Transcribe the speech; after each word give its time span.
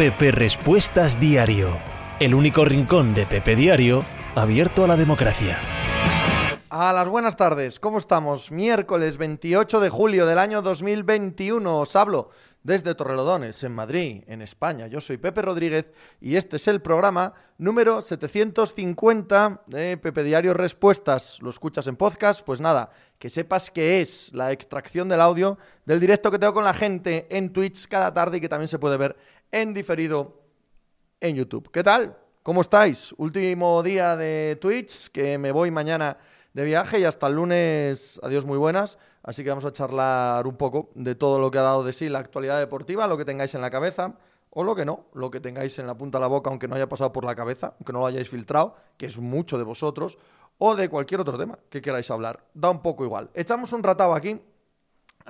Pepe 0.00 0.30
Respuestas 0.30 1.20
Diario, 1.20 1.68
el 2.20 2.34
único 2.34 2.64
rincón 2.64 3.12
de 3.12 3.26
Pepe 3.26 3.54
Diario 3.54 4.02
abierto 4.34 4.82
a 4.84 4.86
la 4.86 4.96
democracia. 4.96 5.58
A 6.70 6.90
las 6.94 7.06
buenas 7.06 7.36
tardes, 7.36 7.78
¿cómo 7.78 7.98
estamos? 7.98 8.50
Miércoles 8.50 9.18
28 9.18 9.78
de 9.78 9.90
julio 9.90 10.24
del 10.24 10.38
año 10.38 10.62
2021, 10.62 11.80
os 11.80 11.96
hablo 11.96 12.30
desde 12.62 12.94
Torrelodones, 12.94 13.62
en 13.62 13.72
Madrid, 13.72 14.22
en 14.26 14.40
España. 14.40 14.86
Yo 14.86 15.00
soy 15.00 15.18
Pepe 15.18 15.42
Rodríguez 15.42 15.86
y 16.20 16.36
este 16.36 16.56
es 16.56 16.68
el 16.68 16.80
programa 16.80 17.34
número 17.58 18.00
750 18.00 19.64
de 19.66 19.96
Pepe 19.98 20.22
Diario 20.22 20.54
Respuestas. 20.54 21.42
¿Lo 21.42 21.50
escuchas 21.50 21.86
en 21.86 21.96
podcast? 21.96 22.42
Pues 22.44 22.60
nada, 22.60 22.90
que 23.18 23.28
sepas 23.28 23.70
que 23.70 24.00
es 24.00 24.30
la 24.32 24.52
extracción 24.52 25.08
del 25.08 25.20
audio 25.20 25.58
del 25.84 26.00
directo 26.00 26.30
que 26.30 26.38
tengo 26.38 26.54
con 26.54 26.64
la 26.64 26.74
gente 26.74 27.26
en 27.30 27.52
Twitch 27.52 27.86
cada 27.88 28.14
tarde 28.14 28.38
y 28.38 28.40
que 28.40 28.48
también 28.48 28.68
se 28.68 28.78
puede 28.78 28.96
ver 28.96 29.16
en 29.52 29.74
diferido 29.74 30.42
en 31.20 31.36
YouTube. 31.36 31.70
¿Qué 31.70 31.82
tal? 31.82 32.16
¿Cómo 32.42 32.60
estáis? 32.60 33.14
Último 33.18 33.82
día 33.82 34.16
de 34.16 34.56
Twitch, 34.60 35.10
que 35.10 35.38
me 35.38 35.52
voy 35.52 35.70
mañana 35.70 36.16
de 36.52 36.64
viaje 36.64 37.00
y 37.00 37.04
hasta 37.04 37.26
el 37.26 37.34
lunes, 37.34 38.20
adiós 38.22 38.46
muy 38.46 38.58
buenas. 38.58 38.98
Así 39.22 39.44
que 39.44 39.50
vamos 39.50 39.64
a 39.64 39.72
charlar 39.72 40.46
un 40.46 40.56
poco 40.56 40.90
de 40.94 41.14
todo 41.14 41.38
lo 41.38 41.50
que 41.50 41.58
ha 41.58 41.62
dado 41.62 41.84
de 41.84 41.92
sí 41.92 42.08
la 42.08 42.20
actualidad 42.20 42.58
deportiva, 42.58 43.06
lo 43.06 43.18
que 43.18 43.24
tengáis 43.24 43.54
en 43.54 43.60
la 43.60 43.70
cabeza 43.70 44.14
o 44.50 44.64
lo 44.64 44.74
que 44.74 44.84
no, 44.84 45.04
lo 45.14 45.30
que 45.30 45.40
tengáis 45.40 45.78
en 45.78 45.86
la 45.86 45.96
punta 45.96 46.18
de 46.18 46.22
la 46.22 46.26
boca, 46.28 46.50
aunque 46.50 46.66
no 46.66 46.74
haya 46.74 46.88
pasado 46.88 47.12
por 47.12 47.24
la 47.24 47.36
cabeza, 47.36 47.74
aunque 47.78 47.92
no 47.92 48.00
lo 48.00 48.06
hayáis 48.06 48.28
filtrado, 48.28 48.74
que 48.96 49.06
es 49.06 49.18
mucho 49.18 49.58
de 49.58 49.64
vosotros, 49.64 50.18
o 50.58 50.74
de 50.74 50.88
cualquier 50.88 51.20
otro 51.20 51.38
tema 51.38 51.58
que 51.68 51.80
queráis 51.80 52.10
hablar. 52.10 52.44
Da 52.52 52.70
un 52.70 52.82
poco 52.82 53.04
igual. 53.04 53.30
Echamos 53.34 53.72
un 53.72 53.82
ratado 53.82 54.14
aquí 54.14 54.40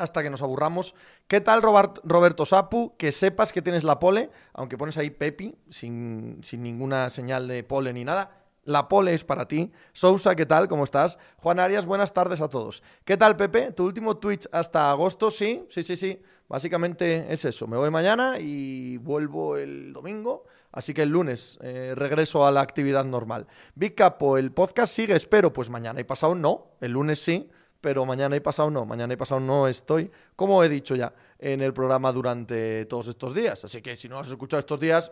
hasta 0.01 0.23
que 0.23 0.31
nos 0.31 0.43
aburramos. 0.43 0.95
¿Qué 1.29 1.41
tal, 1.41 1.63
Roberto 1.63 2.47
Sapu? 2.47 2.97
Que 2.97 3.13
sepas 3.13 3.53
que 3.53 3.63
tienes 3.63 3.85
la 3.85 3.99
pole, 3.99 4.31
aunque 4.55 4.79
pones 4.79 4.99
ahí 4.99 5.11
Pepi, 5.11 5.55
sin, 5.69 6.41
sin 6.43 6.63
ninguna 6.63 7.11
señal 7.11 7.47
de 7.47 7.63
pole 7.63 7.93
ni 7.93 8.05
nada. 8.05 8.41
La 8.65 8.89
pole 8.89 9.15
es 9.15 9.25
para 9.25 9.47
ti. 9.49 9.73
Sousa, 9.93 10.35
¿qué 10.35 10.47
tal? 10.47 10.69
¿Cómo 10.69 10.85
estás? 10.85 11.19
Juan 11.39 11.61
Arias, 11.61 11.87
buenas 11.87 12.13
tardes 12.13 12.41
a 12.41 12.49
todos. 12.49 12.83
¿Qué 13.05 13.17
tal, 13.17 13.37
Pepe? 13.37 13.73
¿Tu 13.73 13.85
último 13.85 14.17
Twitch 14.17 14.49
hasta 14.53 14.91
agosto? 14.91 15.31
Sí, 15.31 15.67
sí, 15.71 15.83
sí, 15.83 15.97
sí. 15.97 16.23
Básicamente 16.49 17.33
es 17.33 17.45
eso. 17.45 17.67
Me 17.67 17.77
voy 17.77 17.91
mañana 17.91 18.35
y 18.39 18.97
vuelvo 18.99 19.57
el 19.57 19.93
domingo. 19.93 20.45
Así 20.73 20.95
que 20.95 21.03
el 21.03 21.11
lunes 21.11 21.59
eh, 21.63 21.95
regreso 21.97 22.47
a 22.47 22.51
la 22.51 22.61
actividad 22.61 23.05
normal. 23.05 23.47
Big 23.75 23.95
Capo, 23.95 24.37
¿el 24.37 24.53
podcast 24.53 24.93
sigue? 24.93 25.15
Espero. 25.15 25.53
Pues 25.53 25.71
mañana 25.71 26.01
y 26.01 26.05
pasado 26.05 26.35
no. 26.35 26.73
El 26.81 26.93
lunes 26.93 27.19
sí 27.19 27.51
pero 27.81 28.05
mañana 28.05 28.37
y 28.37 28.41
pasado 28.41 28.71
no, 28.71 28.85
mañana 28.85 29.15
y 29.15 29.17
pasado 29.17 29.41
no 29.41 29.67
estoy, 29.67 30.11
como 30.37 30.63
he 30.63 30.69
dicho 30.69 30.95
ya 30.95 31.13
en 31.39 31.61
el 31.63 31.73
programa 31.73 32.13
durante 32.13 32.85
todos 32.87 33.09
estos 33.09 33.35
días. 33.35 33.65
Así 33.65 33.81
que 33.81 33.97
si 33.97 34.09
no 34.09 34.19
has 34.19 34.29
escuchado 34.29 34.61
estos 34.61 34.79
días, 34.79 35.11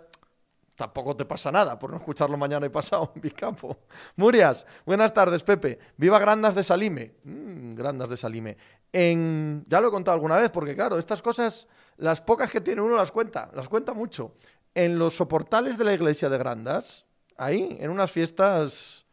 tampoco 0.79 1.17
te 1.17 1.25
pasa 1.25 1.51
nada 1.51 1.79
por 1.79 1.91
no 1.91 1.97
escucharlo 1.97 2.37
mañana 2.37 2.67
y 2.67 2.69
pasado 2.69 3.13
en 3.15 3.23
mi 3.23 3.31
campo. 3.31 3.77
Murias, 4.17 4.67
buenas 4.87 5.13
tardes, 5.13 5.43
Pepe. 5.43 5.79
Viva 5.97 6.19
Grandas 6.19 6.55
de 6.55 6.63
Salime. 6.63 7.17
Mm, 7.25 7.75
Grandas 7.75 8.11
de 8.11 8.17
Salime. 8.17 8.57
En... 8.93 9.65
Ya 9.67 9.81
lo 9.81 9.89
he 9.89 9.91
contado 9.91 10.15
alguna 10.15 10.37
vez, 10.37 10.51
porque 10.51 10.77
claro, 10.77 10.99
estas 10.99 11.21
cosas, 11.21 11.67
las 11.97 12.21
pocas 12.21 12.51
que 12.51 12.61
tiene 12.61 12.81
uno 12.81 12.95
las 12.95 13.11
cuenta, 13.11 13.51
las 13.55 13.69
cuenta 13.69 13.93
mucho. 13.93 14.35
En 14.75 14.99
los 14.99 15.17
soportales 15.17 15.79
de 15.79 15.85
la 15.85 15.95
iglesia 15.95 16.29
de 16.29 16.39
Grandas, 16.39 17.07
ahí, 17.37 17.77
en 17.81 17.91
unas 17.91 18.13
fiestas 18.13 19.08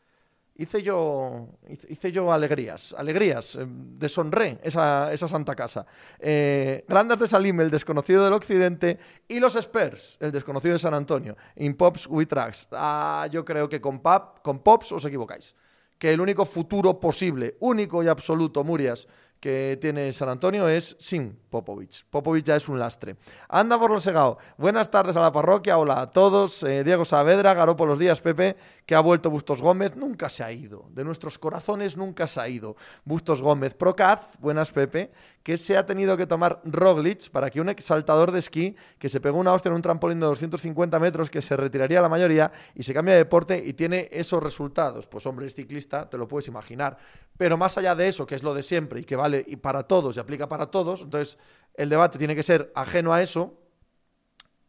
hice 0.57 0.81
yo, 0.81 1.49
hice 1.89 2.11
yo 2.11 2.31
alegrías, 2.31 2.95
alegrías, 2.97 3.55
eh, 3.55 3.65
deshonré 3.67 4.59
esa, 4.63 5.11
esa 5.13 5.27
santa 5.27 5.55
casa. 5.55 5.85
Eh, 6.19 6.85
Grandas 6.87 7.19
de 7.19 7.27
Salim, 7.27 7.59
el 7.61 7.69
desconocido 7.69 8.23
del 8.23 8.33
occidente, 8.33 8.99
y 9.27 9.39
los 9.39 9.55
Spurs, 9.55 10.17
el 10.19 10.31
desconocido 10.31 10.73
de 10.73 10.79
San 10.79 10.93
Antonio, 10.93 11.35
in 11.57 11.75
Pops 11.75 12.07
with 12.07 12.27
Tracks. 12.27 12.67
Ah, 12.71 13.27
yo 13.31 13.43
creo 13.43 13.67
que 13.67 13.81
con, 13.81 13.99
pop, 13.99 14.39
con 14.41 14.59
Pops 14.59 14.91
os 14.93 15.05
equivocáis. 15.05 15.55
Que 15.97 16.11
el 16.11 16.19
único 16.19 16.45
futuro 16.45 16.99
posible, 16.99 17.55
único 17.59 18.03
y 18.03 18.07
absoluto, 18.07 18.63
Murias, 18.63 19.07
que 19.45 19.77
tiene 19.79 20.11
San 20.11 20.27
Antonio 20.27 20.67
es 20.67 20.95
sin 20.97 21.37
Popovich. 21.51 22.03
Popovich 22.09 22.45
ya 22.45 22.55
es 22.55 22.67
un 22.67 22.79
lastre. 22.79 23.15
Anda 23.47 23.77
por 23.77 23.91
lo 23.91 24.01
segado. 24.01 24.39
Buenas 24.57 24.89
tardes 24.89 25.15
a 25.17 25.21
la 25.21 25.31
parroquia, 25.31 25.77
hola 25.77 26.01
a 26.01 26.07
todos. 26.07 26.63
Eh, 26.63 26.83
Diego 26.83 27.05
Saavedra, 27.05 27.53
Garopo 27.53 27.85
los 27.85 27.99
días, 27.99 28.21
Pepe, 28.21 28.57
que 28.87 28.95
ha 28.95 29.01
vuelto 29.01 29.29
Bustos 29.29 29.61
Gómez, 29.61 29.95
nunca 29.95 30.29
se 30.29 30.43
ha 30.43 30.51
ido. 30.51 30.87
De 30.89 31.03
nuestros 31.03 31.37
corazones 31.37 31.95
nunca 31.95 32.25
se 32.25 32.41
ha 32.41 32.49
ido. 32.49 32.75
Bustos 33.03 33.43
Gómez, 33.43 33.75
Procaz, 33.75 34.21
buenas 34.39 34.71
Pepe, 34.71 35.11
que 35.45 35.57
se 35.57 35.77
ha 35.77 35.85
tenido 35.85 36.17
que 36.17 36.25
tomar 36.25 36.59
Roglic 36.63 37.29
para 37.29 37.51
que 37.51 37.61
un 37.61 37.69
exaltador 37.69 38.31
de 38.31 38.39
esquí 38.39 38.75
que 38.97 39.09
se 39.09 39.21
pegó 39.21 39.37
una 39.37 39.53
hostia 39.53 39.69
en 39.69 39.75
un 39.75 39.81
trampolín 39.83 40.19
de 40.19 40.25
250 40.25 40.97
metros 40.97 41.29
que 41.29 41.39
se 41.39 41.55
retiraría 41.55 42.01
la 42.01 42.09
mayoría 42.09 42.51
y 42.73 42.81
se 42.81 42.95
cambia 42.95 43.13
de 43.13 43.19
deporte 43.19 43.61
y 43.63 43.73
tiene 43.73 44.09
esos 44.11 44.41
resultados. 44.41 45.05
Pues 45.05 45.23
hombre, 45.27 45.45
es 45.45 45.53
ciclista, 45.53 46.09
te 46.09 46.17
lo 46.17 46.27
puedes 46.27 46.47
imaginar. 46.47 46.97
Pero 47.37 47.57
más 47.57 47.77
allá 47.77 47.93
de 47.93 48.07
eso, 48.07 48.25
que 48.25 48.33
es 48.33 48.41
lo 48.41 48.55
de 48.55 48.63
siempre 48.63 49.01
y 49.01 49.03
que 49.03 49.15
vale 49.15 49.45
y 49.45 49.57
para 49.57 49.83
todos 49.83 50.17
y 50.17 50.19
aplica 50.19 50.49
para 50.49 50.65
todos, 50.65 51.03
entonces 51.03 51.37
el 51.75 51.89
debate 51.89 52.17
tiene 52.17 52.35
que 52.35 52.41
ser 52.41 52.71
ajeno 52.73 53.13
a 53.13 53.21
eso. 53.21 53.53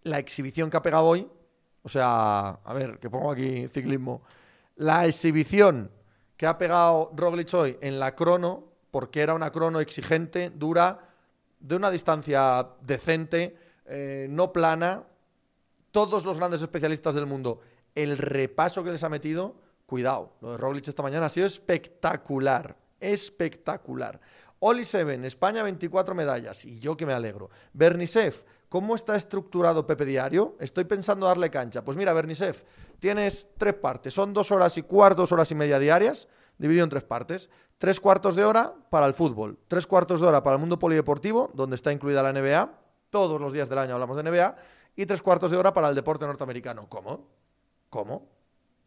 La 0.03 0.19
exhibición 0.19 0.69
que 0.69 0.77
ha 0.77 0.83
pegado 0.83 1.07
hoy, 1.07 1.27
o 1.85 1.89
sea, 1.89 2.51
a 2.51 2.75
ver, 2.75 2.99
que 2.99 3.09
pongo 3.09 3.31
aquí 3.31 3.67
ciclismo, 3.69 4.21
la 4.75 5.07
exhibición 5.07 5.91
que 6.37 6.47
ha 6.47 6.59
pegado 6.59 7.13
Roglic 7.17 7.55
hoy 7.55 7.79
en 7.81 7.99
la 7.99 8.15
crono 8.15 8.66
porque 8.97 9.21
era 9.21 9.35
una 9.35 9.53
crono 9.53 9.81
exigente, 9.81 10.49
dura, 10.49 11.11
de 11.61 11.77
una 11.77 11.91
distancia 11.91 12.67
decente, 12.81 13.55
eh, 13.85 14.27
no 14.31 14.55
plana. 14.55 15.05
Todos 15.91 16.25
los 16.25 16.39
grandes 16.39 16.63
especialistas 16.63 17.15
del 17.15 17.27
mundo, 17.27 17.61
el 17.95 18.17
repaso 18.17 18.83
que 18.83 18.91
les 18.91 19.05
ha 19.05 19.11
metido, 19.11 19.57
cuidado, 19.85 20.33
lo 20.41 20.53
de 20.53 20.57
Roglic 20.57 20.89
esta 20.89 21.03
mañana 21.03 21.27
ha 21.27 21.29
sido 21.29 21.47
espectacular, 21.47 22.75
espectacular. 22.99 24.19
Oli 24.61 24.87
Seven, 24.87 25.27
España 25.27 25.63
24 25.63 26.15
medallas, 26.15 26.65
y 26.65 26.81
yo 26.81 26.97
que 26.97 27.05
me 27.05 27.13
alegro. 27.13 27.51
Bernisev, 27.75 28.47
¿cómo 28.71 28.95
está 28.95 29.15
estructurado 29.15 29.87
Pepe 29.87 30.07
Diario? 30.07 30.57
Estoy 30.59 30.85
pensando 30.85 31.27
darle 31.27 31.51
cancha. 31.51 31.85
Pues 31.85 31.99
mira, 31.99 32.15
Bernisev, 32.15 32.65
tienes 32.99 33.51
tres 33.59 33.75
partes, 33.75 34.15
son 34.15 34.33
dos 34.33 34.51
horas 34.51 34.79
y 34.79 34.83
cuarto, 34.85 35.21
dos 35.21 35.33
horas 35.33 35.51
y 35.51 35.55
media 35.55 35.79
diarias, 35.79 36.29
dividido 36.57 36.85
en 36.85 36.91
tres 36.91 37.05
partes. 37.05 37.51
Tres 37.79 38.01
cuartos 38.01 38.35
de 38.37 38.45
hora 38.45 38.75
para 38.91 39.07
el 39.07 39.15
fútbol, 39.15 39.59
tres 39.69 39.87
cuartos 39.87 40.21
de 40.21 40.27
hora 40.27 40.43
para 40.43 40.55
el 40.55 40.61
mundo 40.61 40.79
polideportivo, 40.79 41.51
donde 41.53 41.77
está 41.77 41.93
incluida 41.93 42.23
la 42.23 42.33
NBA, 42.33 42.71
todos 43.11 43.41
los 43.41 43.53
días 43.53 43.69
del 43.69 43.79
año 43.79 43.95
hablamos 43.95 44.17
de 44.17 44.31
NBA, 44.31 44.57
y 44.97 45.05
tres 45.05 45.21
cuartos 45.21 45.51
de 45.51 45.59
hora 45.59 45.75
para 45.75 45.91
el 45.91 45.95
deporte 45.95 46.27
norteamericano. 46.27 46.89
¿Cómo? 46.89 47.29
¿Cómo? 47.91 48.29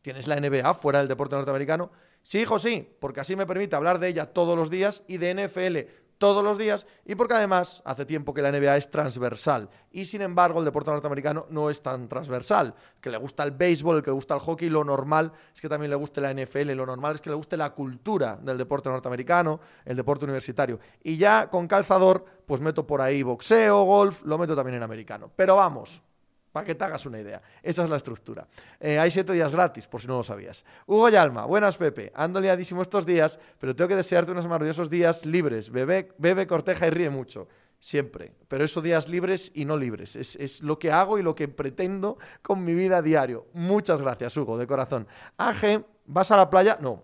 ¿Tienes 0.02 0.28
la 0.28 0.40
NBA 0.40 0.74
fuera 0.74 1.00
del 1.00 1.08
deporte 1.08 1.36
norteamericano? 1.36 1.92
Sí, 2.24 2.40
hijo, 2.40 2.58
sí, 2.58 2.96
porque 3.00 3.20
así 3.20 3.36
me 3.36 3.46
permite 3.46 3.76
hablar 3.76 4.00
de 4.00 4.08
ella 4.08 4.26
todos 4.26 4.58
los 4.58 4.70
días 4.70 5.04
y 5.08 5.18
de 5.18 5.36
NFL 5.36 6.09
todos 6.20 6.44
los 6.44 6.58
días 6.58 6.86
y 7.06 7.16
porque 7.16 7.34
además 7.34 7.82
hace 7.86 8.06
tiempo 8.06 8.34
que 8.34 8.44
la 8.44 8.52
NBA 8.52 8.78
es 8.78 8.92
transversal 8.92 9.70
y 9.92 10.06
sin 10.06 10.22
embargo 10.22 10.60
el 10.60 10.66
deporte 10.66 10.92
norteamericano 10.92 11.48
no 11.50 11.72
es 11.72 11.82
tan 11.82 12.08
transversal. 12.08 12.76
Que 13.02 13.10
le 13.10 13.18
gusta 13.18 13.44
el 13.44 13.52
béisbol, 13.52 13.98
el 13.98 14.04
que 14.04 14.12
le 14.12 14.16
gusta 14.16 14.36
el 14.36 14.42
hockey, 14.42 14.70
lo 14.70 14.84
normal 14.84 15.32
es 15.54 15.62
que 15.62 15.70
también 15.70 15.90
le 15.90 15.96
guste 15.96 16.22
la 16.22 16.34
NFL, 16.34 16.72
lo 16.74 16.86
normal 16.86 17.16
es 17.16 17.22
que 17.22 17.30
le 17.30 17.36
guste 17.36 17.58
la 17.58 17.72
cultura 17.72 18.38
del 18.38 18.58
deporte 18.58 18.90
norteamericano, 18.90 19.60
el 19.86 19.96
deporte 19.96 20.26
universitario. 20.26 20.80
Y 21.02 21.18
ya 21.18 21.50
con 21.50 21.68
calzador, 21.68 22.26
pues 22.46 22.62
meto 22.62 22.86
por 22.86 23.02
ahí 23.02 23.24
boxeo, 23.24 23.84
golf, 23.84 24.22
lo 24.24 24.38
meto 24.38 24.56
también 24.56 24.76
en 24.76 24.84
americano. 24.84 25.32
Pero 25.36 25.56
vamos, 25.56 26.04
para 26.52 26.66
que 26.66 26.76
te 26.76 26.84
hagas 26.84 27.06
una 27.06 27.20
idea. 27.20 27.42
Esa 27.62 27.84
es 27.84 27.90
la 27.90 27.98
estructura. 27.98 28.48
Eh, 28.80 28.98
hay 28.98 29.12
siete 29.12 29.34
días 29.34 29.52
gratis, 29.52 29.88
por 29.88 30.02
si 30.02 30.08
no 30.08 30.18
lo 30.18 30.24
sabías. 30.24 30.66
Hugo 30.88 31.10
Yalma, 31.10 31.46
buenas 31.46 31.78
Pepe. 31.78 32.12
Ando 32.16 32.42
liadísimo 32.42 32.82
estos 32.82 33.06
días, 33.06 33.40
pero 33.60 33.76
tengo 33.76 33.88
que 33.88 33.96
desearte 33.96 34.32
unos 34.32 34.48
maravillosos 34.48 34.90
días 34.90 35.26
libres. 35.26 35.70
Bebe, 35.70 36.14
bebe, 36.18 36.48
corteja 36.48 36.88
y 36.88 36.90
ríe 36.90 37.10
mucho. 37.10 37.48
Siempre. 37.80 38.34
Pero 38.48 38.66
esos 38.66 38.84
días 38.84 39.08
libres 39.08 39.52
y 39.54 39.64
no 39.64 39.78
libres. 39.78 40.16
Es, 40.16 40.36
es, 40.36 40.62
lo 40.62 40.78
que 40.78 40.92
hago 40.92 41.18
y 41.18 41.24
lo 41.24 41.34
que 41.34 41.48
pretendo 41.48 42.18
con 42.42 42.64
mi 42.64 42.74
vida 42.74 43.02
diario. 43.02 43.48
Muchas 43.54 44.02
gracias, 44.02 44.36
Hugo, 44.36 44.58
de 44.58 44.68
corazón. 44.68 45.08
AG, 45.38 45.86
¿vas 46.06 46.32
a 46.32 46.38
la 46.38 46.50
playa? 46.50 46.78
No. 46.82 47.04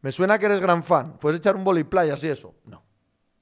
Me 0.00 0.12
suena 0.12 0.38
que 0.38 0.46
eres 0.46 0.60
gran 0.60 0.84
fan. 0.84 1.18
¿Puedes 1.18 1.40
echar 1.40 1.56
un 1.56 1.64
boli 1.64 1.84
playa 1.84 2.14
y 2.22 2.26
eso? 2.28 2.54
No. 2.64 2.82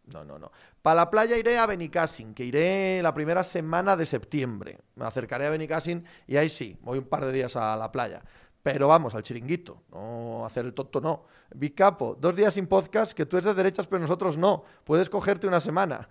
No, 0.07 0.25
no, 0.25 0.39
no. 0.39 0.51
Para 0.87 1.03
la 1.03 1.11
playa 1.11 1.37
iré 1.37 1.59
a 1.59 1.67
Benicassin, 1.67 2.33
que 2.33 2.45
iré 2.45 3.03
la 3.03 3.13
primera 3.13 3.43
semana 3.43 3.97
de 3.97 4.07
septiembre. 4.07 4.79
Me 4.95 5.05
acercaré 5.05 5.45
a 5.45 5.51
Benicassin 5.51 6.05
y 6.29 6.37
ahí 6.37 6.49
sí, 6.49 6.79
voy 6.81 6.99
un 6.99 7.07
par 7.07 7.25
de 7.25 7.33
días 7.33 7.57
a 7.57 7.77
la 7.77 7.91
playa. 7.91 8.23
Pero 8.63 8.87
vamos, 8.87 9.13
al 9.17 9.25
chiringuito, 9.25 9.83
no 9.91 10.47
hacer 10.47 10.65
el 10.65 10.75
tonto, 10.75 11.01
no. 11.01 11.25
Bicapo, 11.53 12.17
dos 12.21 12.37
días 12.37 12.55
sin 12.55 12.69
podcast, 12.69 13.15
que 13.15 13.27
tú 13.27 13.37
eres 13.37 13.47
de 13.47 13.55
derechas, 13.55 13.89
pero 13.89 13.99
nosotros 13.99 14.39
no. 14.39 14.63
Puedes 14.85 15.11
cogerte 15.11 15.49
una 15.49 15.59
semana. 15.59 16.09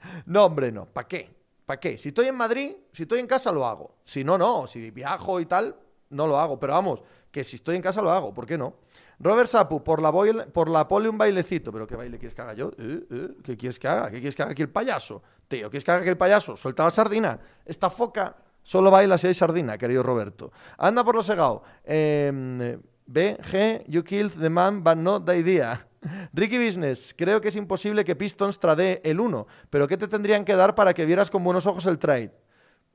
No, 0.26 0.46
hombre, 0.46 0.72
no. 0.72 0.86
¿Para 0.86 1.06
qué? 1.06 1.32
¿Para 1.64 1.78
qué? 1.78 1.96
Si 1.96 2.08
estoy 2.08 2.26
en 2.26 2.34
Madrid, 2.34 2.72
si 2.90 3.04
estoy 3.04 3.20
en 3.20 3.28
casa, 3.28 3.52
lo 3.52 3.64
hago. 3.64 3.94
Si 4.02 4.24
no, 4.24 4.36
no. 4.36 4.66
Si 4.66 4.90
viajo 4.90 5.38
y 5.38 5.46
tal, 5.46 5.76
no 6.10 6.26
lo 6.26 6.36
hago. 6.36 6.58
Pero 6.58 6.72
vamos, 6.72 7.04
que 7.30 7.44
si 7.44 7.54
estoy 7.54 7.76
en 7.76 7.82
casa, 7.82 8.02
lo 8.02 8.10
hago. 8.10 8.34
¿Por 8.34 8.44
qué 8.44 8.58
no? 8.58 8.74
Robert 9.18 9.48
Sapu, 9.48 9.82
por 9.82 10.02
la, 10.02 10.12
por 10.52 10.68
la 10.68 10.86
pole 10.86 11.08
un 11.08 11.16
bailecito. 11.16 11.72
¿Pero 11.72 11.86
qué 11.86 11.96
baile 11.96 12.18
quieres 12.18 12.34
que 12.34 12.42
haga 12.42 12.54
yo? 12.54 12.70
¿Eh? 12.78 13.06
¿Eh? 13.10 13.28
¿Qué 13.42 13.56
quieres 13.56 13.78
que 13.78 13.88
haga? 13.88 14.10
¿Qué 14.10 14.18
quieres 14.18 14.34
que 14.34 14.42
haga 14.42 14.52
aquí 14.52 14.62
el 14.62 14.68
payaso? 14.68 15.22
Tío, 15.48 15.70
¿quieres 15.70 15.84
que 15.84 15.90
haga 15.90 16.00
aquí 16.00 16.08
el 16.08 16.18
payaso? 16.18 16.56
Suelta 16.56 16.84
la 16.84 16.90
sardina. 16.90 17.38
Esta 17.64 17.90
foca 17.90 18.36
solo 18.62 18.90
baila 18.90 19.16
si 19.16 19.28
hay 19.28 19.34
sardina, 19.34 19.78
querido 19.78 20.02
Roberto. 20.02 20.52
Anda 20.78 21.04
por 21.04 21.14
lo 21.14 21.22
segado. 21.22 21.62
Eh, 21.84 22.78
B, 23.06 23.38
G, 23.40 23.84
you 23.86 24.02
killed 24.02 24.32
the 24.40 24.50
man, 24.50 24.82
but 24.82 24.96
not 24.96 25.24
the 25.24 25.38
idea. 25.38 25.86
Ricky 26.32 26.58
Business, 26.58 27.14
creo 27.16 27.40
que 27.40 27.48
es 27.48 27.56
imposible 27.56 28.04
que 28.04 28.16
Pistons 28.16 28.58
trade 28.58 29.00
el 29.04 29.20
1, 29.20 29.46
pero 29.70 29.86
¿qué 29.86 29.96
te 29.96 30.08
tendrían 30.08 30.44
que 30.44 30.54
dar 30.54 30.74
para 30.74 30.92
que 30.92 31.04
vieras 31.04 31.30
con 31.30 31.42
buenos 31.44 31.66
ojos 31.66 31.86
el 31.86 31.98
trade? 31.98 32.32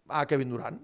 A 0.10 0.26
Kevin 0.26 0.50
Durant. 0.50 0.82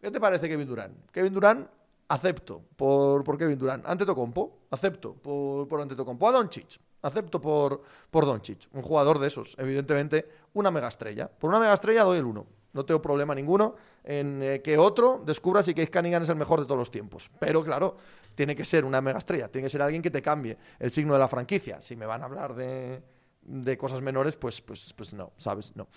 ¿Qué 0.00 0.10
te 0.10 0.20
parece 0.20 0.48
Kevin 0.48 0.66
Durant? 0.66 1.10
Kevin 1.10 1.34
Durant, 1.34 1.68
acepto 2.08 2.62
por, 2.76 3.24
por 3.24 3.38
Kevin 3.38 3.58
Durant. 3.58 3.86
Antetokounmpo, 3.86 4.68
acepto 4.70 5.14
por, 5.14 5.66
por 5.68 5.80
Antetokounmpo. 5.80 6.28
A 6.28 6.32
Doncic, 6.32 6.80
acepto 7.02 7.40
por, 7.40 7.82
por 8.10 8.26
Doncic. 8.26 8.68
Un 8.72 8.82
jugador 8.82 9.18
de 9.18 9.28
esos, 9.28 9.54
evidentemente, 9.58 10.28
una 10.54 10.70
mega 10.70 10.88
estrella. 10.88 11.28
Por 11.28 11.50
una 11.50 11.60
mega 11.60 11.74
estrella 11.74 12.04
doy 12.04 12.18
el 12.18 12.24
1. 12.24 12.46
No 12.72 12.84
tengo 12.84 13.00
problema 13.00 13.34
ninguno 13.34 13.74
en 14.04 14.42
eh, 14.42 14.60
que 14.62 14.76
otro 14.76 15.22
descubra 15.24 15.62
si 15.62 15.72
Case 15.72 15.90
Cunningham 15.90 16.22
es 16.22 16.28
el 16.28 16.36
mejor 16.36 16.60
de 16.60 16.66
todos 16.66 16.78
los 16.78 16.90
tiempos. 16.90 17.30
Pero 17.40 17.64
claro, 17.64 17.96
tiene 18.34 18.54
que 18.54 18.64
ser 18.64 18.84
una 18.84 19.00
mega 19.00 19.18
estrella, 19.18 19.48
tiene 19.48 19.66
que 19.66 19.70
ser 19.70 19.80
alguien 19.80 20.02
que 20.02 20.10
te 20.10 20.20
cambie 20.20 20.58
el 20.78 20.92
signo 20.92 21.14
de 21.14 21.18
la 21.18 21.26
franquicia. 21.26 21.80
Si 21.80 21.96
me 21.96 22.04
van 22.04 22.22
a 22.22 22.26
hablar 22.26 22.54
de, 22.54 23.02
de 23.40 23.78
cosas 23.78 24.02
menores, 24.02 24.36
pues, 24.36 24.60
pues, 24.60 24.92
pues 24.94 25.14
no, 25.14 25.32
¿sabes? 25.38 25.74
No. 25.74 25.88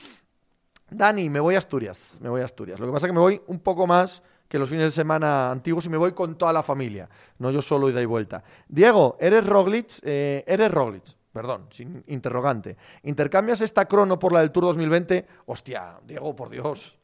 Dani, 0.89 1.29
me 1.29 1.39
voy 1.39 1.56
a 1.56 1.57
Asturias, 1.59 2.17
me 2.21 2.29
voy 2.29 2.41
a 2.41 2.45
Asturias. 2.45 2.79
Lo 2.79 2.88
que 2.88 2.94
pasa 2.94 3.06
es 3.06 3.09
que 3.09 3.13
me 3.13 3.19
voy 3.19 3.41
un 3.47 3.59
poco 3.59 3.85
más 3.85 4.23
que 4.49 4.57
los 4.57 4.67
fines 4.67 4.85
de 4.85 4.91
semana 4.91 5.51
antiguos 5.51 5.85
y 5.85 5.89
me 5.89 5.97
voy 5.97 6.11
con 6.13 6.35
toda 6.35 6.51
la 6.51 6.63
familia, 6.63 7.07
no 7.37 7.51
yo 7.51 7.61
solo 7.61 7.89
ida 7.89 8.01
y 8.01 8.05
vuelta. 8.05 8.43
Diego, 8.67 9.15
¿eres 9.19 9.45
Roglic? 9.45 9.99
Eh, 10.01 10.43
eres 10.47 10.71
Roglic, 10.71 11.03
perdón, 11.31 11.67
sin 11.69 12.03
interrogante. 12.07 12.75
¿Intercambias 13.03 13.61
esta 13.61 13.85
crono 13.85 14.17
por 14.17 14.33
la 14.33 14.39
del 14.39 14.51
Tour 14.51 14.65
2020? 14.65 15.27
Hostia, 15.45 15.99
Diego, 16.03 16.35
por 16.35 16.49
Dios. 16.49 16.97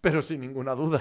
Pero 0.00 0.20
sin 0.20 0.40
ninguna 0.40 0.74
duda. 0.74 1.00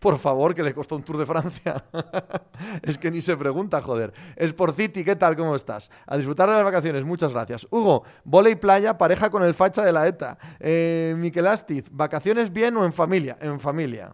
Por 0.00 0.18
favor, 0.18 0.54
que 0.54 0.62
le 0.64 0.74
costó 0.74 0.96
un 0.96 1.04
Tour 1.04 1.18
de 1.18 1.24
Francia. 1.24 1.84
es 2.82 2.98
que 2.98 3.12
ni 3.12 3.22
se 3.22 3.36
pregunta, 3.36 3.80
joder. 3.80 4.12
Es 4.34 4.52
por 4.52 4.74
City, 4.74 5.04
¿qué 5.04 5.14
tal? 5.14 5.36
¿Cómo 5.36 5.54
estás? 5.54 5.90
A 6.04 6.16
disfrutar 6.16 6.48
de 6.48 6.56
las 6.56 6.64
vacaciones, 6.64 7.04
muchas 7.04 7.32
gracias. 7.32 7.66
Hugo, 7.70 8.02
volei 8.24 8.56
playa, 8.56 8.98
pareja 8.98 9.30
con 9.30 9.44
el 9.44 9.54
facha 9.54 9.82
de 9.82 9.92
la 9.92 10.06
ETA. 10.06 10.36
Eh, 10.58 11.14
Miquel 11.16 11.46
¿vacaciones 11.92 12.52
bien 12.52 12.76
o 12.76 12.84
en 12.84 12.92
familia? 12.92 13.38
En 13.40 13.60
familia. 13.60 14.12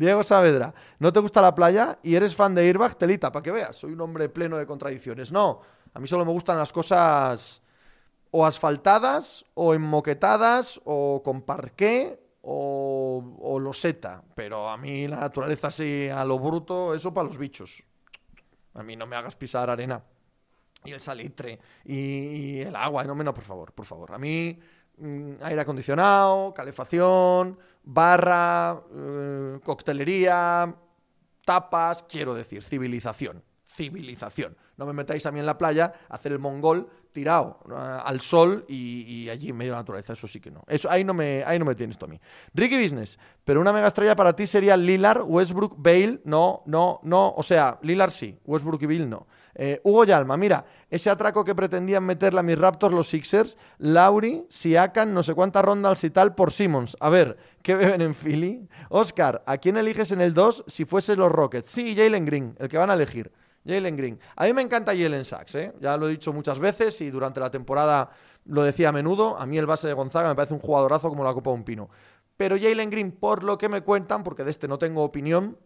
Diego 0.00 0.24
Saavedra, 0.24 0.72
¿no 0.98 1.12
te 1.12 1.20
gusta 1.20 1.42
la 1.42 1.54
playa 1.54 1.98
y 2.02 2.14
eres 2.14 2.34
fan 2.34 2.54
de 2.54 2.64
Irbach? 2.64 2.96
Telita, 2.96 3.30
para 3.30 3.42
que 3.42 3.50
veas, 3.50 3.76
soy 3.76 3.92
un 3.92 4.00
hombre 4.00 4.30
pleno 4.30 4.56
de 4.56 4.64
contradicciones. 4.64 5.30
No, 5.30 5.60
a 5.92 6.00
mí 6.00 6.08
solo 6.08 6.24
me 6.24 6.32
gustan 6.32 6.56
las 6.56 6.72
cosas 6.72 7.60
o 8.30 8.46
asfaltadas, 8.46 9.44
o 9.52 9.74
enmoquetadas, 9.74 10.80
o 10.84 11.20
con 11.22 11.42
parqué, 11.42 12.18
o, 12.40 13.36
o 13.42 13.60
loseta. 13.60 14.22
Pero 14.36 14.70
a 14.70 14.78
mí 14.78 15.06
la 15.06 15.16
naturaleza 15.16 15.66
así 15.66 16.08
a 16.08 16.24
lo 16.24 16.38
bruto, 16.38 16.94
eso 16.94 17.12
para 17.12 17.26
los 17.26 17.36
bichos. 17.36 17.84
A 18.72 18.82
mí 18.82 18.96
no 18.96 19.06
me 19.06 19.16
hagas 19.16 19.36
pisar 19.36 19.68
arena. 19.68 20.02
Y 20.82 20.92
el 20.92 21.00
salitre, 21.00 21.60
y, 21.84 22.60
el 22.60 22.74
agua, 22.74 23.04
no, 23.04 23.14
no, 23.14 23.34
por 23.34 23.44
favor, 23.44 23.72
por 23.74 23.84
favor. 23.84 24.14
A 24.14 24.18
mí, 24.18 24.58
mm, 24.96 25.32
aire 25.42 25.60
acondicionado, 25.60 26.54
calefacción, 26.54 27.58
barra, 27.82 28.82
eh, 28.94 29.58
coctelería, 29.64 30.74
tapas, 31.44 32.04
quiero 32.04 32.34
decir, 32.34 32.62
civilización. 32.62 33.42
Civilización. 33.66 34.56
No 34.76 34.86
me 34.86 34.92
metáis 34.92 35.26
a 35.26 35.32
mí 35.32 35.40
en 35.40 35.46
la 35.46 35.58
playa 35.58 35.92
a 36.08 36.14
hacer 36.14 36.32
el 36.32 36.38
mongol 36.38 36.88
tirado 37.12 37.60
uh, 37.66 37.74
al 37.74 38.20
sol 38.20 38.64
y, 38.68 39.28
allí 39.28 39.50
en 39.50 39.56
medio 39.56 39.72
de 39.72 39.76
la 39.76 39.80
naturaleza. 39.80 40.12
Eso 40.12 40.26
sí 40.26 40.40
que 40.40 40.50
no. 40.50 40.62
Eso, 40.66 40.90
ahí, 40.90 41.04
no 41.04 41.14
me, 41.14 41.42
ahí 41.44 41.58
no 41.58 41.64
me 41.64 41.74
tienes 41.74 41.98
mí. 42.08 42.18
Ricky 42.54 42.80
Business, 42.80 43.18
pero 43.44 43.60
una 43.60 43.72
mega 43.72 43.88
estrella 43.88 44.16
para 44.16 44.34
ti 44.34 44.46
sería 44.46 44.76
Lillard, 44.76 45.22
Westbrook, 45.22 45.74
Bale. 45.76 46.20
No, 46.24 46.62
no, 46.66 47.00
no. 47.02 47.34
O 47.36 47.42
sea, 47.42 47.78
Lillard 47.82 48.10
sí, 48.10 48.38
Westbrook 48.44 48.82
y 48.82 48.86
Bale 48.86 49.06
no. 49.06 49.26
Eh, 49.62 49.78
Hugo 49.84 50.04
Yalma, 50.04 50.38
mira, 50.38 50.64
ese 50.88 51.10
atraco 51.10 51.44
que 51.44 51.54
pretendían 51.54 52.02
meterle 52.02 52.40
a 52.40 52.42
mis 52.42 52.56
Raptors 52.56 52.94
los 52.94 53.10
Sixers, 53.10 53.58
Lauri, 53.76 54.46
Siakan, 54.48 55.12
no 55.12 55.22
sé 55.22 55.34
cuántas 55.34 55.62
rondas 55.62 56.02
y 56.02 56.08
tal 56.08 56.34
por 56.34 56.50
Simmons. 56.50 56.96
A 56.98 57.10
ver, 57.10 57.36
¿qué 57.62 57.74
beben 57.74 58.00
en 58.00 58.14
Philly? 58.14 58.66
Oscar, 58.88 59.42
¿a 59.44 59.58
quién 59.58 59.76
eliges 59.76 60.12
en 60.12 60.22
el 60.22 60.32
2 60.32 60.64
si 60.66 60.86
fuese 60.86 61.14
los 61.14 61.30
Rockets? 61.30 61.68
Sí, 61.68 61.94
Jalen 61.94 62.24
Green, 62.24 62.56
el 62.58 62.70
que 62.70 62.78
van 62.78 62.88
a 62.88 62.94
elegir. 62.94 63.30
Jalen 63.66 63.98
Green. 63.98 64.18
A 64.34 64.46
mí 64.46 64.54
me 64.54 64.62
encanta 64.62 64.96
Jalen 64.96 65.26
Sachs, 65.26 65.54
¿eh? 65.56 65.74
ya 65.78 65.98
lo 65.98 66.08
he 66.08 66.12
dicho 66.12 66.32
muchas 66.32 66.58
veces 66.58 66.98
y 67.02 67.10
durante 67.10 67.38
la 67.38 67.50
temporada 67.50 68.08
lo 68.46 68.62
decía 68.62 68.88
a 68.88 68.92
menudo. 68.92 69.36
A 69.36 69.44
mí 69.44 69.58
el 69.58 69.66
base 69.66 69.86
de 69.88 69.92
Gonzaga 69.92 70.30
me 70.30 70.36
parece 70.36 70.54
un 70.54 70.60
jugadorazo 70.60 71.10
como 71.10 71.22
la 71.22 71.34
Copa 71.34 71.50
de 71.50 71.56
un 71.56 71.64
Pino. 71.64 71.90
Pero 72.38 72.56
Jalen 72.58 72.88
Green, 72.88 73.12
por 73.12 73.44
lo 73.44 73.58
que 73.58 73.68
me 73.68 73.82
cuentan, 73.82 74.24
porque 74.24 74.42
de 74.42 74.52
este 74.52 74.68
no 74.68 74.78
tengo 74.78 75.04
opinión, 75.04 75.58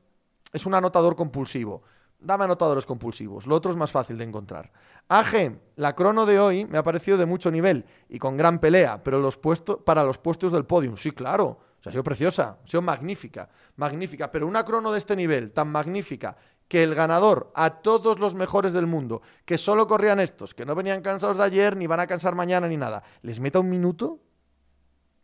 es 0.53 0.67
un 0.67 0.75
anotador 0.75 1.15
compulsivo. 1.15 1.85
Dame 2.25 2.45
anotadores 2.45 2.87
compulsivos, 2.87 3.47
lo 3.47 3.55
otro 3.55 3.71
es 3.71 3.77
más 3.77 3.93
fácil 3.93 4.17
de 4.17 4.25
encontrar. 4.25 4.73
AG, 5.09 5.61
la 5.77 5.95
crono 5.95 6.25
de 6.25 6.41
hoy 6.41 6.65
me 6.65 6.79
ha 6.79 6.83
parecido 6.83 7.19
de 7.19 7.27
mucho 7.27 7.51
nivel 7.51 7.85
y 8.09 8.19
con 8.19 8.39
gran 8.39 8.59
pelea, 8.59 9.03
pero 9.05 9.21
los 9.21 9.37
puestos, 9.37 9.79
para 9.85 10.03
los 10.05 10.17
puestos 10.17 10.51
del 10.51 10.65
podium, 10.65 10.97
sí, 10.97 11.11
claro. 11.11 11.59
ha 11.85 11.91
sido 11.91 12.03
preciosa, 12.03 12.57
ha 12.65 12.67
sido 12.67 12.81
magnífica, 12.81 13.51
magnífica. 13.77 14.31
Pero 14.31 14.47
una 14.47 14.65
crono 14.65 14.91
de 14.91 14.99
este 14.99 15.15
nivel, 15.15 15.53
tan 15.53 15.69
magnífica, 15.69 16.37
que 16.67 16.83
el 16.83 16.95
ganador 16.95 17.53
a 17.55 17.83
todos 17.83 18.19
los 18.19 18.35
mejores 18.35 18.73
del 18.73 18.87
mundo, 18.87 19.21
que 19.45 19.59
solo 19.59 19.87
corrían 19.87 20.19
estos, 20.19 20.55
que 20.55 20.65
no 20.65 20.75
venían 20.75 21.03
cansados 21.03 21.37
de 21.37 21.45
ayer, 21.45 21.77
ni 21.77 21.87
van 21.87 22.01
a 22.01 22.07
cansar 22.07 22.35
mañana, 22.35 22.69
ni 22.69 22.79
nada, 22.79 23.03
les 23.21 23.39
meta 23.39 23.61
un 23.61 23.69
minuto. 23.69 24.21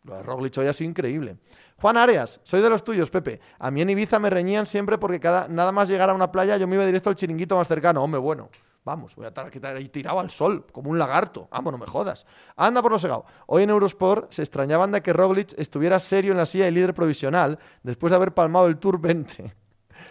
Lo 0.03 0.15
de 0.15 0.23
Roglic 0.23 0.57
hoy 0.57 0.67
ha 0.67 0.73
sido 0.73 0.89
increíble. 0.89 1.37
Juan 1.79 1.97
Arias, 1.97 2.41
soy 2.43 2.61
de 2.61 2.69
los 2.69 2.83
tuyos, 2.83 3.09
Pepe. 3.09 3.39
A 3.59 3.69
mí 3.69 3.81
en 3.81 3.89
Ibiza 3.91 4.19
me 4.19 4.29
reñían 4.29 4.65
siempre 4.65 4.97
porque 4.97 5.19
cada, 5.19 5.47
nada 5.47 5.71
más 5.71 5.89
llegar 5.89 6.09
a 6.09 6.13
una 6.13 6.31
playa 6.31 6.57
yo 6.57 6.67
me 6.67 6.75
iba 6.75 6.85
directo 6.85 7.09
al 7.09 7.15
chiringuito 7.15 7.55
más 7.55 7.67
cercano. 7.67 8.03
Hombre, 8.03 8.19
bueno, 8.19 8.49
vamos, 8.83 9.15
voy 9.15 9.25
a 9.25 9.27
estar 9.29 9.45
aquí 9.45 9.89
tirado 9.89 10.19
al 10.19 10.31
sol, 10.31 10.65
como 10.71 10.89
un 10.89 10.97
lagarto. 10.97 11.47
Vamos, 11.51 11.71
no 11.71 11.77
me 11.77 11.85
jodas. 11.85 12.25
Anda 12.55 12.81
por 12.81 12.91
lo 12.91 12.99
segado. 12.99 13.25
Hoy 13.45 13.63
en 13.63 13.69
Eurosport 13.69 14.31
se 14.31 14.41
extrañaban 14.41 14.91
de 14.91 15.01
que 15.01 15.13
Roglic 15.13 15.53
estuviera 15.57 15.99
serio 15.99 16.31
en 16.31 16.37
la 16.37 16.47
silla 16.47 16.65
de 16.65 16.71
líder 16.71 16.93
provisional 16.93 17.59
después 17.83 18.09
de 18.09 18.15
haber 18.15 18.33
palmado 18.33 18.67
el 18.67 18.77
Tour 18.77 18.99
20. 18.99 19.55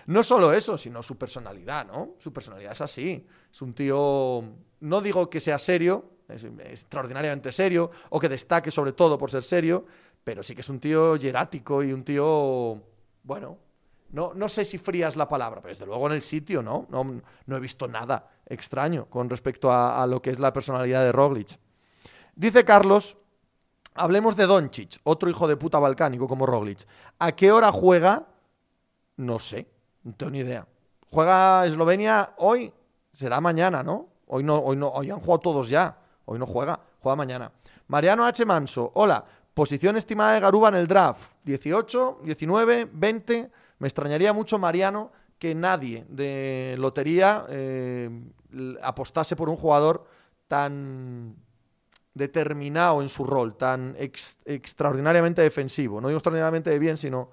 No 0.07 0.23
solo 0.23 0.53
eso, 0.53 0.79
sino 0.79 1.03
su 1.03 1.19
personalidad, 1.19 1.87
¿no? 1.87 2.15
Su 2.19 2.33
personalidad 2.33 2.73
es 2.73 2.81
así. 2.81 3.27
Es 3.51 3.61
un 3.61 3.75
tío, 3.75 4.43
no 4.81 5.01
digo 5.01 5.29
que 5.29 5.41
sea 5.41 5.59
serio, 5.59 6.05
es 6.31 6.45
extraordinariamente 6.45 7.53
serio, 7.53 7.91
o 8.11 8.21
que 8.21 8.29
destaque 8.29 8.71
sobre 8.71 8.93
todo 8.93 9.19
por 9.19 9.31
ser 9.31 9.43
serio, 9.43 9.85
pero 10.23 10.43
sí 10.43 10.55
que 10.55 10.61
es 10.61 10.69
un 10.69 10.81
tío 10.81 11.17
hierático 11.17 11.83
y 11.83 11.93
un 11.93 12.05
tío, 12.05 12.81
bueno, 13.23 13.59
no, 14.13 14.33
no 14.35 14.49
sé 14.49 14.65
si 14.65 14.79
fría 14.79 15.09
es 15.09 15.17
la 15.17 15.29
palabra, 15.29 15.61
pero 15.61 15.71
desde 15.71 15.87
luego 15.87 16.07
en 16.07 16.15
el 16.15 16.23
sitio, 16.23 16.63
¿no? 16.63 16.87
No, 16.91 17.23
no 17.47 17.57
he 17.57 17.61
visto 17.61 17.87
nada 17.87 18.29
extraño 18.47 19.07
con 19.07 19.31
respecto 19.31 19.71
a, 19.71 20.03
a, 20.03 20.07
lo 20.07 20.21
que 20.21 20.31
es 20.31 20.39
la 20.39 20.53
personalidad 20.53 21.05
de 21.05 21.13
Roglic. 21.13 21.59
Dice 22.35 22.65
Carlos, 22.65 23.17
hablemos 23.95 24.37
de 24.37 24.47
Doncic, 24.47 24.99
otro 25.05 25.31
hijo 25.31 25.47
de 25.47 25.57
puta 25.57 25.79
balcánico 25.79 26.27
como 26.27 26.47
Roglic. 26.47 26.87
¿A 27.19 27.33
qué 27.33 27.53
hora 27.53 27.71
juega? 27.71 28.27
No 29.17 29.39
sé. 29.39 29.69
No 30.03 30.15
tengo 30.15 30.33
ni 30.33 30.39
idea. 30.41 30.67
Juega 31.11 31.67
Eslovenia 31.67 32.35
hoy, 32.39 32.73
será 33.13 33.41
mañana, 33.41 33.83
¿no? 33.83 34.09
Hoy 34.27 34.45
no, 34.45 34.59
hoy 34.59 34.77
no, 34.77 34.89
hoy 34.89 35.11
han 35.11 35.21
jugado 35.21 35.41
todos 35.41 35.69
ya. 35.69 35.99
Hoy 36.25 36.39
no 36.39 36.47
juega, 36.47 36.81
juega 37.01 37.17
mañana. 37.17 37.53
Mariano 37.89 38.25
H. 38.25 38.45
Manso, 38.45 38.93
hola. 38.95 39.25
Posición 39.55 39.97
estimada 39.97 40.35
de 40.35 40.41
Garuba 40.41 40.69
en 40.69 40.77
el 40.77 40.87
draft. 40.87 41.35
18, 41.45 42.21
19, 42.23 42.89
20. 42.93 43.51
Me 43.79 43.89
extrañaría 43.89 44.33
mucho, 44.33 44.59
Mariano, 44.59 45.11
que 45.39 45.55
nadie 45.55 46.05
de 46.09 46.77
lotería 46.79 47.47
eh, 47.49 48.11
apostase 48.83 49.35
por 49.37 49.49
un 49.49 49.57
jugador 49.57 50.05
tan 50.47 51.37
determinado 52.15 53.03
en 53.03 53.09
su 53.09 53.25
rol, 53.25 53.57
tan 53.57 53.97
extraordinariamente 53.99 55.43
defensivo. 55.43 56.01
No 56.01 56.09
digo 56.09 56.19
extraordinariamente 56.19 56.71
de 56.71 56.79
bien, 56.79 56.97
sino 56.97 57.31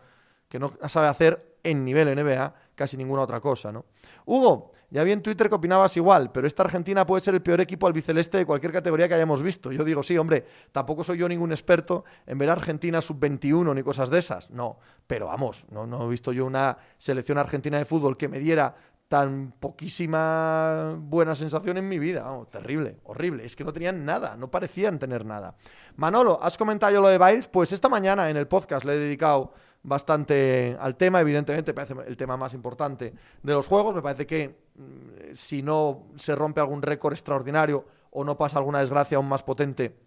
que 0.47 0.59
no 0.59 0.73
sabe 0.87 1.07
hacer 1.07 1.57
en 1.63 1.83
nivel 1.83 2.15
NBA 2.15 2.53
casi 2.75 2.95
ninguna 2.95 3.23
otra 3.23 3.41
cosa, 3.41 3.71
¿no? 3.71 3.85
Hugo, 4.25 4.71
ya 4.89 5.03
vi 5.03 5.11
en 5.11 5.21
Twitter 5.21 5.49
que 5.49 5.55
opinabas 5.55 5.97
igual, 5.97 6.31
pero 6.31 6.47
esta 6.47 6.63
Argentina 6.63 7.05
puede 7.05 7.21
ser 7.21 7.35
el 7.35 7.41
peor 7.41 7.59
equipo 7.59 7.87
albiceleste 7.87 8.37
de 8.37 8.45
cualquier 8.45 8.71
categoría 8.71 9.07
que 9.07 9.15
hayamos 9.15 9.43
visto. 9.43 9.71
Yo 9.71 9.83
digo, 9.83 10.01
sí, 10.01 10.17
hombre, 10.17 10.45
tampoco 10.71 11.03
soy 11.03 11.17
yo 11.17 11.27
ningún 11.27 11.51
experto 11.51 12.05
en 12.25 12.37
ver 12.37 12.49
Argentina 12.49 13.01
sub-21 13.01 13.75
ni 13.75 13.83
cosas 13.83 14.09
de 14.09 14.19
esas, 14.19 14.49
no, 14.49 14.79
pero 15.05 15.27
vamos, 15.27 15.65
no, 15.71 16.05
he 16.05 16.09
visto 16.09 16.31
yo 16.31 16.45
una 16.45 16.77
selección 16.97 17.37
argentina 17.37 17.77
de 17.77 17.85
fútbol 17.85 18.15
que 18.15 18.29
me 18.29 18.39
diera 18.39 18.75
tan 19.07 19.53
poquísima 19.53 20.95
buena 20.99 21.33
sensación 21.35 21.77
en 21.77 21.87
mi 21.87 21.97
vida. 21.97 22.25
terrible, 22.49 22.99
horrible. 23.03 23.45
Es 23.45 23.55
que 23.55 23.63
no 23.63 23.71
tenían 23.71 24.05
nada, 24.05 24.35
no 24.35 24.51
parecían 24.51 24.99
tener 24.99 25.25
nada. 25.25 25.55
Manolo, 25.95 26.39
¿has 26.41 26.57
comentado 26.57 26.93
yo 26.93 27.01
lo 27.01 27.07
de 27.07 27.17
Biles? 27.17 27.47
Pues 27.47 27.71
esta 27.71 27.87
mañana 27.87 28.29
en 28.29 28.37
el 28.37 28.47
podcast 28.47 28.85
le 28.85 28.93
he 28.93 28.97
dedicado 28.97 29.53
bastante 29.87 30.77
al 30.81 30.97
tema. 30.97 31.21
Evidentemente, 31.21 31.71
me 31.71 31.75
parece 31.75 31.95
el 32.05 32.17
tema 32.17 32.35
más 32.35 32.53
importante 32.53 33.13
de 33.41 33.53
los 33.53 33.67
juegos. 33.67 33.95
Me 33.95 34.01
parece 34.01 34.27
que 34.27 34.59
mm, 34.75 35.33
si 35.33 35.63
no 35.63 36.07
se 36.17 36.35
rompe 36.35 36.59
algún 36.59 36.81
récord 36.81 37.13
extraordinario 37.13 37.85
o 38.11 38.25
no 38.25 38.37
pasa 38.37 38.57
alguna 38.57 38.79
desgracia 38.79 39.15
aún 39.15 39.29
más 39.29 39.43
potente, 39.43 39.97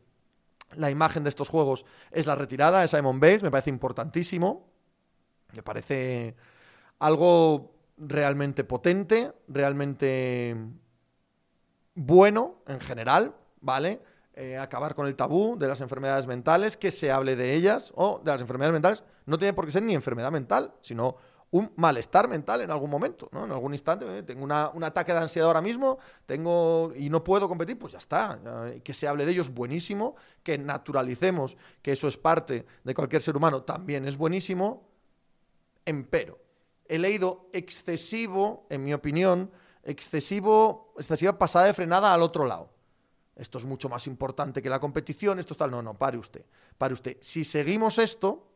la 0.75 0.91
imagen 0.91 1.25
de 1.25 1.31
estos 1.31 1.49
juegos 1.49 1.87
es 2.11 2.27
la 2.27 2.35
retirada 2.35 2.83
de 2.83 2.89
Simon 2.89 3.21
Bales. 3.21 3.43
Me 3.43 3.51
parece 3.51 3.71
importantísimo. 3.71 4.69
Me 5.57 5.63
parece 5.63 6.37
algo 6.99 7.73
realmente 7.97 8.65
potente, 8.65 9.33
realmente 9.49 10.57
bueno 11.95 12.63
en 12.67 12.81
general, 12.81 13.35
¿vale? 13.63 14.01
Eh, 14.41 14.57
acabar 14.57 14.95
con 14.95 15.07
el 15.07 15.15
tabú 15.17 15.59
de 15.59 15.69
las 15.69 15.83
enfermedades 15.83 16.27
mentales, 16.27 16.79
que 16.79 16.91
se 16.91 17.13
hable 17.13 17.37
de 17.37 17.55
ellas, 17.55 17.93
o 17.95 18.23
de 18.25 18.31
las 18.31 18.41
enfermedades 18.41 18.73
mentales, 18.73 19.05
no 19.27 19.39
tiene 19.39 19.53
por 19.53 19.67
qué 19.67 19.71
ser 19.71 19.83
ni 19.83 19.95
enfermedad 19.95 20.33
mental, 20.33 20.73
sino 20.81 21.17
un 21.51 21.71
malestar 21.77 22.27
mental 22.27 22.63
en 22.63 22.71
algún 22.71 22.89
momento, 22.89 23.29
¿no? 23.33 23.45
En 23.45 23.53
algún 23.53 23.75
instante, 23.75 24.07
eh, 24.17 24.23
tengo 24.23 24.45
un 24.45 24.83
ataque 24.85 25.13
de 25.13 25.19
ansiedad 25.19 25.47
ahora 25.47 25.61
mismo, 25.61 25.99
tengo 26.25 26.91
y 26.97 27.11
no 27.11 27.23
puedo 27.23 27.49
competir, 27.49 27.79
pues 27.79 27.93
ya 27.93 27.99
está. 27.99 28.41
que 28.83 28.95
se 28.95 29.07
hable 29.07 29.27
de 29.27 29.33
ellos, 29.33 29.53
buenísimo. 29.53 30.17
Que 30.43 30.57
naturalicemos 30.57 31.59
que 31.83 31.93
eso 31.93 32.09
es 32.09 32.17
parte 32.17 32.65
de 32.83 32.95
cualquier 32.95 33.21
ser 33.21 33.37
humano, 33.37 33.65
también 33.65 34.09
es 34.09 34.17
buenísimo. 34.17 34.89
Empero, 35.85 36.39
he 36.89 36.99
leído 36.99 37.51
excesivo, 37.53 38.67
en 38.71 38.85
mi 38.85 38.95
opinión, 38.95 39.51
excesivo, 39.83 40.95
excesiva 40.97 41.39
pasada 41.39 41.67
de 41.67 41.75
frenada 41.75 42.15
al 42.15 42.23
otro 42.23 42.47
lado. 42.47 42.80
Esto 43.41 43.59
es 43.59 43.65
mucho 43.65 43.89
más 43.89 44.07
importante 44.07 44.61
que 44.61 44.69
la 44.69 44.79
competición, 44.79 45.39
esto 45.39 45.55
es 45.55 45.59
tal. 45.59 45.71
No, 45.71 45.83
no, 45.83 45.95
pare 45.95 46.19
usted. 46.19 46.45
Pare 46.77 46.95
usted. 46.95 47.17
Si 47.21 47.45
seguimos 47.45 47.99
esto, 47.99 48.53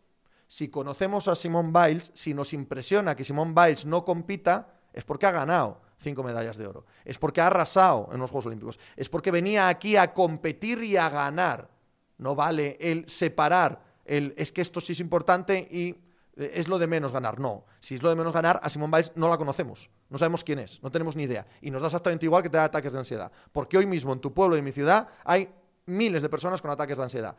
si 0.47 0.69
conocemos 0.69 1.27
a 1.27 1.35
Simón 1.35 1.73
Biles, 1.73 2.13
si 2.15 2.35
nos 2.35 2.53
impresiona 2.53 3.17
que 3.17 3.25
Simón 3.25 3.55
Biles 3.55 3.87
no 3.87 4.05
compita, 4.05 4.81
es 4.93 5.05
porque 5.05 5.27
ha 5.27 5.31
ganado 5.31 5.81
cinco 5.99 6.23
medallas 6.23 6.59
de 6.59 6.67
oro. 6.67 6.85
Es 7.05 7.19
porque 7.19 7.41
ha 7.41 7.47
arrasado 7.47 8.11
en 8.13 8.21
los 8.21 8.31
Juegos 8.31 8.47
Olímpicos. 8.47 8.79
Es 8.95 9.09
porque 9.09 9.31
venía 9.31 9.69
aquí 9.69 9.97
a 9.97 10.13
competir 10.13 10.83
y 10.85 10.97
a 10.97 11.09
ganar. 11.09 11.71
No 12.19 12.35
vale 12.35 12.77
el 12.81 13.09
separar 13.09 13.95
el 14.05 14.35
es 14.37 14.53
que 14.53 14.61
esto 14.61 14.81
sí 14.81 14.93
es 14.93 15.01
importante 15.01 15.67
y 15.71 15.97
es 16.37 16.69
lo 16.69 16.79
de 16.79 16.87
menos 16.87 17.13
ganar. 17.13 17.39
No. 17.39 17.65
Si 17.81 17.95
es 17.95 18.03
lo 18.03 18.11
de 18.11 18.17
menos 18.17 18.33
ganar, 18.33 18.61
a 18.63 18.69
Simón 18.69 18.91
Biles 18.91 19.13
no 19.15 19.29
la 19.29 19.37
conocemos. 19.37 19.91
No 20.09 20.19
sabemos 20.19 20.43
quién 20.43 20.59
es. 20.59 20.83
No 20.83 20.91
tenemos 20.91 21.17
ni 21.17 21.25
idea. 21.25 21.47
Y 21.61 21.71
nos 21.71 21.83
da 21.83 21.89
exactamente 21.89 22.27
igual 22.27 22.43
que 22.43 22.51
te 22.51 22.57
da 22.57 22.65
ataques 22.65 22.93
de 22.93 22.99
ansiedad. 22.99 23.31
Porque 23.53 23.79
hoy 23.79 23.87
mismo 23.87 24.13
en 24.13 24.21
tu 24.21 24.33
pueblo 24.33 24.57
y 24.57 24.59
en 24.59 24.65
mi 24.65 24.73
ciudad 24.73 25.09
hay 25.25 25.49
miles 25.87 26.23
de 26.23 26.29
personas 26.29 26.61
con 26.61 26.71
ataques 26.71 26.97
de 26.97 27.05
ansiedad. 27.05 27.37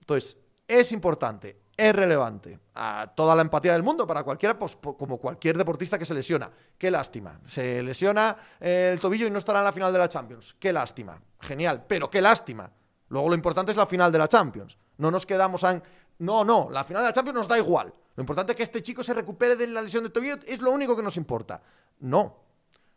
Entonces, 0.00 0.38
es 0.66 0.92
importante, 0.92 1.62
es 1.76 1.94
relevante 1.94 2.58
a 2.74 3.12
toda 3.14 3.34
la 3.34 3.42
empatía 3.42 3.72
del 3.72 3.82
mundo 3.82 4.06
para 4.06 4.22
cualquiera, 4.22 4.58
pues, 4.58 4.76
como 4.76 5.18
cualquier 5.18 5.56
deportista 5.56 5.98
que 5.98 6.04
se 6.04 6.14
lesiona. 6.14 6.50
Qué 6.78 6.90
lástima. 6.90 7.40
Se 7.46 7.82
lesiona 7.82 8.36
el 8.58 9.00
tobillo 9.00 9.26
y 9.26 9.30
no 9.30 9.38
estará 9.38 9.58
en 9.60 9.64
la 9.64 9.72
final 9.72 9.92
de 9.92 9.98
la 9.98 10.08
Champions. 10.08 10.56
Qué 10.58 10.72
lástima. 10.72 11.20
Genial, 11.40 11.84
pero 11.86 12.10
qué 12.10 12.22
lástima. 12.22 12.70
Luego 13.08 13.28
lo 13.28 13.34
importante 13.34 13.72
es 13.72 13.76
la 13.76 13.86
final 13.86 14.12
de 14.12 14.18
la 14.18 14.28
Champions. 14.28 14.78
No 14.98 15.10
nos 15.10 15.26
quedamos 15.26 15.64
en 15.64 15.82
no, 16.20 16.44
no, 16.44 16.68
la 16.70 16.84
final 16.84 17.02
de 17.02 17.08
la 17.08 17.12
Champions 17.12 17.38
nos 17.38 17.48
da 17.48 17.58
igual. 17.58 17.92
Lo 18.16 18.22
importante 18.22 18.52
es 18.52 18.56
que 18.56 18.62
este 18.62 18.82
chico 18.82 19.02
se 19.02 19.14
recupere 19.14 19.56
de 19.56 19.66
la 19.66 19.82
lesión 19.82 20.04
de 20.04 20.10
tobillo, 20.10 20.36
es 20.46 20.60
lo 20.60 20.72
único 20.72 20.96
que 20.96 21.02
nos 21.02 21.16
importa. 21.16 21.62
No, 22.00 22.36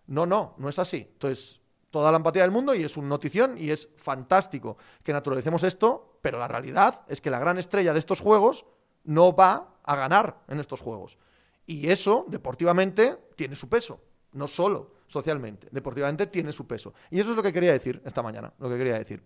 no, 0.07 0.25
no, 0.25 0.55
no 0.57 0.69
es 0.69 0.79
así. 0.79 1.07
Entonces, 1.13 1.61
toda 1.89 2.11
la 2.11 2.17
empatía 2.17 2.41
del 2.41 2.51
mundo 2.51 2.73
y 2.73 2.83
es 2.83 2.97
una 2.97 3.07
notición 3.07 3.55
y 3.57 3.69
es 3.69 3.87
fantástico 3.97 4.77
que 5.03 5.13
naturalicemos 5.13 5.63
esto, 5.63 6.17
pero 6.21 6.39
la 6.39 6.47
realidad 6.47 7.01
es 7.07 7.21
que 7.21 7.29
la 7.29 7.39
gran 7.39 7.57
estrella 7.59 7.93
de 7.93 7.99
estos 7.99 8.19
juegos 8.19 8.65
no 9.03 9.35
va 9.35 9.77
a 9.83 9.95
ganar 9.95 10.43
en 10.47 10.59
estos 10.59 10.81
juegos. 10.81 11.17
Y 11.65 11.89
eso, 11.89 12.25
deportivamente, 12.27 13.17
tiene 13.35 13.55
su 13.55 13.69
peso, 13.69 14.01
no 14.33 14.47
solo 14.47 14.91
socialmente, 15.07 15.67
deportivamente 15.71 16.27
tiene 16.27 16.51
su 16.51 16.65
peso. 16.65 16.93
Y 17.11 17.19
eso 17.19 17.31
es 17.31 17.35
lo 17.35 17.43
que 17.43 17.53
quería 17.53 17.71
decir 17.71 18.01
esta 18.03 18.23
mañana, 18.23 18.51
lo 18.59 18.69
que 18.69 18.77
quería 18.77 18.97
decir. 18.97 19.23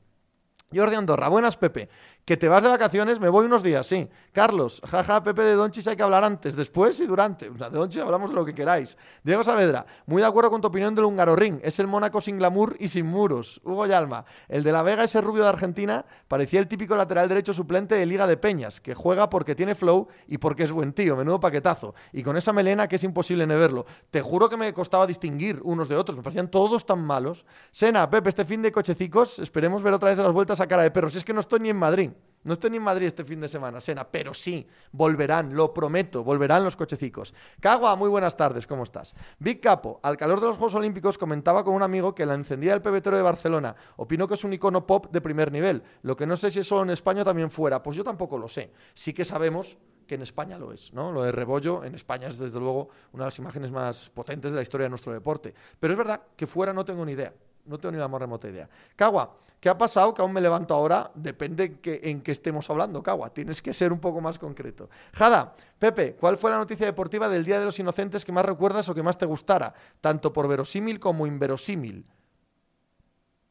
Jordi 0.73 0.95
Andorra, 0.95 1.29
buenas 1.29 1.55
Pepe. 1.55 1.89
Que 2.25 2.35
te 2.35 2.49
vas 2.49 2.61
de 2.61 2.67
vacaciones, 2.67 3.21
me 3.21 3.29
voy 3.29 3.45
unos 3.45 3.63
días, 3.63 3.87
sí. 3.87 4.09
Carlos, 4.33 4.81
jaja, 4.85 5.23
Pepe 5.23 5.43
de 5.43 5.53
Donchis 5.53 5.87
hay 5.87 5.95
que 5.95 6.03
hablar 6.03 6.25
antes, 6.25 6.57
después 6.57 6.99
y 6.99 7.05
durante. 7.05 7.47
O 7.47 7.55
sea, 7.55 7.69
de 7.69 7.77
Donchis 7.77 8.01
hablamos 8.01 8.33
lo 8.33 8.43
que 8.43 8.53
queráis. 8.53 8.97
Diego 9.23 9.45
Saavedra, 9.45 9.85
muy 10.07 10.21
de 10.21 10.27
acuerdo 10.27 10.51
con 10.51 10.59
tu 10.59 10.67
opinión 10.67 10.93
del 10.93 11.05
húngaro 11.05 11.37
ring. 11.37 11.61
Es 11.63 11.79
el 11.79 11.87
Mónaco 11.87 12.19
sin 12.19 12.37
glamour 12.37 12.75
y 12.81 12.89
sin 12.89 13.05
muros. 13.05 13.61
Hugo 13.63 13.85
Yalma, 13.85 14.25
el 14.49 14.61
de 14.63 14.73
la 14.73 14.81
Vega, 14.81 15.05
ese 15.05 15.21
rubio 15.21 15.43
de 15.43 15.49
Argentina, 15.49 16.05
parecía 16.27 16.59
el 16.59 16.67
típico 16.67 16.97
lateral 16.97 17.29
derecho 17.29 17.53
suplente 17.53 17.95
de 17.95 18.05
Liga 18.05 18.27
de 18.27 18.35
Peñas, 18.35 18.81
que 18.81 18.93
juega 18.93 19.29
porque 19.29 19.55
tiene 19.55 19.73
flow 19.73 20.09
y 20.27 20.37
porque 20.37 20.63
es 20.63 20.73
buen 20.73 20.91
tío, 20.91 21.15
menudo 21.15 21.39
paquetazo. 21.39 21.95
Y 22.11 22.23
con 22.23 22.35
esa 22.35 22.51
melena 22.51 22.89
que 22.89 22.97
es 22.97 23.05
imposible 23.05 23.47
no 23.47 23.57
verlo. 23.57 23.85
Te 24.11 24.21
juro 24.21 24.49
que 24.49 24.57
me 24.57 24.73
costaba 24.73 25.07
distinguir 25.07 25.61
unos 25.63 25.87
de 25.87 25.95
otros, 25.95 26.17
me 26.17 26.23
parecían 26.23 26.51
todos 26.51 26.85
tan 26.85 27.05
malos. 27.05 27.45
Sena, 27.71 28.09
Pepe, 28.09 28.27
este 28.27 28.43
fin 28.43 28.61
de 28.61 28.73
cochecicos, 28.73 29.39
esperemos 29.39 29.81
ver 29.81 29.93
otra 29.93 30.09
vez 30.09 30.19
las 30.19 30.33
vueltas 30.33 30.56
a 30.59 30.67
cara 30.67 30.83
de 30.83 30.91
perro. 30.91 31.09
Si 31.09 31.17
es 31.17 31.23
que 31.23 31.33
no 31.33 31.39
estoy 31.39 31.59
ni 31.59 31.69
en 31.69 31.77
Madrid. 31.77 32.11
No 32.43 32.53
estoy 32.53 32.69
ni 32.69 32.77
en 32.77 32.83
Madrid 32.83 33.07
este 33.07 33.25
fin 33.25 33.41
de 33.41 33.49
semana, 33.49 33.81
Sena, 33.81 34.07
pero 34.09 34.33
sí, 34.33 34.65
volverán, 34.93 35.53
lo 35.53 35.73
prometo, 35.73 36.23
volverán 36.23 36.63
los 36.63 36.77
cochecicos. 36.77 37.33
Cagua, 37.59 37.95
muy 37.97 38.07
buenas 38.07 38.37
tardes, 38.37 38.65
¿cómo 38.65 38.83
estás? 38.83 39.15
Big 39.37 39.59
Capo, 39.59 39.99
al 40.01 40.15
calor 40.15 40.39
de 40.39 40.47
los 40.47 40.55
Juegos 40.55 40.75
Olímpicos, 40.75 41.17
comentaba 41.17 41.65
con 41.65 41.73
un 41.73 41.83
amigo 41.83 42.15
que 42.15 42.25
la 42.25 42.35
encendía 42.35 42.71
del 42.71 42.81
pebetero 42.81 43.17
de 43.17 43.23
Barcelona. 43.23 43.75
Opino 43.97 44.29
que 44.29 44.35
es 44.35 44.45
un 44.45 44.53
icono 44.53 44.87
pop 44.87 45.07
de 45.11 45.19
primer 45.19 45.51
nivel. 45.51 45.83
Lo 46.03 46.15
que 46.15 46.25
no 46.25 46.37
sé 46.37 46.49
si 46.49 46.59
eso 46.59 46.81
en 46.83 46.91
España 46.91 47.25
también 47.25 47.51
fuera. 47.51 47.83
Pues 47.83 47.97
yo 47.97 48.03
tampoco 48.05 48.37
lo 48.37 48.47
sé. 48.47 48.71
Sí 48.93 49.13
que 49.13 49.25
sabemos 49.25 49.77
que 50.07 50.15
en 50.15 50.21
España 50.21 50.57
lo 50.57 50.71
es, 50.71 50.93
¿no? 50.93 51.11
Lo 51.11 51.23
de 51.23 51.33
Rebollo 51.33 51.83
en 51.83 51.95
España 51.95 52.27
es 52.27 52.37
desde 52.37 52.59
luego 52.59 52.87
una 53.11 53.25
de 53.25 53.27
las 53.27 53.39
imágenes 53.39 53.71
más 53.71 54.09
potentes 54.09 54.51
de 54.51 54.55
la 54.55 54.63
historia 54.63 54.85
de 54.85 54.89
nuestro 54.89 55.11
deporte. 55.11 55.53
Pero 55.79 55.91
es 55.91 55.97
verdad 55.97 56.21
que 56.35 56.47
fuera 56.47 56.71
no 56.71 56.85
tengo 56.85 57.05
ni 57.05 57.11
idea. 57.11 57.33
No 57.67 57.77
tengo 57.77 57.91
ni 57.91 57.97
la 57.97 58.07
más 58.07 58.21
remota 58.21 58.49
idea. 58.49 58.69
Cagua, 58.95 59.35
¿qué 59.59 59.69
ha 59.69 59.77
pasado? 59.77 60.13
Que 60.13 60.21
aún 60.21 60.33
me 60.33 60.41
levanto 60.41 60.73
ahora. 60.73 61.11
Depende 61.13 61.79
en 61.83 62.21
qué 62.21 62.31
estemos 62.31 62.69
hablando, 62.69 63.03
Cagua. 63.03 63.29
Tienes 63.33 63.61
que 63.61 63.73
ser 63.73 63.91
un 63.91 63.99
poco 63.99 64.21
más 64.21 64.39
concreto. 64.39 64.89
Jada, 65.13 65.53
Pepe, 65.77 66.15
¿cuál 66.15 66.37
fue 66.37 66.49
la 66.49 66.57
noticia 66.57 66.85
deportiva 66.85 67.29
del 67.29 67.43
Día 67.43 67.59
de 67.59 67.65
los 67.65 67.77
Inocentes 67.79 68.25
que 68.25 68.31
más 68.31 68.45
recuerdas 68.45 68.87
o 68.89 68.95
que 68.95 69.03
más 69.03 69.17
te 69.17 69.25
gustara? 69.25 69.73
Tanto 70.01 70.33
por 70.33 70.47
verosímil 70.47 70.99
como 70.99 71.27
inverosímil. 71.27 72.05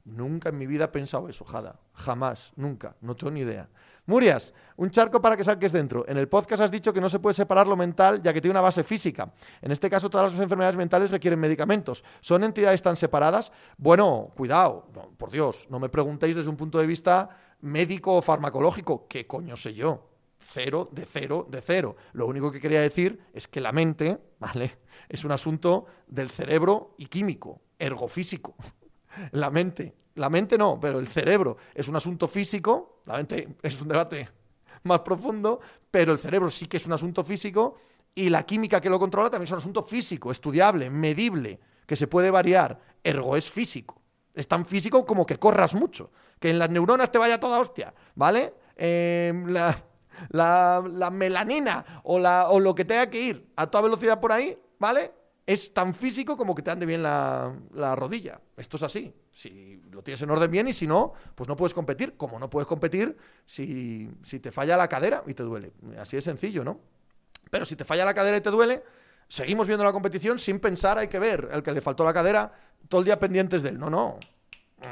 Nunca 0.04 0.50
en 0.50 0.58
mi 0.58 0.66
vida 0.66 0.84
he 0.84 0.88
pensado 0.88 1.28
eso, 1.28 1.44
Jada. 1.44 1.80
Jamás, 1.92 2.52
nunca. 2.56 2.96
No 3.00 3.16
tengo 3.16 3.32
ni 3.32 3.40
idea. 3.40 3.68
Murias, 4.06 4.54
un 4.76 4.90
charco 4.90 5.20
para 5.20 5.36
que 5.36 5.42
salques 5.42 5.72
dentro. 5.72 6.04
En 6.06 6.16
el 6.16 6.28
podcast 6.28 6.62
has 6.62 6.70
dicho 6.70 6.92
que 6.92 7.00
no 7.00 7.08
se 7.08 7.18
puede 7.18 7.34
separar 7.34 7.66
lo 7.66 7.76
mental 7.76 8.22
ya 8.22 8.32
que 8.32 8.40
tiene 8.40 8.52
una 8.52 8.60
base 8.60 8.84
física. 8.84 9.32
En 9.60 9.72
este 9.72 9.90
caso, 9.90 10.08
todas 10.08 10.32
las 10.32 10.40
enfermedades 10.40 10.76
mentales 10.76 11.10
requieren 11.10 11.40
medicamentos. 11.40 12.04
¿Son 12.20 12.44
entidades 12.44 12.82
tan 12.82 12.96
separadas? 12.96 13.50
Bueno, 13.76 14.30
cuidado, 14.36 14.86
por 15.16 15.32
Dios, 15.32 15.66
no 15.70 15.80
me 15.80 15.88
preguntéis 15.88 16.36
desde 16.36 16.48
un 16.48 16.56
punto 16.56 16.78
de 16.78 16.86
vista 16.86 17.28
médico 17.62 18.14
o 18.14 18.22
farmacológico. 18.22 19.08
¿Qué 19.08 19.26
coño 19.26 19.56
sé 19.56 19.74
yo? 19.74 20.08
Cero 20.38 20.88
de 20.92 21.04
cero 21.04 21.46
de 21.50 21.60
cero. 21.60 21.96
Lo 22.12 22.26
único 22.26 22.52
que 22.52 22.60
quería 22.60 22.80
decir 22.80 23.20
es 23.32 23.48
que 23.48 23.60
la 23.60 23.72
mente, 23.72 24.18
¿vale? 24.38 24.78
Es 25.08 25.24
un 25.24 25.32
asunto 25.32 25.86
del 26.06 26.30
cerebro 26.30 26.94
y 26.98 27.06
químico, 27.06 27.60
ergofísico. 27.78 28.54
La 29.32 29.50
mente 29.50 29.94
la 30.16 30.28
mente 30.30 30.58
no, 30.58 30.78
pero 30.80 30.98
el 30.98 31.08
cerebro 31.08 31.56
es 31.74 31.88
un 31.88 31.96
asunto 31.96 32.26
físico, 32.26 33.00
la 33.06 33.14
mente 33.14 33.56
es 33.62 33.80
un 33.80 33.88
debate 33.88 34.28
más 34.82 35.00
profundo, 35.00 35.60
pero 35.90 36.12
el 36.12 36.18
cerebro 36.18 36.50
sí 36.50 36.66
que 36.66 36.78
es 36.78 36.86
un 36.86 36.92
asunto 36.92 37.22
físico 37.22 37.76
y 38.14 38.30
la 38.30 38.44
química 38.44 38.80
que 38.80 38.90
lo 38.90 38.98
controla 38.98 39.28
también 39.28 39.44
es 39.46 39.52
un 39.52 39.58
asunto 39.58 39.82
físico, 39.82 40.30
estudiable, 40.30 40.88
medible, 40.88 41.60
que 41.86 41.96
se 41.96 42.06
puede 42.06 42.30
variar. 42.30 42.80
Ergo 43.04 43.36
es 43.36 43.50
físico. 43.50 44.00
Es 44.34 44.48
tan 44.48 44.64
físico 44.64 45.04
como 45.04 45.26
que 45.26 45.38
corras 45.38 45.74
mucho, 45.74 46.10
que 46.40 46.50
en 46.50 46.58
las 46.58 46.70
neuronas 46.70 47.12
te 47.12 47.18
vaya 47.18 47.38
toda 47.38 47.60
hostia, 47.60 47.94
¿vale? 48.14 48.54
Em, 48.76 49.46
la, 49.48 49.76
la, 50.30 51.10
melanina 51.10 51.84
o, 52.04 52.18
la, 52.18 52.48
o 52.48 52.58
lo 52.58 52.74
que 52.74 52.84
tenga 52.84 53.08
que 53.08 53.20
ir 53.20 53.52
a 53.56 53.66
toda 53.66 53.82
velocidad 53.82 54.20
por 54.20 54.32
ahí, 54.32 54.58
¿vale? 54.78 55.12
Es 55.46 55.72
tan 55.72 55.94
físico 55.94 56.36
como 56.36 56.54
que 56.56 56.62
te 56.62 56.72
ande 56.72 56.86
bien 56.86 57.02
la, 57.02 57.54
rodilla. 57.94 58.40
Esto 58.56 58.76
es 58.76 58.82
así. 58.82 59.14
Si 59.30 59.80
lo 59.92 60.02
tienes 60.02 60.20
en 60.22 60.30
orden 60.30 60.50
bien 60.50 60.66
y 60.66 60.72
si 60.72 60.88
no, 60.88 61.12
pues 61.36 61.48
no 61.48 61.56
puedes 61.56 61.72
competir. 61.72 62.16
Como 62.16 62.38
no 62.40 62.50
puedes 62.50 62.66
competir 62.66 63.16
si, 63.46 64.10
te 64.42 64.50
falla 64.50 64.76
la 64.76 64.88
cadera 64.88 65.22
y 65.24 65.34
te 65.34 65.44
duele. 65.44 65.72
Así 65.98 66.16
de 66.16 66.22
sencillo, 66.22 66.64
¿no? 66.64 66.80
Pero 67.48 67.64
si 67.64 67.76
te 67.76 67.84
falla 67.84 68.04
la 68.04 68.12
cadera 68.12 68.36
y 68.36 68.40
te 68.40 68.50
duele, 68.50 68.82
seguimos 69.28 69.68
viendo 69.68 69.84
la 69.84 69.92
competición 69.92 70.40
sin 70.40 70.58
pensar, 70.58 70.98
hay 70.98 71.06
que 71.06 71.20
ver. 71.20 71.48
El 71.52 71.62
que 71.62 71.70
le 71.70 71.80
faltó 71.80 72.04
la 72.04 72.12
cadera, 72.12 72.52
todo 72.88 73.00
el 73.00 73.04
día 73.04 73.20
pendientes 73.20 73.62
de 73.62 73.68
él. 73.68 73.78
No, 73.78 73.88
no. 73.88 74.18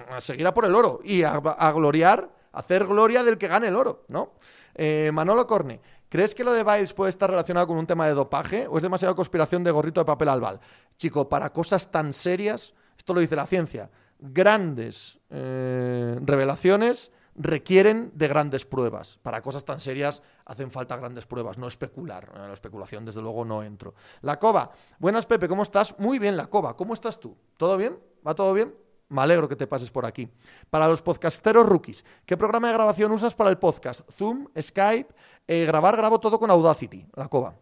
A 0.09 0.21
seguir 0.21 0.47
a 0.47 0.55
por 0.55 0.67
el 0.67 0.75
oro 0.77 1.01
y 1.03 1.25
a, 1.25 1.41
gloriar, 1.73 2.31
a 2.53 2.61
hacer 2.61 2.87
gloria 2.87 3.25
del 3.25 3.39
que 3.39 3.49
gane 3.49 3.69
el 3.69 3.77
oro, 3.77 4.05
¿no? 4.07 4.35
Eh, 4.77 5.11
Manolo 5.13 5.49
Corne. 5.49 5.81
¿Crees 6.15 6.33
que 6.33 6.45
lo 6.45 6.53
de 6.53 6.63
Biles 6.63 6.95
puede 6.95 7.11
estar 7.11 7.29
relacionado 7.29 7.67
con 7.67 7.77
un 7.77 7.89
tema 7.89 8.07
de 8.07 8.15
dopaje 8.15 8.69
o 8.69 8.77
es 8.77 8.85
demasiada 8.85 9.17
conspiración 9.17 9.65
de 9.65 9.73
gorrito 9.73 10.01
de 10.01 10.05
papel 10.05 10.29
albal? 10.29 10.61
Chico, 10.97 11.29
para 11.29 11.51
cosas 11.51 11.91
tan 11.91 12.15
serias, 12.15 12.73
esto 12.97 13.15
lo 13.15 13.21
dice 13.21 13.35
la 13.35 13.49
ciencia, 13.49 13.91
grandes 14.21 15.19
eh, 15.31 16.17
revelaciones 16.23 17.11
requieren 17.35 18.13
de 18.15 18.29
grandes 18.29 18.65
pruebas. 18.65 19.19
Para 19.25 19.43
cosas 19.43 19.65
tan 19.65 19.81
serias 19.81 20.23
hacen 20.45 20.71
falta 20.71 20.97
grandes 20.97 21.27
pruebas, 21.27 21.59
no 21.59 21.67
especular. 21.67 22.31
En 22.37 22.47
la 22.47 22.55
especulación, 22.55 23.05
desde 23.05 23.21
luego, 23.21 23.45
no 23.45 23.65
entro. 23.65 23.95
La 24.21 24.39
Cova. 24.39 24.71
Buenas, 25.01 25.27
Pepe, 25.27 25.49
¿cómo 25.49 25.65
estás? 25.65 25.99
Muy 25.99 26.21
bien, 26.21 26.37
La 26.37 26.47
Cova. 26.47 26.77
¿Cómo 26.77 26.95
estás 26.95 27.19
tú? 27.19 27.37
¿Todo 27.57 27.77
bien? 27.77 27.99
¿Va 28.25 28.37
todo 28.37 28.55
bien? 28.55 28.73
Me 29.09 29.23
alegro 29.23 29.49
que 29.49 29.57
te 29.57 29.67
pases 29.67 29.91
por 29.91 30.07
aquí. 30.07 30.29
Para 30.71 30.89
los 30.89 31.03
podcasteros 31.03 31.67
rookies, 31.67 32.05
¿qué 32.27 32.37
programa 32.37 32.69
de 32.69 32.75
grabación 32.75 33.13
usas 33.13 33.35
para 33.35 33.51
el 33.51 33.59
podcast? 33.59 34.01
Zoom, 34.11 34.47
Skype, 34.61 35.15
eh, 35.47 35.67
grabar, 35.67 35.97
grabo 35.97 36.19
todo 36.19 36.39
con 36.39 36.51
Audacity, 36.51 37.07
la 37.15 37.29
cova. 37.29 37.55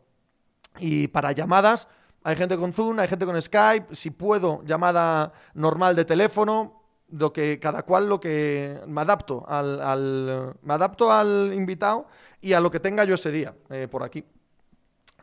Y 0.78 1.08
para 1.08 1.32
llamadas, 1.32 1.88
hay 2.22 2.36
gente 2.36 2.56
con 2.56 2.72
Zoom, 2.72 2.98
hay 3.00 3.08
gente 3.08 3.26
con 3.26 3.40
Skype, 3.40 3.94
si 3.94 4.10
puedo, 4.10 4.62
llamada 4.64 5.32
normal 5.54 5.96
de 5.96 6.04
teléfono, 6.04 6.82
lo 7.10 7.32
que 7.32 7.58
cada 7.58 7.82
cual 7.82 8.08
lo 8.08 8.20
que 8.20 8.80
me 8.86 9.00
adapto 9.02 9.44
al, 9.46 10.54
me 10.62 10.74
adapto 10.74 11.12
al 11.12 11.52
invitado 11.54 12.06
y 12.40 12.54
a 12.54 12.60
lo 12.60 12.70
que 12.70 12.80
tenga 12.80 13.04
yo 13.04 13.14
ese 13.14 13.30
día 13.30 13.54
eh, 13.70 13.88
por 13.90 14.02
aquí. 14.02 14.24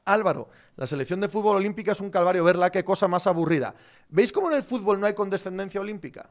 Álvaro, 0.06 0.50
la 0.76 0.88
selección 0.88 1.20
de 1.20 1.30
fútbol 1.30 1.58
olímpica 1.58 1.92
es 1.92 2.02
un 2.02 2.10
calvario 2.10 2.44
verla, 2.44 2.72
qué 2.72 2.84
cosa 2.84 3.08
más 3.08 3.28
aburrida. 3.28 3.76
¿Veis 4.10 4.32
cómo 4.32 4.50
en 4.50 4.58
el 4.58 4.64
fútbol 4.64 5.00
no 5.00 5.06
hay 5.06 5.14
condescendencia 5.14 5.82
olímpica? 5.82 6.30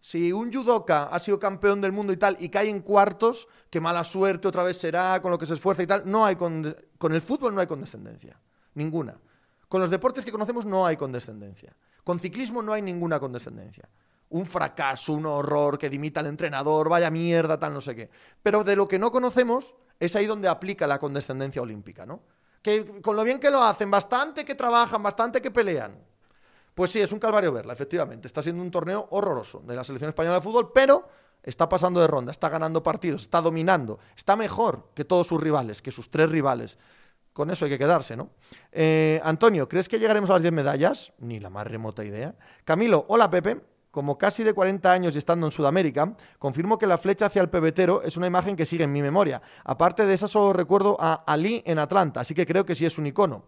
Si 0.00 0.32
un 0.32 0.52
judoka 0.52 1.04
ha 1.04 1.18
sido 1.18 1.38
campeón 1.38 1.80
del 1.80 1.92
mundo 1.92 2.12
y 2.12 2.16
tal 2.16 2.36
y 2.40 2.48
cae 2.48 2.70
en 2.70 2.80
cuartos, 2.80 3.48
qué 3.68 3.80
mala 3.80 4.02
suerte 4.02 4.48
otra 4.48 4.62
vez 4.62 4.78
será, 4.78 5.20
con 5.20 5.30
lo 5.30 5.38
que 5.38 5.46
se 5.46 5.54
esfuerza 5.54 5.82
y 5.82 5.86
tal, 5.86 6.02
no 6.06 6.24
hay 6.24 6.36
con 6.36 6.74
el 7.12 7.22
fútbol 7.22 7.54
no 7.54 7.60
hay 7.60 7.66
condescendencia, 7.66 8.40
ninguna. 8.74 9.18
Con 9.68 9.80
los 9.80 9.90
deportes 9.90 10.24
que 10.24 10.32
conocemos 10.32 10.64
no 10.64 10.86
hay 10.86 10.96
condescendencia. 10.96 11.76
Con 12.02 12.18
ciclismo 12.18 12.62
no 12.62 12.72
hay 12.72 12.82
ninguna 12.82 13.20
condescendencia 13.20 13.88
un 14.30 14.46
fracaso, 14.46 15.12
un 15.12 15.26
horror, 15.26 15.76
que 15.76 15.90
dimita 15.90 16.20
al 16.20 16.26
entrenador, 16.26 16.88
vaya 16.88 17.10
mierda, 17.10 17.58
tal, 17.58 17.74
no 17.74 17.80
sé 17.80 17.94
qué. 17.94 18.10
Pero 18.42 18.64
de 18.64 18.76
lo 18.76 18.88
que 18.88 18.98
no 18.98 19.10
conocemos 19.10 19.74
es 19.98 20.16
ahí 20.16 20.26
donde 20.26 20.48
aplica 20.48 20.86
la 20.86 20.98
condescendencia 20.98 21.60
olímpica, 21.60 22.06
¿no? 22.06 22.22
Que 22.62 23.00
con 23.00 23.16
lo 23.16 23.24
bien 23.24 23.40
que 23.40 23.50
lo 23.50 23.62
hacen, 23.62 23.90
bastante 23.90 24.44
que 24.44 24.54
trabajan, 24.54 25.02
bastante 25.02 25.40
que 25.40 25.50
pelean. 25.50 25.96
Pues 26.74 26.90
sí, 26.90 27.00
es 27.00 27.12
un 27.12 27.18
calvario 27.18 27.52
verla, 27.52 27.72
efectivamente. 27.72 28.26
Está 28.26 28.42
siendo 28.42 28.62
un 28.62 28.70
torneo 28.70 29.08
horroroso 29.10 29.60
de 29.66 29.74
la 29.74 29.84
selección 29.84 30.10
española 30.10 30.36
de 30.36 30.42
fútbol, 30.42 30.72
pero 30.72 31.08
está 31.42 31.68
pasando 31.68 32.00
de 32.00 32.06
ronda, 32.06 32.32
está 32.32 32.48
ganando 32.48 32.82
partidos, 32.82 33.22
está 33.22 33.40
dominando, 33.40 33.98
está 34.16 34.36
mejor 34.36 34.90
que 34.94 35.04
todos 35.04 35.26
sus 35.26 35.40
rivales, 35.40 35.82
que 35.82 35.90
sus 35.90 36.10
tres 36.10 36.30
rivales. 36.30 36.78
Con 37.32 37.50
eso 37.50 37.64
hay 37.64 37.70
que 37.70 37.78
quedarse, 37.78 38.16
¿no? 38.16 38.30
Eh, 38.72 39.20
Antonio, 39.24 39.68
¿crees 39.68 39.88
que 39.88 39.98
llegaremos 39.98 40.30
a 40.30 40.34
las 40.34 40.42
10 40.42 40.52
medallas? 40.52 41.12
Ni 41.18 41.38
la 41.38 41.48
más 41.48 41.66
remota 41.66 42.04
idea. 42.04 42.34
Camilo, 42.64 43.06
hola 43.08 43.30
Pepe 43.30 43.60
como 43.90 44.18
casi 44.18 44.44
de 44.44 44.54
40 44.54 44.92
años 44.92 45.14
y 45.14 45.18
estando 45.18 45.46
en 45.46 45.52
Sudamérica, 45.52 46.14
confirmo 46.38 46.78
que 46.78 46.86
la 46.86 46.98
flecha 46.98 47.26
hacia 47.26 47.42
el 47.42 47.50
pebetero 47.50 48.02
es 48.02 48.16
una 48.16 48.26
imagen 48.26 48.56
que 48.56 48.66
sigue 48.66 48.84
en 48.84 48.92
mi 48.92 49.02
memoria. 49.02 49.42
Aparte 49.64 50.06
de 50.06 50.14
esa, 50.14 50.28
solo 50.28 50.52
recuerdo 50.52 50.96
a 51.00 51.24
Ali 51.26 51.62
en 51.66 51.78
Atlanta, 51.78 52.20
así 52.20 52.34
que 52.34 52.46
creo 52.46 52.64
que 52.64 52.74
sí 52.74 52.86
es 52.86 52.98
un 52.98 53.06
icono. 53.06 53.44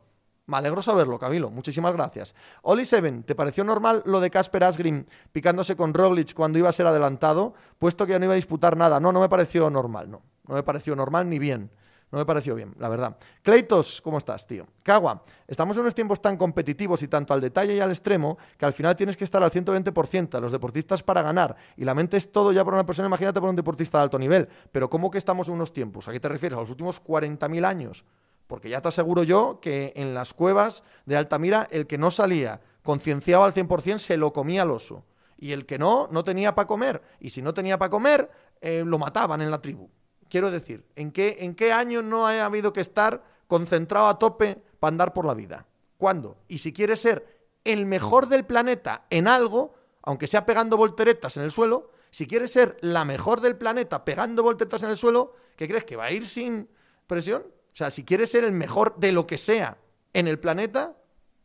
Me 0.47 0.57
alegro 0.57 0.83
saberlo, 0.83 1.19
Camilo. 1.19 1.51
Muchísimas 1.51 1.93
gracias. 1.93 2.35
Oli 2.63 2.85
Seven, 2.85 3.23
¿te 3.23 3.37
pareció 3.37 3.63
normal 3.63 4.03
lo 4.05 4.21
de 4.21 4.29
Casper 4.31 4.65
Asgrim 4.65 5.05
picándose 5.31 5.77
con 5.77 5.95
Roglic 5.95 6.35
cuando 6.35 6.59
iba 6.59 6.69
a 6.69 6.73
ser 6.73 6.87
adelantado, 6.87 7.55
puesto 7.79 8.07
que 8.07 8.13
ya 8.13 8.19
no 8.19 8.25
iba 8.25 8.35
a 8.35 8.37
disputar 8.37 8.77
nada? 8.77 8.99
No, 8.99 9.13
no 9.13 9.21
me 9.21 9.29
pareció 9.29 9.71
normal, 9.71 10.11
no. 10.11 10.23
No 10.49 10.57
me 10.57 10.65
pareció 10.65 10.97
normal 10.97 11.29
ni 11.31 11.39
bien. 11.39 11.71
No 12.13 12.19
me 12.19 12.27
pareció 12.27 12.55
bien, 12.55 12.75
la 12.79 12.91
verdad. 12.91 13.17
Cleitos, 13.41 14.03
¿cómo 14.03 14.19
estás, 14.19 14.47
tío? 14.47 14.67
Cagua, 14.83 15.25
estamos 15.49 15.75
en 15.79 15.81
unos 15.81 15.95
tiempos 15.95 16.21
tan 16.21 16.37
competitivos 16.37 17.03
y 17.03 17.09
tanto 17.09 17.33
al 17.33 17.41
detalle 17.41 17.75
y 17.75 17.81
al 17.81 17.91
extremo 17.91 18.37
que 18.59 18.67
al 18.67 18.75
final 18.75 18.95
tienes 18.95 19.17
que 19.17 19.25
estar 19.25 19.43
al 19.43 19.51
120%. 19.51 20.39
Los 20.39 20.53
deportistas 20.53 21.03
para 21.03 21.23
ganar. 21.23 21.57
Y 21.75 21.87
la 21.87 21.95
mente 21.95 22.19
es 22.19 22.31
todo 22.31 22.53
ya 22.53 22.67
para 22.67 22.77
una 22.77 22.85
persona, 22.85 23.09
imagínate 23.09 23.41
para 23.41 23.49
un 23.49 23.57
deportista 23.57 23.97
de 23.97 24.05
alto 24.05 24.19
nivel. 24.19 24.47
Pero 24.71 24.91
¿cómo 24.91 25.11
que 25.11 25.17
estamos 25.17 25.49
en 25.49 25.55
unos 25.55 25.73
tiempos? 25.73 26.07
¿A 26.07 26.13
qué 26.13 26.21
te 26.21 26.29
refieres? 26.29 26.59
¿A 26.59 26.61
los 26.61 26.69
últimos 26.69 27.03
40.000 27.03 27.65
años? 27.65 28.05
Porque 28.47 28.69
ya 28.69 28.83
te 28.83 28.89
aseguro 28.89 29.23
yo 29.23 29.59
que 29.63 29.95
en 29.97 30.13
las 30.13 30.35
cuevas 30.35 30.83
de 31.07 31.17
Altamira 31.17 31.67
el 31.71 31.87
que 31.87 31.97
no 31.97 32.11
salía 32.11 32.61
concienciado 32.83 33.45
al 33.45 33.55
100% 33.55 33.97
se 33.97 34.19
lo 34.19 34.35
comía 34.35 34.63
al 34.63 34.71
oso. 34.71 35.07
Y 35.39 35.53
el 35.53 35.65
que 35.65 35.79
no, 35.79 36.09
no 36.13 36.25
tenía 36.25 36.55
para 36.55 36.67
comer. 36.67 37.01
Y 37.21 37.31
si 37.31 37.41
no 37.41 37.55
tenía 37.55 37.79
para 37.79 37.89
comer, 37.89 38.31
eh, 38.61 38.83
lo 38.85 38.99
mataban 38.99 39.41
en 39.41 39.51
la 39.51 39.63
tribu. 39.63 39.89
Quiero 40.33 40.51
decir, 40.51 40.83
¿en 40.97 41.13
qué, 41.13 41.37
¿en 41.41 41.55
qué 41.55 41.75
año 41.75 42.01
no 42.01 42.27
ha 42.27 42.47
habido 42.47 42.73
que 42.73 42.81
estar 42.81 43.23
concentrado 43.49 44.07
a 44.07 44.19
tope 44.19 44.57
para 44.81 44.89
andar 44.89 45.13
por 45.13 45.27
la 45.27 45.35
vida? 45.35 45.67
¿Cuándo? 45.99 46.39
Y 46.49 46.57
si 46.57 46.73
quieres 46.73 47.01
ser 47.01 47.51
el 47.65 47.85
mejor 47.85 48.29
del 48.29 48.47
planeta 48.47 49.05
en 49.11 49.29
algo, 49.29 49.75
aunque 50.01 50.27
sea 50.27 50.47
pegando 50.47 50.79
volteretas 50.79 51.37
en 51.37 51.43
el 51.43 51.51
suelo, 51.51 51.91
si 52.11 52.27
quieres 52.27 52.51
ser 52.51 52.79
la 52.81 53.05
mejor 53.05 53.43
del 53.43 53.59
planeta 53.59 54.07
pegando 54.07 54.43
volteretas 54.43 54.83
en 54.83 54.89
el 54.89 54.97
suelo, 54.97 55.35
¿qué 55.55 55.69
crees? 55.69 55.85
¿Que 55.85 55.97
va 55.97 56.07
a 56.07 56.13
ir 56.13 56.25
sin 56.25 56.67
presión? 57.07 57.43
O 57.43 57.77
sea, 57.77 57.91
si 57.91 58.03
quieres 58.03 58.31
ser 58.31 58.45
el 58.45 58.53
mejor 58.53 58.97
de 58.97 59.13
lo 59.13 59.27
que 59.27 59.37
sea 59.37 59.77
en 60.15 60.29
el 60.29 60.39
planeta, 60.39 60.97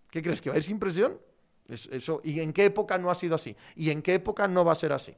¿qué 0.09 0.23
crees? 0.23 0.41
¿Que 0.41 0.49
va 0.49 0.55
a 0.55 0.59
ir 0.59 0.63
sin 0.63 0.79
presión? 0.79 1.19
eso, 1.67 2.21
¿Y 2.23 2.39
en 2.39 2.53
qué 2.53 2.63
época 2.63 2.97
no 2.97 3.11
ha 3.11 3.15
sido 3.15 3.35
así? 3.35 3.53
¿Y 3.75 3.89
en 3.89 4.01
qué 4.01 4.13
época 4.13 4.47
no 4.47 4.63
va 4.63 4.71
a 4.71 4.75
ser 4.75 4.93
así? 4.93 5.13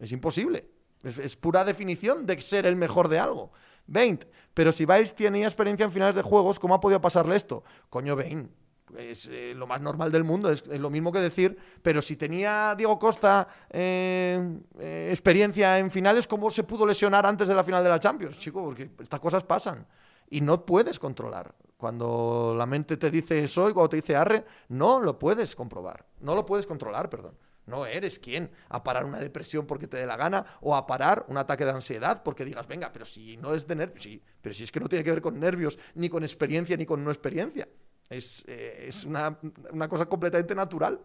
Es 0.00 0.10
imposible. 0.10 0.77
Es, 1.02 1.36
pura 1.36 1.64
definición 1.64 2.26
de 2.26 2.40
ser 2.40 2.66
el 2.66 2.76
mejor 2.76 3.08
de 3.08 3.18
algo. 3.18 3.52
20. 3.86 4.28
Pero 4.54 4.72
si 4.72 4.84
Biles 4.84 5.14
tenía 5.14 5.46
experiencia 5.46 5.84
en 5.84 5.92
finales 5.92 6.14
de 6.14 6.22
juegos, 6.22 6.58
¿cómo 6.58 6.74
ha 6.74 6.80
podido 6.80 7.00
pasarle 7.00 7.36
esto? 7.36 7.64
Coño, 7.88 8.16
Bane. 8.16 8.48
Es 8.96 9.28
eh, 9.30 9.52
lo 9.54 9.66
más 9.66 9.82
normal 9.82 10.10
del 10.10 10.24
mundo, 10.24 10.50
es, 10.50 10.66
lo 10.66 10.88
mismo 10.88 11.12
que 11.12 11.20
decir, 11.20 11.58
pero 11.82 12.00
si 12.00 12.16
tenía 12.16 12.74
Diego 12.74 12.98
Costa 12.98 13.46
eh, 13.68 14.60
eh, 14.80 15.08
experiencia 15.10 15.78
en 15.78 15.90
finales, 15.90 16.26
¿cómo 16.26 16.50
se 16.50 16.64
pudo 16.64 16.86
lesionar 16.86 17.26
antes 17.26 17.48
de 17.48 17.54
la 17.54 17.64
final 17.64 17.84
de 17.84 17.90
la 17.90 18.00
Champions, 18.00 18.38
chico? 18.38 18.64
Porque 18.64 18.90
estas 18.98 19.20
cosas 19.20 19.44
pasan 19.44 19.86
y 20.30 20.40
no 20.40 20.64
puedes 20.64 20.98
controlar. 20.98 21.54
Cuando 21.76 22.54
la 22.56 22.66
mente 22.66 22.96
te 22.96 23.10
dice 23.10 23.44
eso 23.44 23.68
y 23.68 23.72
cuando 23.72 23.90
te 23.90 23.96
dice 23.96 24.16
arre, 24.16 24.44
no 24.68 25.00
lo 25.00 25.18
puedes 25.18 25.54
comprobar, 25.54 26.06
no 26.20 26.34
lo 26.34 26.44
puedes 26.44 26.66
controlar, 26.66 27.08
perdón. 27.10 27.34
No 27.68 27.84
eres 27.84 28.18
quien 28.18 28.50
a 28.70 28.82
parar 28.82 29.04
una 29.04 29.18
depresión 29.18 29.66
porque 29.66 29.86
te 29.86 29.98
dé 29.98 30.06
la 30.06 30.16
gana 30.16 30.44
o 30.62 30.74
a 30.74 30.86
parar 30.86 31.26
un 31.28 31.36
ataque 31.36 31.66
de 31.66 31.70
ansiedad 31.70 32.22
porque 32.22 32.44
digas, 32.44 32.66
venga, 32.66 32.90
pero 32.90 33.04
si 33.04 33.36
no 33.36 33.54
es 33.54 33.66
de 33.66 33.76
nervios, 33.76 34.02
sí, 34.02 34.22
pero 34.40 34.54
si 34.54 34.64
es 34.64 34.72
que 34.72 34.80
no 34.80 34.88
tiene 34.88 35.04
que 35.04 35.10
ver 35.10 35.20
con 35.20 35.38
nervios, 35.38 35.78
ni 35.94 36.08
con 36.08 36.22
experiencia, 36.22 36.76
ni 36.78 36.86
con 36.86 37.04
no 37.04 37.10
experiencia. 37.10 37.68
Es, 38.08 38.42
eh, 38.48 38.88
una, 39.06 39.88
cosa 39.88 40.06
completamente 40.06 40.54
natural. 40.54 40.98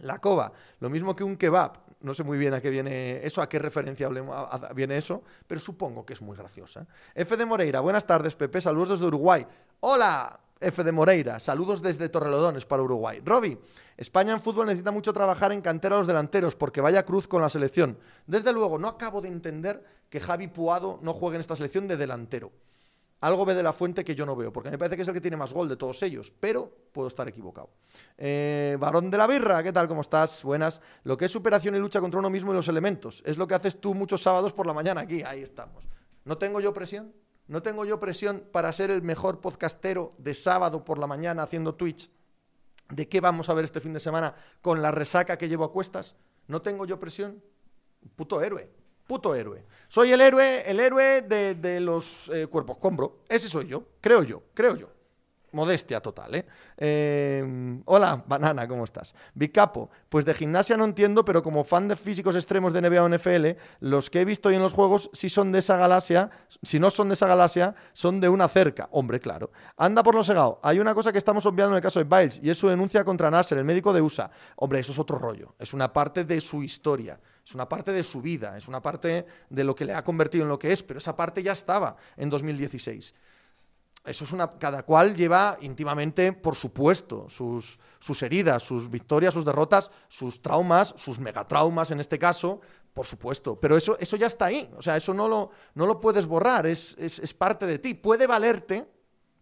La 0.00 0.18
cova, 0.18 0.50
lo 0.80 0.88
mismo 0.88 1.14
que 1.14 1.24
un 1.24 1.36
kebab. 1.36 1.84
No 2.00 2.14
sé 2.14 2.22
muy 2.22 2.38
bien 2.38 2.54
a 2.54 2.60
qué 2.60 2.70
viene 2.70 3.24
eso, 3.26 3.42
a 3.42 3.48
qué 3.48 3.58
referencia 3.58 4.08
viene 4.74 4.96
eso, 4.96 5.22
pero 5.46 5.60
supongo 5.60 6.06
que 6.06 6.14
es 6.14 6.22
muy 6.22 6.36
graciosa. 6.36 6.86
F 7.14 7.36
de 7.36 7.44
Moreira, 7.44 7.80
buenas 7.80 8.06
tardes, 8.06 8.34
Pepe, 8.34 8.60
saludos 8.60 8.90
desde 8.90 9.06
Uruguay. 9.06 9.46
Hola, 9.80 10.38
F 10.58 10.82
de 10.82 10.92
Moreira, 10.92 11.38
saludos 11.38 11.82
desde 11.82 12.08
Torrelodones 12.08 12.64
para 12.64 12.82
Uruguay. 12.82 13.20
Roby, 13.22 13.58
España 13.96 14.32
en 14.32 14.40
fútbol 14.40 14.66
necesita 14.66 14.90
mucho 14.90 15.12
trabajar 15.12 15.52
en 15.52 15.60
cantera 15.60 15.96
a 15.96 15.98
los 15.98 16.06
delanteros 16.06 16.56
porque 16.56 16.80
vaya 16.80 17.04
cruz 17.04 17.28
con 17.28 17.42
la 17.42 17.50
selección. 17.50 17.98
Desde 18.26 18.54
luego, 18.54 18.78
no 18.78 18.88
acabo 18.88 19.20
de 19.20 19.28
entender 19.28 19.84
que 20.08 20.18
Javi 20.18 20.48
Puado 20.48 20.98
no 21.02 21.12
juegue 21.12 21.36
en 21.36 21.42
esta 21.42 21.56
selección 21.56 21.86
de 21.86 21.98
delantero. 21.98 22.52
Algo 23.20 23.44
ve 23.44 23.54
de 23.54 23.62
la 23.62 23.72
fuente 23.72 24.04
que 24.04 24.14
yo 24.14 24.24
no 24.24 24.36
veo, 24.36 24.52
porque 24.52 24.70
me 24.70 24.78
parece 24.78 24.96
que 24.96 25.02
es 25.02 25.08
el 25.08 25.14
que 25.14 25.20
tiene 25.20 25.36
más 25.36 25.52
gol 25.52 25.68
de 25.68 25.76
todos 25.76 26.02
ellos, 26.02 26.32
pero 26.38 26.70
puedo 26.92 27.08
estar 27.08 27.28
equivocado. 27.28 27.70
Eh, 28.16 28.76
Varón 28.78 29.10
de 29.10 29.18
la 29.18 29.26
Birra, 29.26 29.62
¿qué 29.62 29.72
tal? 29.72 29.88
¿Cómo 29.88 30.02
estás? 30.02 30.42
Buenas. 30.42 30.80
Lo 31.04 31.16
que 31.16 31.26
es 31.26 31.30
superación 31.30 31.74
y 31.74 31.78
lucha 31.78 32.00
contra 32.00 32.20
uno 32.20 32.30
mismo 32.30 32.52
y 32.52 32.56
los 32.56 32.68
elementos. 32.68 33.22
Es 33.26 33.36
lo 33.36 33.46
que 33.46 33.54
haces 33.54 33.80
tú 33.80 33.94
muchos 33.94 34.22
sábados 34.22 34.52
por 34.52 34.66
la 34.66 34.72
mañana 34.72 35.02
aquí. 35.02 35.22
Ahí 35.22 35.42
estamos. 35.42 35.88
¿No 36.24 36.36
tengo 36.38 36.60
yo 36.60 36.72
presión? 36.74 37.12
¿No 37.48 37.62
tengo 37.62 37.84
yo 37.84 38.00
presión 38.00 38.44
para 38.50 38.72
ser 38.72 38.90
el 38.90 39.02
mejor 39.02 39.40
podcastero 39.40 40.10
de 40.18 40.34
sábado 40.34 40.84
por 40.84 40.98
la 40.98 41.06
mañana 41.06 41.44
haciendo 41.44 41.76
Twitch? 41.76 42.10
¿De 42.90 43.08
qué 43.08 43.20
vamos 43.20 43.48
a 43.48 43.54
ver 43.54 43.64
este 43.64 43.80
fin 43.80 43.92
de 43.92 44.00
semana 44.00 44.34
con 44.62 44.82
la 44.82 44.90
resaca 44.90 45.38
que 45.38 45.48
llevo 45.48 45.64
a 45.64 45.72
cuestas? 45.72 46.16
¿No 46.48 46.60
tengo 46.60 46.86
yo 46.86 46.98
presión? 46.98 47.40
Puto 48.16 48.42
héroe, 48.42 48.68
puto 49.06 49.34
héroe. 49.34 49.64
Soy 49.88 50.10
el 50.10 50.20
héroe, 50.20 50.68
el 50.68 50.80
héroe 50.80 51.22
de, 51.22 51.80
los 51.80 52.28
eh, 52.30 52.48
cuerpos 52.48 52.78
combro. 52.78 53.22
Ese 53.28 53.48
soy 53.48 53.68
yo, 53.68 53.84
creo 54.00 54.24
yo, 54.24 54.42
creo 54.52 54.76
yo. 54.76 54.95
Modestia 55.56 56.02
total, 56.02 56.34
¿eh? 56.34 56.46
¿eh? 56.76 57.80
Hola, 57.86 58.22
Banana, 58.26 58.68
¿cómo 58.68 58.84
estás? 58.84 59.14
Bicapo, 59.34 59.88
pues 60.10 60.26
de 60.26 60.34
gimnasia 60.34 60.76
no 60.76 60.84
entiendo, 60.84 61.24
pero 61.24 61.42
como 61.42 61.64
fan 61.64 61.88
de 61.88 61.96
físicos 61.96 62.36
extremos 62.36 62.74
de 62.74 62.82
NBA 62.82 63.02
o 63.02 63.08
NFL, 63.08 63.46
los 63.80 64.10
que 64.10 64.20
he 64.20 64.24
visto 64.26 64.50
hoy 64.50 64.56
en 64.56 64.62
los 64.62 64.74
juegos, 64.74 65.08
si 65.14 65.30
son 65.30 65.52
de 65.52 65.60
esa 65.60 65.78
galaxia, 65.78 66.30
si 66.62 66.78
no 66.78 66.90
son 66.90 67.08
de 67.08 67.14
esa 67.14 67.26
galaxia, 67.26 67.74
son 67.94 68.20
de 68.20 68.28
una 68.28 68.48
cerca. 68.48 68.88
Hombre, 68.92 69.18
claro. 69.18 69.50
Anda 69.78 70.02
por 70.02 70.14
lo 70.14 70.22
segado. 70.22 70.60
Hay 70.62 70.78
una 70.78 70.94
cosa 70.94 71.10
que 71.10 71.18
estamos 71.18 71.46
obviando 71.46 71.72
en 71.72 71.76
el 71.76 71.82
caso 71.82 72.04
de 72.04 72.04
Biles, 72.04 72.38
y 72.42 72.50
es 72.50 72.58
su 72.58 72.68
denuncia 72.68 73.02
contra 73.02 73.30
Nasser, 73.30 73.56
el 73.56 73.64
médico 73.64 73.94
de 73.94 74.02
USA. 74.02 74.30
Hombre, 74.56 74.80
eso 74.80 74.92
es 74.92 74.98
otro 74.98 75.18
rollo. 75.18 75.54
Es 75.58 75.72
una 75.72 75.90
parte 75.90 76.26
de 76.26 76.38
su 76.42 76.62
historia. 76.62 77.18
Es 77.42 77.54
una 77.54 77.66
parte 77.66 77.92
de 77.92 78.02
su 78.02 78.20
vida, 78.20 78.58
es 78.58 78.68
una 78.68 78.82
parte 78.82 79.24
de 79.48 79.64
lo 79.64 79.74
que 79.74 79.86
le 79.86 79.94
ha 79.94 80.04
convertido 80.04 80.42
en 80.42 80.50
lo 80.50 80.58
que 80.58 80.72
es, 80.72 80.82
pero 80.82 80.98
esa 80.98 81.16
parte 81.16 81.42
ya 81.42 81.52
estaba 81.52 81.96
en 82.16 82.28
2016 82.28 83.14
eso 84.06 84.24
es 84.24 84.32
una. 84.32 84.58
Cada 84.58 84.82
cual 84.84 85.14
lleva 85.14 85.58
íntimamente, 85.60 86.32
por 86.32 86.54
supuesto, 86.54 87.28
sus, 87.28 87.78
sus 87.98 88.22
heridas, 88.22 88.62
sus 88.62 88.90
victorias, 88.90 89.34
sus 89.34 89.44
derrotas, 89.44 89.90
sus 90.08 90.40
traumas, 90.40 90.94
sus 90.96 91.18
megatraumas 91.18 91.90
en 91.90 92.00
este 92.00 92.18
caso, 92.18 92.60
por 92.94 93.04
supuesto. 93.04 93.58
Pero 93.60 93.76
eso, 93.76 93.96
eso 93.98 94.16
ya 94.16 94.26
está 94.26 94.46
ahí. 94.46 94.70
O 94.76 94.82
sea, 94.82 94.96
eso 94.96 95.12
no 95.12 95.28
lo, 95.28 95.50
no 95.74 95.86
lo 95.86 96.00
puedes 96.00 96.26
borrar, 96.26 96.66
es, 96.66 96.96
es, 96.98 97.18
es 97.18 97.34
parte 97.34 97.66
de 97.66 97.78
ti. 97.78 97.94
Puede 97.94 98.26
valerte 98.26 98.88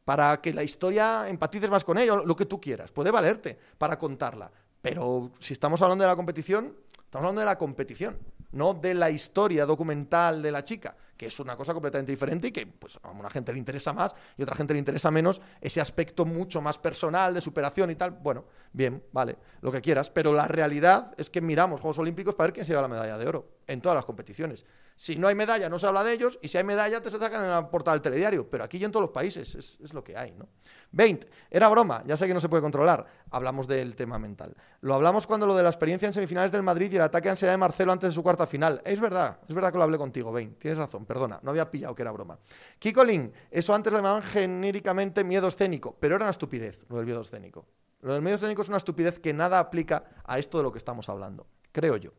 para 0.05 0.41
que 0.41 0.53
la 0.53 0.63
historia 0.63 1.29
empatices 1.29 1.71
más 1.71 1.85
con 1.85 1.99
ella, 1.99 2.17
lo 2.17 2.37
que 2.37 2.47
tú 2.47 2.61
quieras. 2.61 2.91
Puede 2.91 3.11
valerte 3.11 3.59
para 3.79 3.99
contarla. 3.99 4.51
Pero 4.83 5.31
si 5.39 5.55
estamos 5.55 5.81
hablando 5.83 6.05
de 6.05 6.09
la 6.09 6.17
competición, 6.17 6.77
estamos 7.05 7.25
hablando 7.25 7.41
de 7.41 7.47
la 7.47 7.57
competición 7.57 8.19
no 8.55 8.75
de 8.75 8.95
la 8.95 9.11
historia 9.11 9.67
documental 9.67 10.41
de 10.41 10.53
la 10.53 10.65
chica, 10.65 10.97
es 11.27 11.41
una 11.41 11.57
cosa 11.57 11.73
completamente 11.73 12.13
diferente 12.13 12.49
y 12.49 12.53
que 12.53 12.67
pues, 12.67 12.99
a 13.03 13.11
una 13.11 13.31
gente 13.31 13.53
le 13.53 13.59
interesa 13.59 13.93
más 13.93 14.15
y 14.37 14.43
a 14.43 14.45
otra 14.45 14.57
gente 14.57 14.73
le 14.75 14.79
interesa 14.79 15.11
menos 15.11 15.41
ese 15.61 15.81
aspecto 15.81 16.25
mucho 16.25 16.61
más 16.61 16.79
personal 16.79 17.35
de 17.35 17.41
superación 17.41 17.91
y 17.91 17.95
tal. 17.95 18.11
Bueno, 18.11 18.45
bien, 18.73 19.03
vale, 19.13 19.37
lo 19.61 19.73
que 19.73 19.81
quieras, 19.81 20.11
pero 20.11 20.33
la 20.33 20.49
realidad 20.49 21.15
es 21.17 21.31
que 21.31 21.41
miramos 21.41 21.81
Juegos 21.81 21.99
Olímpicos 21.99 22.35
para 22.35 22.49
ver 22.49 22.55
quién 22.55 22.67
se 22.67 22.73
lleva 22.73 22.83
la 22.83 22.89
medalla 22.89 23.19
de 23.19 23.27
oro 23.27 23.55
en 23.67 23.81
todas 23.81 23.97
las 23.97 24.05
competiciones. 24.05 24.65
Si 24.97 25.17
no 25.17 25.27
hay 25.27 25.35
medalla, 25.35 25.69
no 25.69 25.79
se 25.79 25.87
habla 25.87 26.05
de 26.05 26.13
ellos, 26.13 26.39
y 26.41 26.49
si 26.49 26.57
hay 26.57 26.63
medalla, 26.63 27.03
te 27.03 27.11
se 27.11 27.19
sacan 27.19 27.43
en 27.43 27.51
la 27.51 27.69
portada 27.69 27.97
del 27.97 28.03
telediario. 28.03 28.49
Pero 28.49 28.63
aquí 28.63 28.79
y 28.79 28.85
en 28.85 28.93
todos 28.93 29.03
los 29.03 29.11
países 29.11 29.55
es, 29.55 29.79
es, 29.83 29.93
lo 29.93 30.05
que 30.05 30.17
hay, 30.17 30.33
¿no? 30.33 30.49
20. 30.93 31.29
Era 31.51 31.69
broma, 31.69 32.01
ya 32.05 32.17
sé 32.17 32.29
que 32.29 32.35
no 32.35 32.39
se 32.39 32.49
puede 32.49 32.63
controlar. 32.63 33.05
Hablamos 33.31 33.67
del 33.67 33.97
tema 33.97 34.21
mental. 34.21 34.55
Lo 34.83 34.95
hablamos 34.95 35.27
cuando 35.27 35.49
lo 35.49 35.57
de 35.57 35.65
la 35.65 35.69
experiencia 35.71 36.07
en 36.07 36.15
semifinales 36.15 36.53
del 36.53 36.63
Madrid 36.63 36.93
y 36.93 36.97
el 36.97 37.03
ataque 37.03 37.29
a 37.29 37.33
ansiedad 37.33 37.53
de 37.53 37.59
Marcelo 37.59 37.91
antes 37.91 38.11
de 38.11 38.15
su 38.15 38.23
cuarta 38.23 38.47
final. 38.47 38.81
Es 38.85 39.01
verdad, 39.01 39.39
es 39.49 39.55
verdad 39.55 39.73
que 39.73 39.79
lo 39.79 39.85
hablé 39.85 39.99
contigo, 39.99 40.31
20. 40.31 40.61
Tienes 40.61 40.79
razón, 40.79 41.05
perdona, 41.15 41.39
no 41.45 41.51
había 41.53 41.71
pillado 41.71 41.95
que 41.95 42.03
era 42.03 42.11
broma. 42.11 42.37
Kiko 42.81 43.05
Lin, 43.05 43.33
eso 43.49 43.73
antes 43.73 43.93
lo 43.93 44.01
llamaban 44.01 44.25
genéricamente 44.25 45.23
miedo 45.23 45.47
escénico, 45.47 45.97
pero 46.01 46.17
era 46.17 46.25
una 46.25 46.31
estupidez 46.31 46.85
lo 46.89 46.97
del 46.97 47.07
miedo 47.07 47.21
escénico. 47.21 47.67
Lo 48.01 48.15
del 48.15 48.23
miedo 48.23 48.35
escénico 48.35 48.63
es 48.63 48.69
una 48.69 48.79
estupidez 48.79 49.21
que 49.21 49.33
nada 49.33 49.61
aplica 49.61 50.03
a 50.25 50.41
esto 50.41 50.59
de 50.59 50.65
lo 50.65 50.73
que 50.73 50.79
estamos 50.79 51.09
hablando, 51.09 51.47
creo 51.71 51.97
yo. 51.99 52.11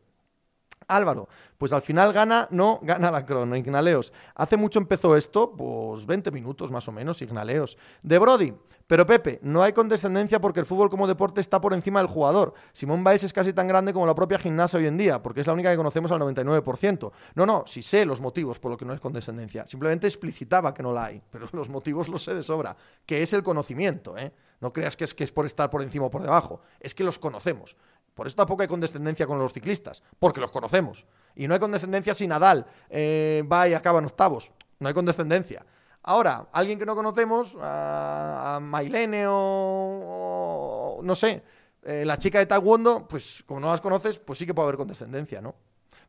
Álvaro, 0.88 1.28
pues 1.58 1.72
al 1.72 1.82
final 1.82 2.12
gana, 2.12 2.48
no 2.50 2.78
gana 2.82 3.10
la 3.10 3.24
crono, 3.24 3.56
Ignaleos. 3.56 4.12
Hace 4.34 4.56
mucho 4.56 4.78
empezó 4.78 5.16
esto, 5.16 5.52
pues 5.56 6.06
20 6.06 6.30
minutos 6.30 6.70
más 6.70 6.86
o 6.88 6.92
menos, 6.92 7.20
Ignaleos. 7.22 7.76
De 8.02 8.18
Brody, 8.18 8.54
pero 8.86 9.04
Pepe, 9.04 9.40
no 9.42 9.64
hay 9.64 9.72
condescendencia 9.72 10.40
porque 10.40 10.60
el 10.60 10.66
fútbol 10.66 10.88
como 10.88 11.08
deporte 11.08 11.40
está 11.40 11.60
por 11.60 11.74
encima 11.74 11.98
del 11.98 12.08
jugador. 12.08 12.54
Simón 12.72 13.02
Biles 13.02 13.24
es 13.24 13.32
casi 13.32 13.52
tan 13.52 13.66
grande 13.66 13.92
como 13.92 14.06
la 14.06 14.14
propia 14.14 14.38
gimnasia 14.38 14.78
hoy 14.78 14.86
en 14.86 14.96
día, 14.96 15.20
porque 15.22 15.40
es 15.40 15.46
la 15.46 15.54
única 15.54 15.70
que 15.70 15.76
conocemos 15.76 16.12
al 16.12 16.20
99%. 16.20 17.10
No, 17.34 17.46
no, 17.46 17.64
sí 17.66 17.82
sé 17.82 18.06
los 18.06 18.20
motivos 18.20 18.60
por 18.60 18.70
los 18.70 18.78
que 18.78 18.84
no 18.84 18.92
es 18.92 19.00
condescendencia. 19.00 19.66
Simplemente 19.66 20.06
explicitaba 20.06 20.72
que 20.72 20.84
no 20.84 20.92
la 20.92 21.06
hay, 21.06 21.22
pero 21.30 21.48
los 21.52 21.68
motivos 21.68 22.08
los 22.08 22.22
sé 22.22 22.34
de 22.34 22.44
sobra, 22.44 22.76
que 23.04 23.22
es 23.22 23.32
el 23.32 23.42
conocimiento, 23.42 24.16
¿eh? 24.16 24.32
No 24.60 24.72
creas 24.72 24.96
que 24.96 25.04
es, 25.04 25.14
que 25.14 25.24
es 25.24 25.32
por 25.32 25.44
estar 25.44 25.68
por 25.68 25.82
encima 25.82 26.06
o 26.06 26.10
por 26.10 26.22
debajo, 26.22 26.60
es 26.80 26.94
que 26.94 27.04
los 27.04 27.18
conocemos. 27.18 27.76
Por 28.16 28.26
eso 28.26 28.34
tampoco 28.34 28.62
hay 28.62 28.68
condescendencia 28.68 29.26
con 29.26 29.38
los 29.38 29.52
ciclistas, 29.52 30.02
porque 30.18 30.40
los 30.40 30.50
conocemos. 30.50 31.04
Y 31.34 31.46
no 31.46 31.52
hay 31.52 31.60
condescendencia 31.60 32.14
si 32.14 32.26
Nadal 32.26 32.64
eh, 32.88 33.44
va 33.52 33.68
y 33.68 33.74
acaba 33.74 33.98
en 33.98 34.06
octavos. 34.06 34.50
No 34.78 34.88
hay 34.88 34.94
condescendencia. 34.94 35.66
Ahora, 36.02 36.48
alguien 36.52 36.78
que 36.78 36.86
no 36.86 36.96
conocemos, 36.96 37.58
a, 37.60 38.56
a 38.56 38.60
Mailene 38.60 39.26
o, 39.28 41.00
no 41.02 41.14
sé, 41.14 41.42
eh, 41.82 42.06
la 42.06 42.16
chica 42.16 42.38
de 42.38 42.46
Taekwondo, 42.46 43.06
pues 43.06 43.44
como 43.46 43.60
no 43.60 43.70
las 43.70 43.82
conoces, 43.82 44.18
pues 44.18 44.38
sí 44.38 44.46
que 44.46 44.54
puede 44.54 44.68
haber 44.68 44.78
condescendencia, 44.78 45.42
¿no? 45.42 45.54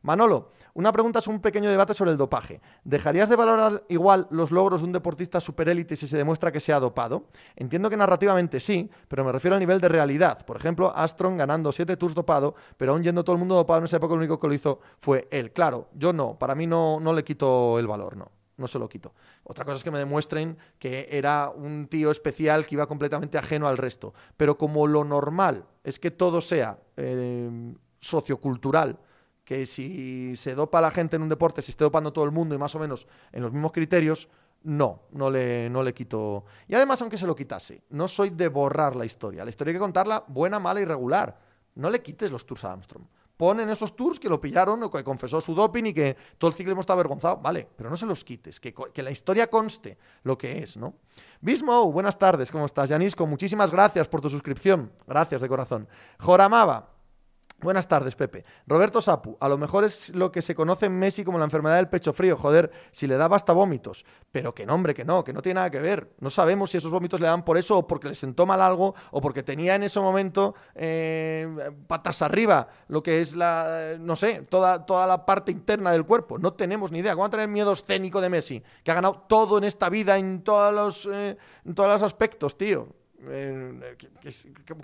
Manolo, 0.08 0.52
una 0.72 0.90
pregunta 0.90 1.18
es 1.18 1.26
un 1.26 1.38
pequeño 1.38 1.68
debate 1.68 1.92
sobre 1.92 2.12
el 2.12 2.16
dopaje. 2.16 2.62
¿Dejarías 2.82 3.28
de 3.28 3.36
valorar 3.36 3.84
igual 3.90 4.26
los 4.30 4.50
logros 4.50 4.80
de 4.80 4.86
un 4.86 4.92
deportista 4.94 5.38
superélite 5.38 5.96
si 5.96 6.08
se 6.08 6.16
demuestra 6.16 6.50
que 6.50 6.60
se 6.60 6.72
ha 6.72 6.80
dopado? 6.80 7.26
Entiendo 7.56 7.90
que 7.90 7.96
narrativamente 7.98 8.58
sí, 8.58 8.90
pero 9.06 9.22
me 9.22 9.32
refiero 9.32 9.54
al 9.54 9.60
nivel 9.60 9.82
de 9.82 9.88
realidad. 9.88 10.46
Por 10.46 10.56
ejemplo, 10.56 10.96
Astron 10.96 11.36
ganando 11.36 11.72
siete 11.72 11.98
tours 11.98 12.14
dopado, 12.14 12.54
pero 12.78 12.92
aún 12.92 13.02
yendo 13.02 13.22
todo 13.22 13.34
el 13.34 13.38
mundo 13.38 13.54
dopado 13.54 13.80
en 13.80 13.84
esa 13.84 13.98
época, 13.98 14.14
lo 14.14 14.20
único 14.20 14.40
que 14.40 14.48
lo 14.48 14.54
hizo 14.54 14.80
fue 14.98 15.28
él. 15.30 15.52
Claro, 15.52 15.90
yo 15.92 16.14
no, 16.14 16.38
para 16.38 16.54
mí 16.54 16.66
no, 16.66 16.98
no 17.00 17.12
le 17.12 17.22
quito 17.22 17.78
el 17.78 17.86
valor, 17.86 18.16
no 18.16 18.30
no 18.56 18.66
se 18.66 18.80
lo 18.80 18.88
quito. 18.88 19.14
Otra 19.44 19.64
cosa 19.64 19.76
es 19.76 19.84
que 19.84 19.92
me 19.92 20.00
demuestren 20.00 20.58
que 20.80 21.06
era 21.12 21.48
un 21.54 21.86
tío 21.86 22.10
especial 22.10 22.66
que 22.66 22.74
iba 22.74 22.88
completamente 22.88 23.38
ajeno 23.38 23.68
al 23.68 23.78
resto. 23.78 24.14
Pero 24.36 24.58
como 24.58 24.88
lo 24.88 25.04
normal 25.04 25.64
es 25.84 26.00
que 26.00 26.10
todo 26.10 26.40
sea 26.40 26.76
eh, 26.96 27.72
sociocultural, 28.00 28.98
que 29.48 29.64
si 29.64 30.36
se 30.36 30.54
dopa 30.54 30.78
la 30.78 30.90
gente 30.90 31.16
en 31.16 31.22
un 31.22 31.30
deporte, 31.30 31.62
se 31.62 31.70
esté 31.70 31.82
dopando 31.82 32.12
todo 32.12 32.26
el 32.26 32.30
mundo 32.30 32.54
y 32.54 32.58
más 32.58 32.74
o 32.74 32.78
menos 32.78 33.06
en 33.32 33.40
los 33.42 33.50
mismos 33.50 33.72
criterios, 33.72 34.28
no, 34.64 35.04
no 35.12 35.30
le, 35.30 35.70
no 35.70 35.82
le 35.82 35.94
quito. 35.94 36.44
Y 36.66 36.74
además, 36.74 37.00
aunque 37.00 37.16
se 37.16 37.26
lo 37.26 37.34
quitase, 37.34 37.80
no 37.88 38.08
soy 38.08 38.28
de 38.28 38.48
borrar 38.48 38.94
la 38.94 39.06
historia. 39.06 39.44
La 39.44 39.48
historia 39.48 39.70
hay 39.70 39.76
que 39.76 39.80
contarla 39.80 40.22
buena, 40.28 40.58
mala 40.58 40.82
y 40.82 40.84
regular. 40.84 41.40
No 41.76 41.88
le 41.88 42.02
quites 42.02 42.30
los 42.30 42.44
tours 42.44 42.62
a 42.64 42.72
Armstrong. 42.72 43.06
Ponen 43.38 43.70
esos 43.70 43.96
tours 43.96 44.20
que 44.20 44.28
lo 44.28 44.38
pillaron 44.38 44.82
o 44.82 44.90
que 44.90 45.02
confesó 45.02 45.40
su 45.40 45.54
doping 45.54 45.84
y 45.84 45.94
que 45.94 46.14
todo 46.36 46.50
el 46.50 46.54
ciclismo 46.54 46.82
está 46.82 46.92
avergonzado. 46.92 47.38
Vale, 47.38 47.66
pero 47.74 47.88
no 47.88 47.96
se 47.96 48.04
los 48.04 48.24
quites, 48.24 48.60
que, 48.60 48.74
que 48.74 49.02
la 49.02 49.10
historia 49.10 49.48
conste 49.48 49.96
lo 50.24 50.36
que 50.36 50.58
es, 50.58 50.76
¿no? 50.76 50.96
Bismo, 51.40 51.90
buenas 51.90 52.18
tardes, 52.18 52.50
¿cómo 52.50 52.66
estás? 52.66 52.90
Yanisco, 52.90 53.26
muchísimas 53.26 53.72
gracias 53.72 54.08
por 54.08 54.20
tu 54.20 54.28
suscripción. 54.28 54.92
Gracias 55.06 55.40
de 55.40 55.48
corazón. 55.48 55.88
Joramaba, 56.18 56.97
Buenas 57.60 57.88
tardes, 57.88 58.14
Pepe. 58.14 58.44
Roberto 58.68 59.00
Sapu, 59.00 59.36
a 59.40 59.48
lo 59.48 59.58
mejor 59.58 59.82
es 59.82 60.14
lo 60.14 60.30
que 60.30 60.42
se 60.42 60.54
conoce 60.54 60.86
en 60.86 60.96
Messi 60.96 61.24
como 61.24 61.38
la 61.38 61.44
enfermedad 61.44 61.74
del 61.74 61.88
pecho 61.88 62.12
frío, 62.12 62.36
joder, 62.36 62.70
si 62.92 63.08
le 63.08 63.16
daba 63.16 63.34
hasta 63.34 63.52
vómitos. 63.52 64.04
Pero 64.30 64.54
que 64.54 64.64
no, 64.64 64.74
hombre, 64.74 64.94
que 64.94 65.04
no, 65.04 65.24
que 65.24 65.32
no 65.32 65.42
tiene 65.42 65.56
nada 65.56 65.70
que 65.70 65.80
ver. 65.80 66.14
No 66.20 66.30
sabemos 66.30 66.70
si 66.70 66.76
esos 66.76 66.92
vómitos 66.92 67.18
le 67.18 67.26
dan 67.26 67.44
por 67.44 67.58
eso 67.58 67.78
o 67.78 67.86
porque 67.86 68.06
le 68.06 68.14
sentó 68.14 68.46
mal 68.46 68.62
algo 68.62 68.94
o 69.10 69.20
porque 69.20 69.42
tenía 69.42 69.74
en 69.74 69.82
ese 69.82 69.98
momento 69.98 70.54
eh, 70.76 71.48
patas 71.88 72.22
arriba 72.22 72.68
lo 72.86 73.02
que 73.02 73.20
es 73.20 73.34
la, 73.34 73.96
no 73.98 74.14
sé, 74.14 74.42
toda, 74.42 74.86
toda 74.86 75.08
la 75.08 75.26
parte 75.26 75.50
interna 75.50 75.90
del 75.90 76.04
cuerpo. 76.04 76.38
No 76.38 76.52
tenemos 76.52 76.92
ni 76.92 77.00
idea. 77.00 77.14
¿Cómo 77.14 77.22
va 77.22 77.26
a 77.26 77.30
tener 77.30 77.48
miedo 77.48 77.72
escénico 77.72 78.20
de 78.20 78.28
Messi? 78.28 78.62
Que 78.84 78.92
ha 78.92 78.94
ganado 78.94 79.24
todo 79.28 79.58
en 79.58 79.64
esta 79.64 79.88
vida, 79.88 80.16
en 80.16 80.44
todos 80.44 80.72
los, 80.72 81.08
eh, 81.12 81.36
en 81.64 81.74
todos 81.74 81.90
los 81.90 82.02
aspectos, 82.02 82.56
tío. 82.56 82.86
Eh, 83.26 83.96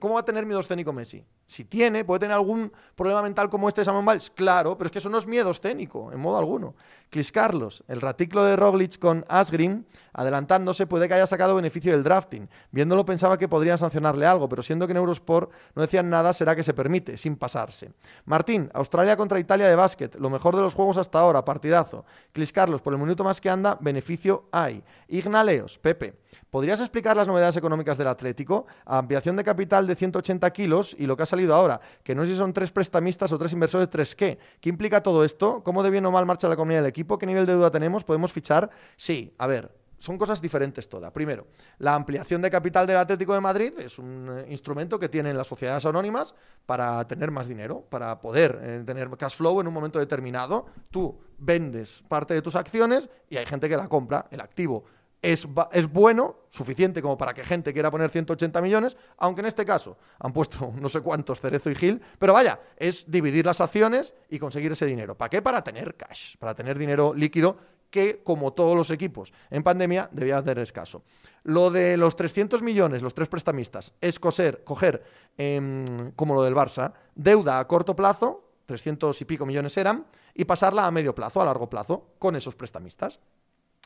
¿Cómo 0.01 0.15
va 0.15 0.21
a 0.21 0.25
tener 0.25 0.45
miedo 0.45 0.59
escénico 0.59 0.93
Messi? 0.93 1.25
Si 1.47 1.65
tiene, 1.65 2.05
puede 2.05 2.21
tener 2.21 2.35
algún 2.35 2.73
problema 2.95 3.23
mental 3.23 3.51
como 3.51 3.69
este 3.69 3.83
de 3.83 3.85
Samuel 3.85 4.05
Biles, 4.07 4.31
claro, 4.31 4.79
pero 4.79 4.87
es 4.87 4.93
que 4.93 4.99
eso 4.99 5.11
no 5.11 5.19
es 5.19 5.27
miedo 5.27 5.51
escénico, 5.51 6.11
en 6.13 6.21
modo 6.21 6.39
alguno. 6.39 6.75
Chris 7.11 7.31
Carlos, 7.31 7.85
el 7.87 8.01
raticlo 8.01 8.43
de 8.45 8.57
Roglic 8.57 8.99
con 8.99 9.25
Asgreen, 9.29 9.87
adelantándose, 10.13 10.87
puede 10.87 11.07
que 11.07 11.15
haya 11.15 11.27
sacado 11.27 11.55
beneficio 11.55 11.93
del 11.93 12.03
drafting. 12.03 12.49
Viéndolo 12.73 13.05
pensaba 13.05 13.39
que 13.39 13.47
podrían 13.47 13.79
sancionarle 13.79 14.27
algo, 14.27 14.49
pero 14.49 14.63
siendo 14.63 14.87
que 14.87 14.93
en 14.93 14.97
Eurosport 14.97 15.53
no 15.77 15.83
decían 15.83 16.11
nada, 16.11 16.33
será 16.33 16.57
que 16.57 16.65
se 16.65 16.75
permite, 16.75 17.17
sin 17.17 17.37
pasarse. 17.37 17.93
Martín, 18.25 18.69
Australia 18.75 19.17
contra 19.17 19.39
Italia 19.39 19.69
de 19.69 19.77
básquet, 19.77 20.17
lo 20.17 20.31
mejor 20.31 20.57
de 20.57 20.63
los 20.63 20.75
juegos 20.75 20.97
hasta 20.97 21.21
ahora, 21.21 21.45
partidazo. 21.45 22.05
Chris 22.33 22.53
Carlos, 22.53 22.83
por 22.83 22.93
el 22.93 22.99
minuto 22.99 23.23
más 23.23 23.41
que 23.41 23.51
anda, 23.51 23.79
beneficio 23.81 24.49
hay. 24.51 24.83
Ignaleos, 25.07 25.79
Pepe, 25.79 26.15
¿podrías 26.51 26.81
explicar 26.81 27.17
las 27.17 27.29
novedades 27.29 27.57
económicas 27.57 27.97
del 27.97 28.09
Atlético? 28.09 28.67
Ampliación 28.87 29.37
de 29.37 29.45
capital 29.45 29.87
de 29.87 29.95
180 29.95 30.51
kilos 30.51 30.97
y 30.99 31.07
lo 31.07 31.17
que 31.17 31.23
ha 31.23 31.27
salido 31.35 31.55
ahora, 31.55 31.81
que 32.03 32.15
no 32.15 32.25
sé 32.25 32.33
si 32.33 32.39
son 32.39 32.53
tres 32.53 32.71
prestamistas 32.71 33.33
o 33.33 33.39
tres 33.39 33.53
inversores, 33.53 33.91
tres 33.91 34.15
qué. 34.15 34.39
¿Qué 34.61 34.69
implica 34.69 35.03
todo 35.03 35.25
esto? 35.25 35.63
¿Cómo 35.65 35.83
de 35.83 35.91
bien 35.91 36.07
o 36.07 36.13
mal 36.13 36.25
marcha 36.27 36.49
la 36.49 36.57
comunidad 36.57 36.81
del 36.83 36.91
equipo? 36.91 37.19
¿Qué 37.19 37.27
nivel 37.27 37.45
de 37.45 37.53
deuda 37.53 37.71
tenemos? 37.71 38.05
¿Podemos 38.05 38.33
fichar? 38.33 38.71
Sí, 38.97 39.35
a 39.39 39.49
ver, 39.49 39.71
son 39.99 40.17
cosas 40.17 40.41
diferentes 40.41 40.89
todas. 40.89 41.11
Primero, 41.13 41.47
la 41.79 41.95
ampliación 41.95 42.41
de 42.43 42.51
capital 42.51 42.87
del 42.87 42.99
Atlético 42.99 43.35
de 43.35 43.41
Madrid 43.41 43.73
es 43.79 43.99
un 43.99 44.29
eh, 44.31 44.47
instrumento 44.51 44.99
que 44.99 45.09
tienen 45.09 45.37
las 45.37 45.47
sociedades 45.47 45.85
anónimas 45.87 46.35
para 46.67 47.05
tener 47.07 47.31
más 47.31 47.49
dinero, 47.49 47.85
para 47.89 48.21
poder 48.21 48.61
eh, 48.63 48.83
tener 48.87 49.11
cash 49.17 49.37
flow 49.37 49.61
en 49.61 49.67
un 49.67 49.75
momento 49.75 49.99
determinado. 49.99 50.67
Tú 50.91 51.19
vendes 51.39 52.05
parte 52.07 52.35
de 52.35 52.43
tus 52.43 52.55
acciones 52.55 53.09
y 53.29 53.39
hay 53.39 53.47
gente 53.47 53.69
que 53.69 53.77
la 53.77 53.89
compra, 53.89 54.27
el 54.31 54.41
activo. 54.41 54.85
Es, 55.25 55.49
es, 55.73 55.91
bueno, 55.91 56.37
suficiente 56.51 57.01
como 57.01 57.17
para 57.17 57.33
que 57.33 57.43
gente 57.43 57.73
quiera 57.73 57.91
poner 57.91 58.11
180 58.11 58.61
millones, 58.61 58.95
aunque 59.17 59.41
en 59.41 59.47
este 59.47 59.65
caso 59.65 59.97
han 60.19 60.35
puesto 60.35 60.75
no 60.81 60.91
sé 60.91 61.01
cuántos, 61.01 61.41
Cerezo 61.41 61.71
y 61.71 61.75
Gil, 61.75 62.03
pero 62.19 62.35
vaya, 62.35 62.61
es 62.77 63.11
dividir 63.11 63.47
las 63.47 63.63
acciones 63.63 64.13
y 64.29 64.39
conseguir 64.39 64.73
ese 64.73 64.85
dinero. 64.85 65.17
¿Para 65.17 65.31
qué? 65.31 65.41
Para 65.41 65.65
tener 65.65 65.97
cash, 65.97 66.37
para 66.37 66.55
tener 66.55 66.79
dinero 66.79 67.15
líquido 67.15 67.57
que, 67.89 68.23
como 68.23 68.53
todos 68.53 68.77
los 68.77 68.91
equipos 68.91 69.33
en 69.51 69.63
pandemia, 69.63 70.11
debía 70.13 70.37
hacer 70.37 70.59
escaso. 70.59 71.05
Lo 71.45 71.71
de 71.71 71.97
los 71.97 72.17
300 72.17 72.61
millones, 72.61 73.01
los 73.01 73.15
tres 73.15 73.29
prestamistas, 73.29 73.95
es 74.03 74.19
coser, 74.19 74.63
coger, 74.63 75.05
eh, 75.39 76.13
como 76.17 76.35
lo 76.35 76.43
del 76.43 76.55
Barça, 76.55 76.93
deuda 77.15 77.61
a 77.61 77.67
corto 77.67 77.97
plazo, 77.97 78.51
300 78.67 79.21
y 79.21 79.25
pico 79.25 79.47
millones 79.47 79.77
eran, 79.79 80.07
y 80.35 80.45
pasarla 80.45 80.87
a 80.87 80.91
medio 80.91 81.15
plazo, 81.15 81.41
a 81.41 81.45
largo 81.45 81.71
plazo, 81.71 82.09
con 82.19 82.37
esos 82.37 82.57
prestamistas. 82.57 83.21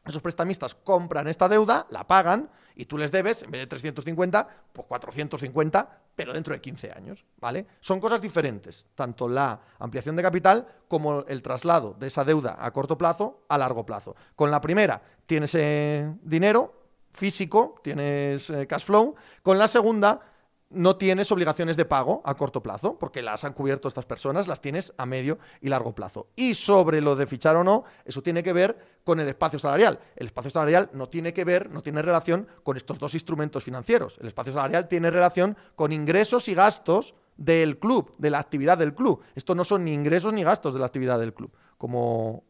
Esos 0.08 0.22
prestamistas 0.22 0.74
compran 0.74 1.28
esta 1.28 1.48
deuda, 1.48 1.86
la 1.90 2.06
pagan 2.06 2.50
y 2.74 2.86
tú 2.86 2.96
les 2.96 3.12
debes, 3.12 3.42
en 3.42 3.50
vez 3.50 3.60
de 3.60 3.66
350, 3.66 4.48
pues 4.72 4.86
450, 4.86 6.00
pero 6.16 6.32
dentro 6.32 6.54
de 6.54 6.60
15 6.60 6.92
años, 6.92 7.24
¿vale? 7.38 7.66
Son 7.80 8.00
cosas 8.00 8.20
diferentes, 8.20 8.86
tanto 8.94 9.28
la 9.28 9.60
ampliación 9.78 10.16
de 10.16 10.22
capital 10.22 10.66
como 10.88 11.24
el 11.26 11.42
traslado 11.42 11.94
de 11.98 12.06
esa 12.06 12.24
deuda 12.24 12.56
a 12.58 12.70
corto 12.70 12.96
plazo 12.96 13.42
a 13.48 13.58
largo 13.58 13.84
plazo. 13.84 14.16
Con 14.34 14.50
la 14.50 14.60
primera 14.60 15.02
tienes 15.26 15.54
eh, 15.54 16.10
dinero 16.22 16.78
físico, 17.12 17.74
tienes 17.82 18.48
eh, 18.50 18.66
cash 18.66 18.84
flow. 18.84 19.14
Con 19.42 19.58
la 19.58 19.68
segunda, 19.68 20.20
no 20.70 20.96
tienes 20.96 21.33
obligaciones 21.33 21.76
de 21.76 21.85
pago 21.85 22.20
a 22.24 22.35
corto 22.35 22.62
plazo, 22.62 22.98
porque 22.98 23.22
las 23.22 23.44
han 23.44 23.54
cubierto 23.54 23.88
estas 23.88 24.04
personas, 24.04 24.48
las 24.48 24.61
tienes 24.61 24.92
a 24.98 25.07
medio 25.07 25.38
y 25.61 25.68
largo 25.68 25.94
plazo. 25.94 26.28
Y 26.37 26.54
sobre 26.54 27.00
lo 27.00 27.16
de 27.16 27.26
fichar 27.26 27.57
o 27.57 27.64
no, 27.64 27.85
eso 28.04 28.22
tiene 28.22 28.42
que 28.42 28.52
ver 28.52 28.76
con 29.02 29.18
el 29.20 29.28
espacio 29.28 29.59
salarial. 29.59 29.98
El 30.16 30.26
espacio 30.26 30.50
salarial 30.50 30.90
no 30.92 31.09
tiene 31.09 31.33
que 31.33 31.44
ver, 31.44 31.70
no 31.70 31.83
tiene 31.83 32.02
relación 32.02 32.46
con 32.62 32.76
estos 32.76 32.98
dos 32.98 33.14
instrumentos 33.14 33.64
financieros. 33.64 34.18
El 34.20 34.26
espacio 34.26 34.52
salarial 34.52 34.88
tiene 34.88 35.11
relación 35.11 35.57
con 35.74 35.92
ingresos 35.92 36.48
y 36.48 36.54
gastos 36.54 37.14
del 37.38 37.78
club, 37.78 38.14
de 38.18 38.31
la 38.31 38.38
actividad 38.38 38.76
del 38.76 38.94
club. 38.94 39.22
Esto 39.35 39.54
no 39.54 39.64
son 39.64 39.85
ni 39.85 39.94
ingresos 39.94 40.35
ni 40.35 40.42
gastos 40.42 40.74
de 40.74 40.81
la 40.81 40.87
actividad 40.87 41.18
del 41.18 41.33
club, 41.33 41.50
como, 41.78 42.44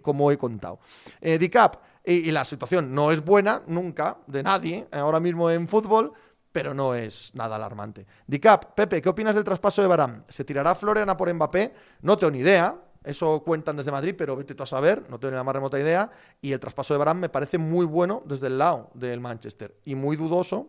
como 0.00 0.30
he 0.30 0.38
contado. 0.38 0.78
Eh, 1.20 1.38
DICAP, 1.38 1.76
y 2.04 2.32
la 2.32 2.44
situación 2.44 2.92
no 2.92 3.12
es 3.12 3.24
buena 3.24 3.62
nunca 3.68 4.18
de 4.26 4.42
nadie 4.42 4.88
ahora 4.90 5.20
mismo 5.20 5.50
en 5.50 5.68
fútbol, 5.68 6.12
pero 6.52 6.74
no 6.74 6.94
es 6.94 7.34
nada 7.34 7.56
alarmante. 7.56 8.06
Dicap, 8.26 8.74
Pepe, 8.74 9.00
¿qué 9.00 9.08
opinas 9.08 9.34
del 9.34 9.44
traspaso 9.44 9.82
de 9.82 9.88
Barán? 9.88 10.24
¿Se 10.28 10.44
tirará 10.44 10.74
Floriana 10.74 11.16
por 11.16 11.32
Mbappé? 11.32 11.74
No 12.02 12.16
tengo 12.16 12.30
ni 12.30 12.40
idea. 12.40 12.76
Eso 13.02 13.42
cuentan 13.42 13.76
desde 13.76 13.90
Madrid, 13.90 14.14
pero 14.16 14.36
vete 14.36 14.54
tú 14.54 14.62
a 14.62 14.66
saber, 14.66 15.02
no 15.10 15.18
tengo 15.18 15.32
ni 15.32 15.36
la 15.36 15.42
más 15.42 15.54
remota 15.54 15.80
idea. 15.80 16.10
Y 16.40 16.52
el 16.52 16.60
traspaso 16.60 16.94
de 16.94 16.98
Barán 16.98 17.18
me 17.18 17.28
parece 17.28 17.58
muy 17.58 17.84
bueno 17.84 18.22
desde 18.26 18.46
el 18.46 18.58
lado 18.58 18.90
del 18.94 19.18
Manchester 19.18 19.74
y 19.84 19.96
muy 19.96 20.16
dudoso 20.16 20.68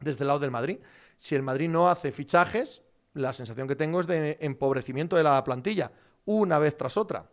desde 0.00 0.24
el 0.24 0.28
lado 0.28 0.40
del 0.40 0.50
Madrid. 0.50 0.78
Si 1.16 1.34
el 1.34 1.42
Madrid 1.42 1.68
no 1.68 1.88
hace 1.88 2.10
fichajes, 2.10 2.82
la 3.12 3.32
sensación 3.32 3.68
que 3.68 3.76
tengo 3.76 4.00
es 4.00 4.06
de 4.06 4.36
empobrecimiento 4.40 5.14
de 5.14 5.22
la 5.22 5.44
plantilla, 5.44 5.92
una 6.24 6.58
vez 6.58 6.76
tras 6.76 6.96
otra. 6.96 7.26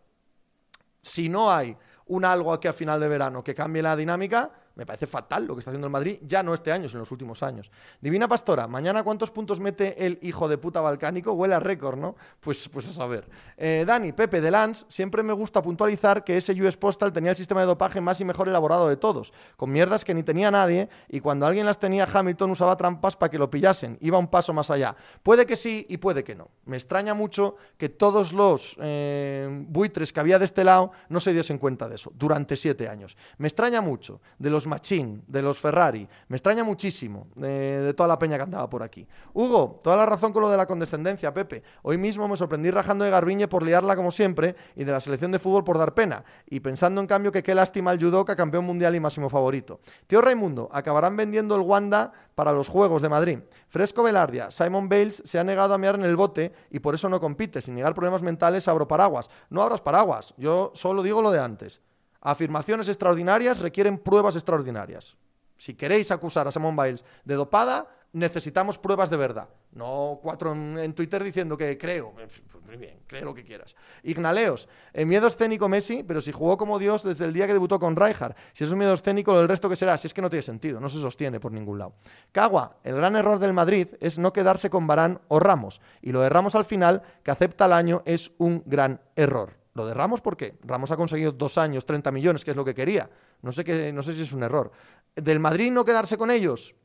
Si 1.02 1.28
no 1.28 1.52
hay 1.52 1.76
un 2.08 2.26
algo 2.26 2.54
aquí 2.54 2.68
a 2.68 2.74
final 2.74 3.00
de 3.00 3.08
verano 3.08 3.44
que 3.44 3.56
cambie 3.56 3.82
la 3.82 3.96
dinámica, 3.96 4.52
me 4.76 4.86
parece 4.86 5.08
fatal 5.08 5.46
lo 5.46 5.56
que 5.56 5.60
está 5.60 5.72
haciendo 5.72 5.88
el 5.88 5.92
Madrid, 5.92 6.20
ya 6.22 6.44
no 6.44 6.54
este 6.54 6.72
año, 6.72 6.88
sino 6.88 7.00
en 7.00 7.02
los 7.02 7.12
últimos 7.12 7.44
años. 7.44 7.72
Divina 8.00 8.28
Pastora, 8.28 8.68
mañana 8.68 9.04
cuántos 9.04 9.32
puntos 9.32 9.60
mete 9.60 10.06
el 10.06 10.20
hijo 10.22 10.48
de 10.48 10.58
puta 10.58 10.82
balcánico, 10.82 11.34
huele 11.34 11.56
a 11.56 11.60
récord, 11.60 11.98
¿no? 11.98 12.16
Pues, 12.40 12.70
pues 12.70 12.88
a 12.88 12.94
saber. 12.94 13.28
Eh, 13.58 13.84
Dani, 13.86 14.12
Pepe 14.12 14.42
de 14.42 14.52
Lance, 14.52 14.86
siempre 14.88 15.24
me 15.24 15.34
gusta 15.34 15.62
puntualizar 15.62 16.24
que 16.24 16.38
ese 16.38 16.54
US 16.62 16.78
Postal 16.78 17.12
tenía 17.12 17.32
el 17.32 17.38
sistema 17.38 17.62
de 17.62 17.68
dopaje 17.68 18.02
más 18.02 18.20
y 18.22 18.26
mejor 18.26 18.48
elaborado 18.48 18.88
de 18.88 18.98
todos, 18.98 19.34
con 19.58 19.72
mierdas 19.72 20.06
que 20.06 20.14
ni 20.14 20.24
tenía 20.24 20.52
nadie, 20.52 20.90
y 21.10 21.20
cuando 21.20 21.46
alguien 21.46 21.66
las 21.66 21.80
tenía, 21.80 22.08
Hamilton 22.12 22.52
usaba 22.52 22.78
trampas 22.78 23.16
para 23.16 23.30
que 23.30 23.38
lo 23.38 23.50
pillasen, 23.50 23.98
iba 24.02 24.18
un 24.18 24.28
paso 24.28 24.54
más 24.54 24.70
allá. 24.70 24.96
Puede 25.24 25.46
que 25.46 25.56
sí 25.56 25.86
y 25.90 25.98
puede 25.98 26.24
que 26.24 26.36
no. 26.36 26.50
Me 26.66 26.78
extraña 26.78 27.14
mucho 27.14 27.56
que 27.78 27.90
todos 27.90 28.34
los 28.34 28.78
eh, 28.82 29.48
buitres 29.68 30.14
que 30.14 30.20
había 30.20 30.40
de 30.40 30.46
este 30.46 30.64
lado 30.64 30.92
no 31.10 31.20
se 31.20 31.34
diesen 31.34 31.58
cuenta 31.58 31.88
de 31.90 31.96
eso, 31.96 32.12
durante 32.16 32.56
siete 32.56 32.88
años. 32.88 33.18
Me 33.38 33.48
extraña 33.48 33.82
mucho 33.82 34.22
de 34.40 34.50
los 34.50 34.61
Machín, 34.68 35.24
de 35.28 35.42
los 35.42 35.60
Ferrari. 35.60 36.08
Me 36.28 36.38
extraña 36.38 36.64
muchísimo 36.64 37.28
de, 37.36 37.94
toda 37.96 38.08
la 38.08 38.20
peña 38.20 38.38
que 38.38 38.44
andaba 38.44 38.70
por 38.70 38.84
aquí. 38.84 39.08
Hugo, 39.34 39.80
toda 39.84 39.96
la 39.98 40.06
razón 40.06 40.34
con 40.34 40.42
lo 40.42 40.50
de 40.50 40.58
la 40.58 40.66
condescendencia, 40.66 41.34
Pepe. 41.34 41.64
Hoy 41.84 41.98
mismo 41.98 42.28
me 42.28 42.38
sorprendí 42.38 42.72
rajando 42.72 43.06
de 43.06 43.12
Garbiñe 43.12 43.48
por 43.48 43.64
liarla 43.64 43.96
como 43.96 44.12
siempre 44.12 44.56
y 44.76 44.84
de 44.84 44.92
la 44.92 45.00
selección 45.00 45.32
de 45.32 45.40
fútbol 45.40 45.64
por 45.64 45.78
dar 45.78 45.94
pena. 45.94 46.24
Y 46.50 46.60
pensando 46.60 47.02
en 47.02 47.08
cambio 47.08 47.32
que 47.32 47.44
qué 47.44 47.56
lástima 47.56 47.92
el 47.92 48.00
judoka, 48.00 48.36
campeón 48.36 48.66
mundial 48.66 48.96
y 48.96 49.00
máximo 49.00 49.30
favorito. 49.30 49.80
Tío 50.08 50.22
Raimundo, 50.22 50.70
acabarán 50.72 51.16
vendiendo 51.16 51.56
el 51.56 51.62
Wanda 51.62 52.12
para 52.36 52.52
los 52.52 52.68
Juegos 52.68 53.02
de 53.02 53.10
Madrid. 53.10 53.40
Fresco 53.68 54.04
Velardia, 54.04 54.52
Simon 54.52 54.90
Bales 54.90 55.22
se 55.26 55.40
ha 55.40 55.44
negado 55.44 55.74
a 55.74 55.78
mear 55.78 55.96
en 55.96 56.04
el 56.04 56.16
bote 56.16 56.54
y 56.70 56.80
por 56.80 56.96
eso 56.96 57.10
no 57.10 57.20
compite. 57.20 57.62
Sin 57.62 57.76
negar 57.76 57.94
problemas 57.94 58.22
mentales, 58.22 58.68
abro 58.68 58.88
paraguas. 58.88 59.30
No 59.50 59.62
abras 59.62 59.82
paraguas, 59.82 60.34
yo 60.38 60.72
solo 60.74 61.04
digo 61.04 61.22
lo 61.22 61.32
de 61.32 61.40
antes. 61.40 61.82
Afirmaciones 62.22 62.88
extraordinarias 62.88 63.60
requieren 63.60 63.98
pruebas 63.98 64.36
extraordinarias. 64.36 65.18
Si 65.58 65.74
queréis 65.74 66.12
acusar 66.12 66.48
a 66.48 66.52
Simone 66.52 66.82
Biles 66.82 67.06
de 67.26 67.36
dopada, 67.36 67.88
necesitamos 68.14 68.78
pruebas 68.78 69.10
de 69.10 69.18
verdad. 69.18 69.50
No 69.74 70.20
cuatro 70.22 70.54
en, 70.54 70.94
Twitter 70.94 71.24
diciendo 71.24 71.58
que 71.58 71.78
creo. 71.78 72.14
Pues 72.14 72.62
muy 72.66 72.78
bien, 72.78 73.00
cree 73.08 73.24
lo 73.24 73.34
que 73.34 73.44
quieras. 73.44 73.76
Ignaleos, 74.04 74.68
en 74.94 75.08
miedo 75.08 75.28
escénico 75.28 75.70
Messi, 75.70 76.04
pero 76.04 76.20
si 76.22 76.32
jugó 76.32 76.58
como 76.58 76.78
Dios 76.78 77.04
desde 77.04 77.26
el 77.26 77.34
día 77.34 77.48
que 77.48 77.54
debutó 77.54 77.80
con 77.80 77.96
Rijkaard. 77.96 78.36
Si 78.54 78.64
es 78.64 78.72
un 78.72 78.80
miedo 78.80 78.94
escénico, 78.94 79.40
el 79.40 79.48
resto 79.48 79.70
que 79.70 79.76
será. 79.76 79.98
Si 79.98 80.08
es 80.08 80.14
que 80.14 80.22
no 80.22 80.30
tiene 80.30 80.44
sentido, 80.44 80.80
no 80.80 80.90
se 80.90 81.00
sostiene 81.00 81.40
por 81.40 81.52
ningún 81.52 81.80
lado. 81.80 81.94
Cagua, 82.32 82.78
el 82.84 82.96
gran 82.96 83.16
error 83.16 83.40
del 83.40 83.54
Madrid 83.54 83.88
es 84.00 84.18
no 84.18 84.34
quedarse 84.34 84.70
con 84.70 84.88
Barán 84.88 85.22
o 85.28 85.40
Ramos. 85.40 85.82
Y 86.02 86.12
lo 86.12 86.22
de 86.22 86.30
Ramos 86.30 86.56
al 86.56 86.66
final, 86.66 87.02
que 87.24 87.32
acepta 87.32 87.66
el 87.66 87.74
año, 87.74 88.04
es 88.06 88.32
un 88.38 88.64
gran 88.66 89.02
error. 89.16 89.61
Lo 89.74 89.86
de 89.86 89.94
Ramos, 89.94 90.22
¿por 90.22 90.36
qué? 90.36 90.58
Ramos 90.64 90.92
ha 90.92 90.98
conseguido 90.98 91.32
dos 91.32 91.58
años, 91.58 91.86
30 91.86 92.12
millones, 92.12 92.44
que 92.44 92.52
es 92.52 92.58
lo 92.58 92.66
que 92.66 92.76
quería. 92.76 93.10
No 93.42 93.52
sé, 93.52 93.64
qué, 93.64 93.94
no 93.94 94.04
sé 94.04 94.14
si 94.14 94.24
es 94.24 94.34
un 94.34 94.44
error. 94.44 94.72
¿Del 95.16 95.40
Madrid 95.40 95.72
no 95.72 95.86
quedarse 95.86 96.18
con 96.18 96.30
ellos? 96.30 96.76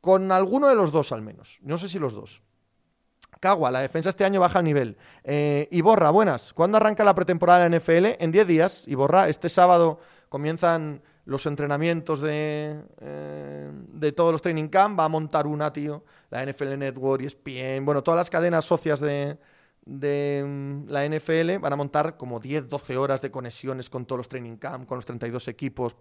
Con 0.00 0.32
alguno 0.32 0.68
de 0.68 0.74
los 0.74 0.90
dos 0.90 1.12
al 1.12 1.22
menos. 1.22 1.58
No 1.62 1.76
sé 1.76 1.88
si 1.88 1.98
los 1.98 2.14
dos. 2.14 2.42
Cagua, 3.38 3.70
la 3.70 3.80
defensa 3.80 4.08
este 4.08 4.24
año 4.24 4.40
baja 4.40 4.60
el 4.60 4.64
nivel. 4.64 4.96
Eh, 5.24 5.68
Iborra, 5.72 6.10
buenas. 6.10 6.52
¿Cuándo 6.52 6.78
arranca 6.78 7.04
la 7.04 7.14
pretemporada 7.14 7.64
de 7.64 7.70
la 7.70 7.76
NFL? 7.78 8.22
En 8.22 8.32
10 8.32 8.46
días. 8.46 8.88
Iborra, 8.88 9.28
este 9.28 9.48
sábado 9.48 10.00
comienzan 10.28 11.02
los 11.24 11.44
entrenamientos 11.46 12.20
de, 12.20 12.82
eh, 13.00 13.70
de 13.72 14.12
todos 14.12 14.32
los 14.32 14.42
training 14.42 14.68
camp. 14.68 14.98
Va 14.98 15.04
a 15.04 15.08
montar 15.08 15.46
una, 15.46 15.72
tío. 15.72 16.04
La 16.30 16.44
NFL 16.46 16.78
Network, 16.78 17.22
ESPN, 17.22 17.84
bueno, 17.84 18.02
todas 18.02 18.18
las 18.18 18.30
cadenas 18.30 18.64
socias 18.64 19.00
de, 19.00 19.38
de 19.84 20.44
mm, 20.46 20.88
la 20.88 21.06
NFL 21.06 21.58
van 21.58 21.72
a 21.72 21.76
montar 21.76 22.16
como 22.16 22.40
10, 22.40 22.68
12 22.68 22.96
horas 22.96 23.22
de 23.22 23.30
conexiones 23.30 23.90
con 23.90 24.06
todos 24.06 24.18
los 24.18 24.28
training 24.28 24.56
camp, 24.56 24.86
con 24.86 24.96
los 24.96 25.04
32 25.04 25.48
equipos. 25.48 25.96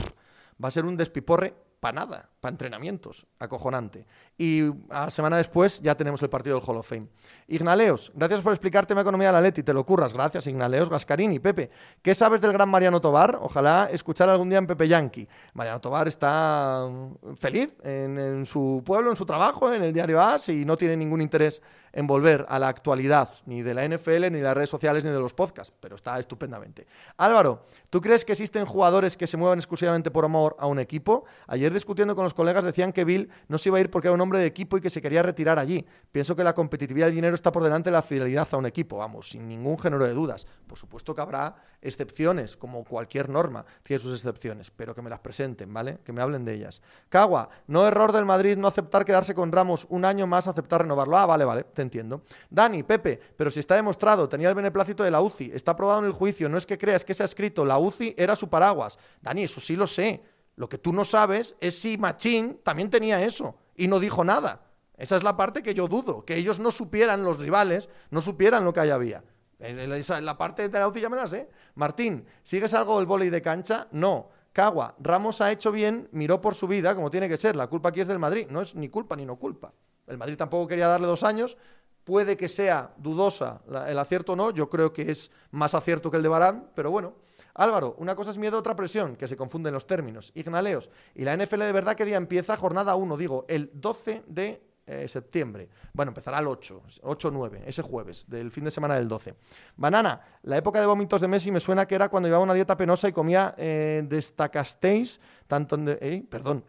Va 0.63 0.67
a 0.67 0.71
ser 0.71 0.85
un 0.85 0.97
despiporre 0.97 1.55
para 1.81 2.05
nada, 2.05 2.29
para 2.39 2.51
entrenamientos, 2.51 3.25
acojonante. 3.39 4.05
Y 4.37 4.69
a 4.91 5.09
semana 5.09 5.37
después 5.37 5.81
ya 5.81 5.95
tenemos 5.95 6.21
el 6.21 6.29
partido 6.29 6.55
del 6.55 6.69
Hall 6.69 6.77
of 6.77 6.87
Fame. 6.87 7.07
Ignaleos, 7.47 8.11
gracias 8.13 8.41
por 8.41 8.53
explicarte 8.53 8.93
mi 8.93 9.01
economía 9.01 9.29
de 9.29 9.33
la 9.33 9.41
Leti, 9.41 9.63
te 9.63 9.73
lo 9.73 9.83
curras, 9.83 10.13
gracias 10.13 10.45
Ignaleos, 10.45 10.89
Gascarini, 10.89 11.39
Pepe. 11.39 11.71
¿Qué 12.03 12.13
sabes 12.13 12.39
del 12.39 12.53
gran 12.53 12.69
Mariano 12.69 13.01
Tobar? 13.01 13.39
Ojalá 13.41 13.89
escuchar 13.91 14.29
algún 14.29 14.49
día 14.49 14.59
en 14.59 14.67
Pepe 14.67 14.87
Yankee. 14.87 15.27
Mariano 15.55 15.81
Tobar 15.81 16.07
está 16.07 16.87
mm, 16.87 17.33
feliz 17.33 17.73
en, 17.83 18.19
en 18.19 18.45
su 18.45 18.83
pueblo, 18.85 19.09
en 19.09 19.17
su 19.17 19.25
trabajo, 19.25 19.73
en 19.73 19.81
el 19.81 19.91
diario 19.91 20.21
AS 20.21 20.49
y 20.49 20.63
no 20.65 20.77
tiene 20.77 20.95
ningún 20.95 21.19
interés 21.19 21.63
en 21.93 22.07
volver 22.07 22.45
a 22.49 22.59
la 22.59 22.67
actualidad, 22.67 23.29
ni 23.45 23.61
de 23.61 23.73
la 23.73 23.87
NFL, 23.87 24.31
ni 24.31 24.37
de 24.37 24.41
las 24.41 24.55
redes 24.55 24.69
sociales, 24.69 25.03
ni 25.03 25.09
de 25.09 25.19
los 25.19 25.33
podcasts, 25.33 25.73
pero 25.79 25.95
está 25.95 26.17
estupendamente. 26.19 26.87
Álvaro, 27.17 27.65
¿tú 27.89 28.01
crees 28.01 28.25
que 28.25 28.33
existen 28.33 28.65
jugadores 28.65 29.17
que 29.17 29.27
se 29.27 29.37
muevan 29.37 29.59
exclusivamente 29.59 30.11
por 30.11 30.25
amor 30.25 30.55
a 30.59 30.67
un 30.67 30.79
equipo? 30.79 31.25
Ayer 31.47 31.73
discutiendo 31.73 32.15
con 32.15 32.23
los 32.23 32.33
colegas 32.33 32.63
decían 32.63 32.93
que 32.93 33.03
Bill 33.03 33.29
no 33.47 33.57
se 33.57 33.69
iba 33.69 33.77
a 33.77 33.81
ir 33.81 33.89
porque 33.89 34.07
era 34.07 34.15
un 34.15 34.21
hombre 34.21 34.39
de 34.39 34.45
equipo 34.45 34.77
y 34.77 34.81
que 34.81 34.89
se 34.89 35.01
quería 35.01 35.23
retirar 35.23 35.59
allí. 35.59 35.85
Pienso 36.11 36.35
que 36.35 36.43
la 36.43 36.53
competitividad 36.53 37.07
del 37.07 37.15
dinero 37.15 37.35
está 37.35 37.51
por 37.51 37.63
delante 37.63 37.89
de 37.89 37.95
la 37.95 38.01
fidelidad 38.01 38.47
a 38.51 38.57
un 38.57 38.65
equipo, 38.65 38.97
vamos, 38.97 39.29
sin 39.29 39.47
ningún 39.47 39.77
género 39.77 40.05
de 40.05 40.13
dudas. 40.13 40.47
Por 40.67 40.77
supuesto 40.77 41.13
que 41.13 41.21
habrá 41.21 41.55
excepciones, 41.81 42.55
como 42.55 42.83
cualquier 42.83 43.29
norma 43.29 43.65
tiene 43.83 44.01
sus 44.01 44.13
excepciones, 44.13 44.71
pero 44.71 44.95
que 44.95 45.01
me 45.01 45.09
las 45.09 45.19
presenten, 45.19 45.73
¿vale? 45.73 45.99
Que 46.03 46.13
me 46.13 46.21
hablen 46.21 46.45
de 46.45 46.53
ellas. 46.53 46.81
Cagua, 47.09 47.49
no 47.67 47.87
error 47.87 48.11
del 48.11 48.25
Madrid 48.25 48.57
no 48.57 48.67
aceptar 48.67 49.03
quedarse 49.03 49.35
con 49.35 49.51
Ramos 49.51 49.85
un 49.89 50.05
año 50.05 50.27
más, 50.27 50.47
aceptar 50.47 50.81
renovarlo. 50.81 51.17
Ah, 51.17 51.25
vale, 51.25 51.45
vale 51.45 51.65
entiendo. 51.81 52.23
Dani, 52.49 52.83
Pepe, 52.83 53.19
pero 53.35 53.51
si 53.51 53.59
está 53.59 53.75
demostrado, 53.75 54.27
tenía 54.29 54.49
el 54.49 54.55
beneplácito 54.55 55.03
de 55.03 55.11
la 55.11 55.21
UCI, 55.21 55.51
está 55.53 55.71
aprobado 55.71 55.99
en 55.99 56.05
el 56.05 56.11
juicio, 56.11 56.49
no 56.49 56.57
es 56.57 56.65
que 56.65 56.77
creas 56.77 57.05
que 57.05 57.13
se 57.13 57.23
ha 57.23 57.25
escrito, 57.25 57.65
la 57.65 57.77
UCI 57.77 58.15
era 58.17 58.35
su 58.35 58.49
paraguas. 58.49 58.97
Dani, 59.21 59.43
eso 59.43 59.61
sí 59.61 59.75
lo 59.75 59.87
sé. 59.87 60.23
Lo 60.55 60.69
que 60.69 60.77
tú 60.77 60.93
no 60.93 61.03
sabes 61.03 61.55
es 61.59 61.79
si 61.79 61.97
Machín 61.97 62.59
también 62.63 62.89
tenía 62.89 63.23
eso 63.23 63.55
y 63.75 63.87
no 63.87 63.99
dijo 63.99 64.23
nada. 64.23 64.61
Esa 64.97 65.15
es 65.15 65.23
la 65.23 65.35
parte 65.35 65.63
que 65.63 65.73
yo 65.73 65.87
dudo, 65.87 66.23
que 66.25 66.35
ellos 66.35 66.59
no 66.59 66.69
supieran, 66.69 67.23
los 67.23 67.39
rivales, 67.39 67.89
no 68.11 68.21
supieran 68.21 68.63
lo 68.63 68.71
que 68.71 68.81
ahí 68.81 68.91
había. 68.91 69.23
la 69.59 70.37
parte 70.37 70.69
de 70.69 70.79
la 70.79 70.87
UCI 70.87 71.01
ya 71.01 71.09
me 71.09 71.17
la 71.17 71.25
sé. 71.25 71.49
Martín, 71.75 72.25
¿sigues 72.43 72.73
algo 72.73 72.97
del 72.97 73.07
vóley 73.07 73.29
de 73.29 73.41
cancha? 73.41 73.87
No. 73.91 74.29
Cagua, 74.53 74.95
Ramos 74.99 75.39
ha 75.39 75.51
hecho 75.51 75.71
bien, 75.71 76.09
miró 76.11 76.41
por 76.41 76.55
su 76.55 76.67
vida, 76.67 76.93
como 76.93 77.09
tiene 77.09 77.29
que 77.29 77.37
ser. 77.37 77.55
La 77.55 77.67
culpa 77.67 77.89
aquí 77.89 78.01
es 78.01 78.07
del 78.07 78.19
Madrid. 78.19 78.47
No 78.49 78.61
es 78.61 78.75
ni 78.75 78.89
culpa 78.89 79.15
ni 79.15 79.25
no 79.25 79.37
culpa. 79.37 79.73
El 80.11 80.17
Madrid 80.17 80.37
tampoco 80.37 80.67
quería 80.67 80.87
darle 80.87 81.07
dos 81.07 81.23
años, 81.23 81.57
Puede 82.03 82.35
que 82.35 82.47
sea 82.47 82.93
dudosa 82.97 83.61
el 83.87 83.99
acierto 83.99 84.33
o 84.33 84.35
no, 84.35 84.51
yo 84.51 84.69
creo 84.69 84.91
que 84.91 85.11
es 85.11 85.29
más 85.51 85.75
acierto 85.75 86.09
que 86.09 86.17
el 86.17 86.23
de 86.23 86.29
Barán, 86.29 86.69
pero 86.75 86.89
bueno. 86.89 87.13
Álvaro, 87.53 87.95
una 87.99 88.15
cosa 88.15 88.31
es 88.31 88.37
miedo, 88.37 88.57
otra 88.57 88.75
presión, 88.75 89.15
que 89.15 89.27
se 89.27 89.35
confunden 89.35 89.73
los 89.73 89.85
términos. 89.85 90.31
Ignaleos, 90.35 90.89
y 91.13 91.25
la 91.25 91.35
NFL 91.35 91.59
de 91.59 91.71
verdad 91.71 91.95
que 91.95 92.05
día 92.05 92.15
empieza 92.15 92.55
jornada 92.55 92.95
1, 92.95 93.17
digo, 93.17 93.45
el 93.49 93.69
12 93.73 94.23
de 94.25 94.63
eh, 94.87 95.07
septiembre. 95.07 95.69
Bueno, 95.93 96.09
empezará 96.09 96.39
el 96.39 96.47
8, 96.47 96.81
8-9, 97.03 97.63
ese 97.65 97.81
jueves, 97.81 98.27
del 98.27 98.51
fin 98.51 98.63
de 98.63 98.71
semana 98.71 98.95
del 98.95 99.07
12. 99.07 99.35
Banana, 99.75 100.21
la 100.43 100.57
época 100.57 100.79
de 100.79 100.85
vómitos 100.85 101.21
de 101.21 101.27
Messi 101.27 101.51
me 101.51 101.59
suena 101.59 101.85
que 101.85 101.95
era 101.95 102.09
cuando 102.09 102.27
llevaba 102.27 102.45
una 102.45 102.53
dieta 102.53 102.75
penosa 102.75 103.09
y 103.09 103.11
comía 103.11 103.53
eh, 103.57 104.03
destacasteis, 104.07 105.19
tanto 105.45 105.75
en... 105.75 105.97
Eh, 106.01 106.25
perdón, 106.27 106.63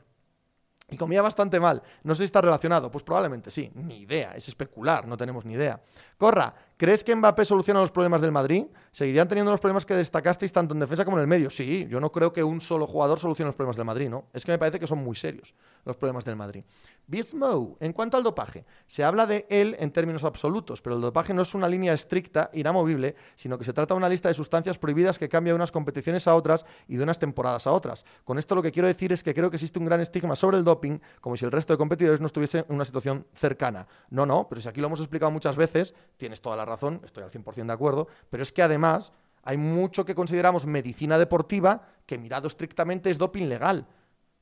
y 0.93 0.97
comía 0.97 1.23
bastante 1.23 1.59
mal. 1.59 1.83
No 2.05 2.15
sé 2.15 2.21
si 2.21 2.25
está 2.27 2.41
relacionado. 2.41 2.91
Pues 2.91 3.03
probablemente 3.03 3.51
sí. 3.51 3.71
Ni 3.75 4.01
idea. 4.01 4.33
Es 4.37 4.49
especular. 4.49 5.07
No 5.07 5.17
tenemos 5.17 5.45
ni 5.45 5.55
idea. 5.55 5.81
Corra, 6.17 6.55
¿Crees 6.83 7.05
que 7.05 7.15
Mbappé 7.15 7.45
soluciona 7.45 7.79
los 7.79 7.93
problemas 7.93 8.21
del 8.21 8.33
Madrid? 8.33 8.65
¿Seguirían 8.91 9.29
teniendo 9.29 9.53
los 9.53 9.61
problemas 9.61 9.87
que 9.87 9.95
destacasteis 9.95 10.53
tanto 10.53 10.75
en 10.75 10.81
defensa 10.81 11.05
como 11.05 11.17
en 11.17 11.21
el 11.21 11.29
medio? 11.29 11.49
Sí, 11.49 11.87
yo 11.89 12.01
no 12.01 12.11
creo 12.11 12.33
que 12.33 12.43
un 12.43 12.61
solo 12.61 12.89
jugador 12.89 13.21
solucione 13.21 13.47
los 13.47 13.55
problemas 13.55 13.77
del 13.77 13.85
Madrid, 13.85 14.11
¿no? 14.11 14.25
Es 14.33 14.45
que 14.45 14.51
me 14.51 14.59
parece 14.59 14.81
que 14.81 14.89
son 14.89 14.99
muy 14.99 15.15
serios 15.15 15.55
los 15.85 15.97
problemas 15.97 16.25
del 16.25 16.35
Madrid. 16.35 16.65
Bismo, 17.07 17.77
en 17.79 17.93
cuanto 17.93 18.17
al 18.17 18.25
dopaje, 18.25 18.65
se 18.89 19.05
habla 19.05 19.27
de 19.27 19.47
él 19.49 19.77
en 19.79 19.93
términos 19.93 20.25
absolutos, 20.25 20.83
pero 20.83 20.97
el 20.97 21.03
dopaje 21.03 21.33
no 21.33 21.43
es 21.43 21.55
una 21.55 21.69
línea 21.69 21.93
estricta, 21.93 22.51
inamovible, 22.53 23.15
sino 23.37 23.59
que 23.59 23.65
se 23.65 23.73
trata 23.73 23.95
de 23.95 23.99
una 23.99 24.09
lista 24.09 24.29
de 24.29 24.35
sustancias 24.35 24.77
prohibidas 24.77 25.21
que 25.21 25.29
cambia 25.29 25.53
de 25.53 25.57
unas 25.57 25.71
competiciones 25.71 26.27
a 26.27 26.35
otras 26.35 26.67
y 26.89 26.97
de 26.97 27.05
unas 27.05 27.21
temporadas 27.21 27.69
a 27.69 27.73
otras. 27.73 28.05
Con 28.25 28.39
esto 28.41 28.57
lo 28.57 28.63
que 28.63 28.73
quiero 28.73 28.89
decir 28.89 29.13
es 29.13 29.23
que 29.23 29.35
creo 29.35 29.51
que 29.51 29.57
existe 29.57 29.79
un 29.79 29.85
gran 29.85 30.01
estigma 30.01 30.35
sobre 30.35 30.57
el 30.57 30.65
doping, 30.65 30.99
como 31.21 31.37
si 31.37 31.45
el 31.45 31.53
resto 31.53 31.73
de 31.73 31.79
competidores 31.79 32.21
no 32.21 32.27
estuviesen 32.27 32.65
en 32.69 32.75
una 32.75 32.85
situación 32.85 33.25
cercana. 33.35 33.87
No, 34.11 34.27
no, 34.27 34.49
pero 34.49 34.61
si 34.61 34.69
aquí 34.69 34.81
lo 34.81 34.89
hemos 34.89 34.99
explicado 34.99 35.31
muchas 35.31 35.55
veces, 35.55 35.95
tienes 36.17 36.41
toda 36.41 36.57
la 36.57 36.65
razón, 36.65 36.72
estoy 37.05 37.23
al 37.23 37.31
100% 37.31 37.67
de 37.67 37.73
acuerdo, 37.73 38.09
pero 38.31 38.43
es 38.43 38.53
que 38.53 38.63
además 38.63 39.13
hay 39.43 39.57
mucho 39.57 40.05
que 40.05 40.15
consideramos 40.15 40.67
medicina 40.67 41.19
deportiva 41.19 41.83
que 42.07 42.19
mirado 42.19 42.49
estrictamente 42.49 43.11
es 43.11 43.19
doping 43.19 43.49
legal. 43.49 43.87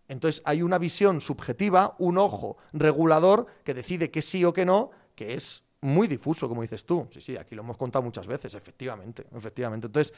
Entonces 0.08 0.42
hay 0.44 0.62
una 0.62 0.78
visión 0.78 1.20
subjetiva, 1.20 1.94
un 1.98 2.18
ojo 2.18 2.56
regulador 2.72 3.46
que 3.64 3.74
decide 3.74 4.10
que 4.10 4.22
sí 4.22 4.44
o 4.44 4.52
que 4.52 4.66
no, 4.66 4.90
que 5.14 5.34
es 5.34 5.62
muy 5.82 6.08
difuso, 6.08 6.48
como 6.48 6.62
dices 6.62 6.84
tú. 6.84 7.08
Sí, 7.10 7.20
sí, 7.20 7.36
aquí 7.36 7.54
lo 7.54 7.62
hemos 7.62 7.76
contado 7.76 8.02
muchas 8.02 8.26
veces, 8.26 8.54
efectivamente, 8.54 9.24
efectivamente. 9.34 9.86
Entonces, 9.86 10.12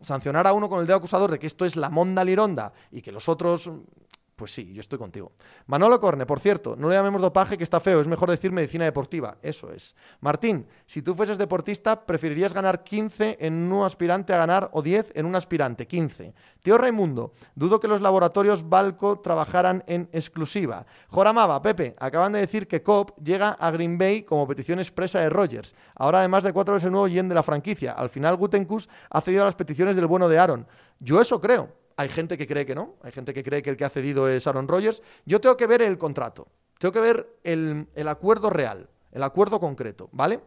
sancionar 0.00 0.46
a 0.46 0.52
uno 0.52 0.68
con 0.68 0.80
el 0.80 0.86
dedo 0.86 0.96
acusador 0.96 1.30
de 1.30 1.38
que 1.38 1.46
esto 1.46 1.64
es 1.64 1.76
la 1.76 1.90
monda 1.90 2.24
lironda 2.24 2.72
y 2.90 3.02
que 3.02 3.12
los 3.12 3.28
otros 3.28 3.70
pues 4.42 4.54
sí, 4.54 4.72
yo 4.72 4.80
estoy 4.80 4.98
contigo. 4.98 5.30
Manolo 5.66 6.00
Corne, 6.00 6.26
por 6.26 6.40
cierto, 6.40 6.74
no 6.74 6.88
le 6.88 6.96
llamemos 6.96 7.20
dopaje 7.20 7.56
que 7.56 7.62
está 7.62 7.78
feo, 7.78 8.00
es 8.00 8.08
mejor 8.08 8.28
decir 8.28 8.50
medicina 8.50 8.84
deportiva. 8.84 9.36
Eso 9.40 9.70
es. 9.70 9.94
Martín, 10.20 10.66
si 10.84 11.00
tú 11.00 11.14
fueses 11.14 11.38
deportista, 11.38 12.04
¿preferirías 12.04 12.52
ganar 12.52 12.82
15 12.82 13.36
en 13.38 13.72
un 13.72 13.84
aspirante 13.84 14.34
a 14.34 14.38
ganar 14.38 14.68
o 14.72 14.82
10 14.82 15.12
en 15.14 15.26
un 15.26 15.36
aspirante? 15.36 15.86
15. 15.86 16.34
Tío 16.60 16.76
Raimundo, 16.76 17.34
dudo 17.54 17.78
que 17.78 17.86
los 17.86 18.00
laboratorios 18.00 18.68
Balco 18.68 19.20
trabajaran 19.20 19.84
en 19.86 20.08
exclusiva. 20.12 20.86
Joramaba, 21.06 21.62
Pepe, 21.62 21.94
acaban 22.00 22.32
de 22.32 22.40
decir 22.40 22.66
que 22.66 22.82
COP 22.82 23.16
llega 23.22 23.50
a 23.50 23.70
Green 23.70 23.96
Bay 23.96 24.24
como 24.24 24.48
petición 24.48 24.80
expresa 24.80 25.20
de 25.20 25.30
Rogers. 25.30 25.76
Ahora 25.94 26.18
además 26.18 26.42
de 26.42 26.52
cuatro 26.52 26.74
veces 26.74 26.86
el 26.86 26.90
nuevo 26.90 27.06
yen 27.06 27.28
de 27.28 27.36
la 27.36 27.44
franquicia. 27.44 27.92
Al 27.92 28.08
final 28.08 28.34
Gutenkus 28.34 28.88
ha 29.08 29.20
cedido 29.20 29.42
a 29.42 29.44
las 29.44 29.54
peticiones 29.54 29.94
del 29.94 30.08
bueno 30.08 30.28
de 30.28 30.40
Aaron. 30.40 30.66
Yo 30.98 31.20
eso 31.20 31.40
creo. 31.40 31.81
Hay 31.96 32.08
gente 32.08 32.38
que 32.38 32.46
cree 32.46 32.66
que 32.66 32.74
no, 32.74 32.96
hay 33.02 33.12
gente 33.12 33.34
que 33.34 33.44
cree 33.44 33.62
que 33.62 33.70
el 33.70 33.76
que 33.76 33.84
ha 33.84 33.90
cedido 33.90 34.28
es 34.28 34.46
Aaron 34.46 34.68
Rodgers. 34.68 35.02
Yo 35.24 35.40
tengo 35.40 35.56
que 35.56 35.66
ver 35.66 35.82
el 35.82 35.98
contrato, 35.98 36.48
tengo 36.78 36.92
que 36.92 37.00
ver 37.00 37.38
el, 37.44 38.08
acuerdo 38.08 38.50
real, 38.50 38.88
el 39.10 39.22
acuerdo 39.22 39.60
concreto, 39.60 40.08
¿vale? 40.12 40.40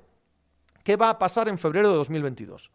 ¿Qué 0.84 0.95
va 0.97 1.10
a 1.10 1.19
pasar 1.19 1.47
en 1.47 1.58
febrero 1.58 1.89
de 1.89 1.95
2022? 1.95 2.71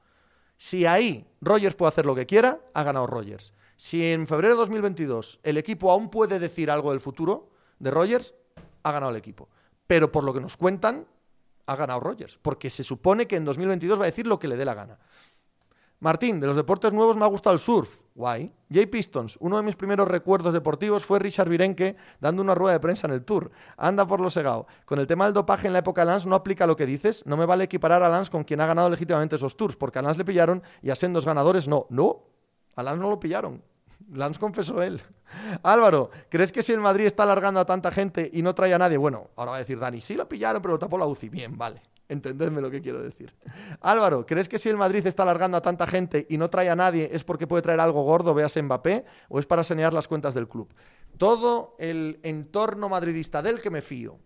Si 0.56 0.86
ahí 0.86 1.26
Rodgers 1.40 1.74
puede 1.74 1.90
hacer 1.90 2.06
lo 2.06 2.14
que 2.14 2.26
quiera, 2.26 2.60
ha 2.74 2.82
ganado 2.82 3.06
Rodgers. 3.06 3.54
Si 3.76 4.12
en 4.12 4.26
febrero 4.26 4.54
de 4.54 4.60
2022 4.60 5.40
el 5.42 5.56
equipo 5.56 5.90
aún 5.90 6.10
puede 6.10 6.38
decir 6.38 6.70
algo 6.70 6.90
del 6.90 7.00
futuro 7.00 7.50
de 7.78 7.90
Rodgers, 7.90 8.34
ha 8.82 8.92
ganado 8.92 9.10
el 9.10 9.16
equipo. 9.16 9.48
Pero 9.86 10.12
por 10.12 10.24
lo 10.24 10.34
que 10.34 10.40
nos 10.40 10.56
cuentan, 10.56 11.06
ha 11.66 11.76
ganado 11.76 12.00
Rodgers, 12.00 12.38
porque 12.42 12.68
se 12.68 12.82
supone 12.82 13.26
que 13.26 13.36
en 13.36 13.44
2022 13.44 13.98
va 14.00 14.04
a 14.04 14.06
decir 14.06 14.26
lo 14.26 14.38
que 14.38 14.48
le 14.48 14.56
dé 14.56 14.64
la 14.64 14.74
gana. 14.74 14.98
Martín, 16.00 16.40
de 16.40 16.46
los 16.46 16.56
deportes 16.56 16.94
nuevos 16.94 17.14
me 17.14 17.24
ha 17.24 17.28
gustado 17.28 17.52
el 17.52 17.60
surf. 17.60 17.98
Guay. 18.14 18.50
J 18.72 18.86
Pistons, 18.90 19.36
uno 19.40 19.58
de 19.58 19.62
mis 19.62 19.76
primeros 19.76 20.08
recuerdos 20.08 20.54
deportivos 20.54 21.04
fue 21.04 21.18
Richard 21.18 21.50
Virenque 21.50 21.94
dando 22.20 22.40
una 22.40 22.54
rueda 22.54 22.72
de 22.72 22.80
prensa 22.80 23.06
en 23.06 23.12
el 23.12 23.22
Tour. 23.22 23.50
Anda 23.76 24.06
por 24.06 24.20
lo 24.20 24.30
segado. 24.30 24.66
Con 24.86 24.98
el 24.98 25.06
tema 25.06 25.26
del 25.26 25.34
dopaje 25.34 25.66
en 25.66 25.74
la 25.74 25.80
época 25.80 26.00
de 26.00 26.06
Lance 26.06 26.26
no 26.26 26.36
aplica 26.36 26.66
lo 26.66 26.74
que 26.74 26.86
dices. 26.86 27.22
No 27.26 27.36
me 27.36 27.44
vale 27.44 27.64
equiparar 27.64 28.02
a 28.02 28.08
Lance 28.08 28.30
con 28.30 28.44
quien 28.44 28.62
ha 28.62 28.66
ganado 28.66 28.88
legítimamente 28.88 29.36
esos 29.36 29.58
Tours, 29.58 29.76
porque 29.76 29.98
a 29.98 30.02
Lance 30.02 30.16
le 30.16 30.24
pillaron 30.24 30.62
y 30.80 30.88
a 30.88 30.94
sendos 30.94 31.26
ganadores 31.26 31.68
no. 31.68 31.86
No, 31.90 32.24
a 32.76 32.82
Lance 32.82 33.02
no 33.02 33.10
lo 33.10 33.20
pillaron. 33.20 33.62
Lance 34.10 34.40
confesó 34.40 34.82
él. 34.82 35.02
Álvaro, 35.62 36.10
¿crees 36.30 36.50
que 36.50 36.62
si 36.62 36.72
el 36.72 36.80
Madrid 36.80 37.04
está 37.04 37.24
alargando 37.24 37.60
a 37.60 37.66
tanta 37.66 37.92
gente 37.92 38.30
y 38.32 38.40
no 38.40 38.54
trae 38.54 38.72
a 38.72 38.78
nadie? 38.78 38.96
Bueno, 38.96 39.28
ahora 39.36 39.50
va 39.50 39.56
a 39.58 39.60
decir 39.60 39.78
Dani, 39.78 40.00
sí 40.00 40.14
lo 40.14 40.26
pillaron, 40.26 40.62
pero 40.62 40.72
lo 40.72 40.78
tapó 40.78 40.96
la 40.96 41.06
UCI. 41.06 41.28
Bien, 41.28 41.58
vale. 41.58 41.82
Entendedme 42.10 42.60
lo 42.60 42.72
que 42.72 42.82
quiero 42.82 43.00
decir. 43.00 43.32
Álvaro, 43.80 44.26
¿crees 44.26 44.48
que 44.48 44.58
si 44.58 44.68
el 44.68 44.76
Madrid 44.76 45.06
está 45.06 45.22
alargando 45.22 45.56
a 45.56 45.62
tanta 45.62 45.86
gente 45.86 46.26
y 46.28 46.38
no 46.38 46.50
trae 46.50 46.68
a 46.68 46.74
nadie 46.74 47.08
es 47.12 47.22
porque 47.22 47.46
puede 47.46 47.62
traer 47.62 47.78
algo 47.78 48.02
gordo, 48.02 48.34
veas 48.34 48.60
Mbappé, 48.60 49.04
o 49.28 49.38
es 49.38 49.46
para 49.46 49.62
sanear 49.62 49.92
las 49.92 50.08
cuentas 50.08 50.34
del 50.34 50.48
club? 50.48 50.74
Todo 51.18 51.76
el 51.78 52.18
entorno 52.24 52.88
madridista 52.88 53.42
del 53.42 53.60
que 53.60 53.70
me 53.70 53.80
fío, 53.80 54.18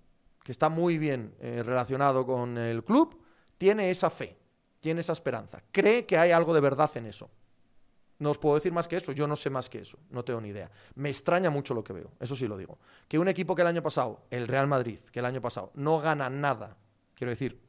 que 0.42 0.50
está 0.50 0.70
muy 0.70 0.96
bien 0.96 1.34
eh, 1.40 1.62
relacionado 1.62 2.24
con 2.24 2.56
el 2.56 2.82
club, 2.84 3.20
tiene 3.58 3.90
esa 3.90 4.08
fe, 4.08 4.38
tiene 4.80 5.02
esa 5.02 5.12
esperanza, 5.12 5.62
cree 5.70 6.06
que 6.06 6.16
hay 6.16 6.30
algo 6.30 6.54
de 6.54 6.60
verdad 6.60 6.90
en 6.94 7.04
eso. 7.04 7.30
No 8.18 8.30
os 8.30 8.38
puedo 8.38 8.54
decir 8.54 8.72
más 8.72 8.88
que 8.88 8.96
eso, 8.96 9.12
yo 9.12 9.26
no 9.26 9.36
sé 9.36 9.50
más 9.50 9.68
que 9.68 9.80
eso, 9.80 9.98
no 10.08 10.24
tengo 10.24 10.40
ni 10.40 10.48
idea. 10.48 10.70
Me 10.94 11.10
extraña 11.10 11.50
mucho 11.50 11.74
lo 11.74 11.84
que 11.84 11.92
veo, 11.92 12.12
eso 12.18 12.34
sí 12.34 12.48
lo 12.48 12.56
digo. 12.56 12.78
Que 13.08 13.18
un 13.18 13.28
equipo 13.28 13.54
que 13.54 13.60
el 13.60 13.68
año 13.68 13.82
pasado, 13.82 14.22
el 14.30 14.48
Real 14.48 14.68
Madrid, 14.68 15.00
que 15.12 15.18
el 15.18 15.26
año 15.26 15.42
pasado 15.42 15.70
no 15.74 16.00
gana 16.00 16.30
nada, 16.30 16.78
quiero 17.14 17.30
decir, 17.30 17.63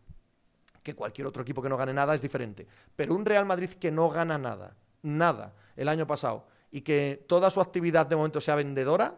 que 0.86 0.94
cualquier 0.94 1.26
otro 1.26 1.42
equipo 1.42 1.64
que 1.64 1.68
no 1.68 1.78
gane 1.78 1.94
nada 1.94 2.14
es 2.14 2.22
diferente. 2.22 2.68
Pero 2.96 3.16
un 3.16 3.26
Real 3.26 3.44
Madrid 3.44 3.72
que 3.72 3.92
no 3.92 4.08
gana 4.12 4.38
nada, 4.38 4.76
nada, 5.02 5.56
el 5.76 5.90
año 5.90 6.06
pasado, 6.06 6.46
y 6.70 6.82
que 6.82 7.26
toda 7.28 7.50
su 7.50 7.60
actividad 7.60 8.06
de 8.06 8.16
momento 8.16 8.40
sea 8.40 8.54
vendedora, 8.54 9.16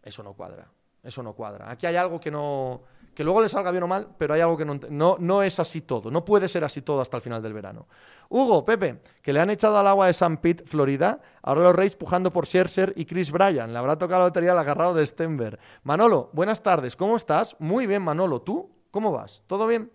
eso 0.00 0.22
no 0.22 0.32
cuadra. 0.34 0.70
Eso 1.02 1.20
no 1.24 1.32
cuadra. 1.32 1.68
Aquí 1.68 1.86
hay 1.86 1.96
algo 1.96 2.20
que 2.20 2.30
no. 2.30 2.82
que 3.16 3.24
luego 3.24 3.42
le 3.42 3.48
salga 3.48 3.72
bien 3.72 3.82
o 3.82 3.88
mal, 3.88 4.14
pero 4.16 4.34
hay 4.34 4.40
algo 4.40 4.56
que 4.56 4.64
no, 4.64 4.78
no, 4.90 5.16
no 5.18 5.42
es 5.42 5.58
así 5.58 5.80
todo. 5.80 6.12
No 6.12 6.24
puede 6.24 6.48
ser 6.48 6.62
así 6.62 6.82
todo 6.82 7.00
hasta 7.00 7.16
el 7.16 7.22
final 7.24 7.42
del 7.42 7.52
verano. 7.52 7.88
Hugo, 8.28 8.64
Pepe, 8.64 9.00
que 9.20 9.32
le 9.32 9.40
han 9.40 9.50
echado 9.50 9.76
al 9.76 9.88
agua 9.88 10.06
de 10.06 10.12
San 10.12 10.36
Pete, 10.36 10.64
Florida. 10.64 11.20
Ahora 11.42 11.62
los 11.62 11.74
Reyes 11.74 11.96
pujando 11.96 12.32
por 12.32 12.46
Scherzer 12.46 12.92
y 12.94 13.06
Chris 13.06 13.32
Bryan. 13.32 13.72
Le 13.72 13.78
habrá 13.80 13.98
tocado 13.98 14.20
la 14.20 14.26
lotería 14.28 14.52
al 14.52 14.58
agarrado 14.60 14.94
de 14.94 15.04
Stenberg. 15.04 15.58
Manolo, 15.82 16.30
buenas 16.32 16.62
tardes. 16.62 16.94
¿Cómo 16.94 17.16
estás? 17.16 17.56
Muy 17.58 17.88
bien, 17.88 18.02
Manolo. 18.02 18.40
¿Tú? 18.40 18.70
¿Cómo 18.92 19.10
vas? 19.10 19.42
¿Todo 19.48 19.66
bien? 19.66 19.90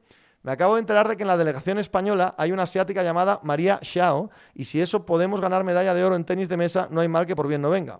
Me 0.47 0.53
acabo 0.53 0.75
de 0.75 0.79
enterar 0.79 1.09
de 1.09 1.17
que 1.17 1.23
en 1.23 1.27
la 1.27 1.35
delegación 1.35 1.77
española 1.77 2.33
hay 2.37 2.53
una 2.53 2.63
asiática 2.63 3.03
llamada 3.03 3.41
María 3.43 3.81
Xiao, 3.81 4.29
y 4.53 4.63
si 4.63 4.79
eso 4.79 5.05
podemos 5.05 5.41
ganar 5.41 5.65
medalla 5.65 5.93
de 5.93 6.05
oro 6.05 6.15
en 6.15 6.23
tenis 6.23 6.47
de 6.47 6.55
mesa, 6.55 6.87
no 6.89 7.01
hay 7.01 7.09
mal 7.09 7.25
que 7.25 7.35
por 7.35 7.49
bien 7.49 7.61
no 7.61 7.69
venga. 7.69 7.99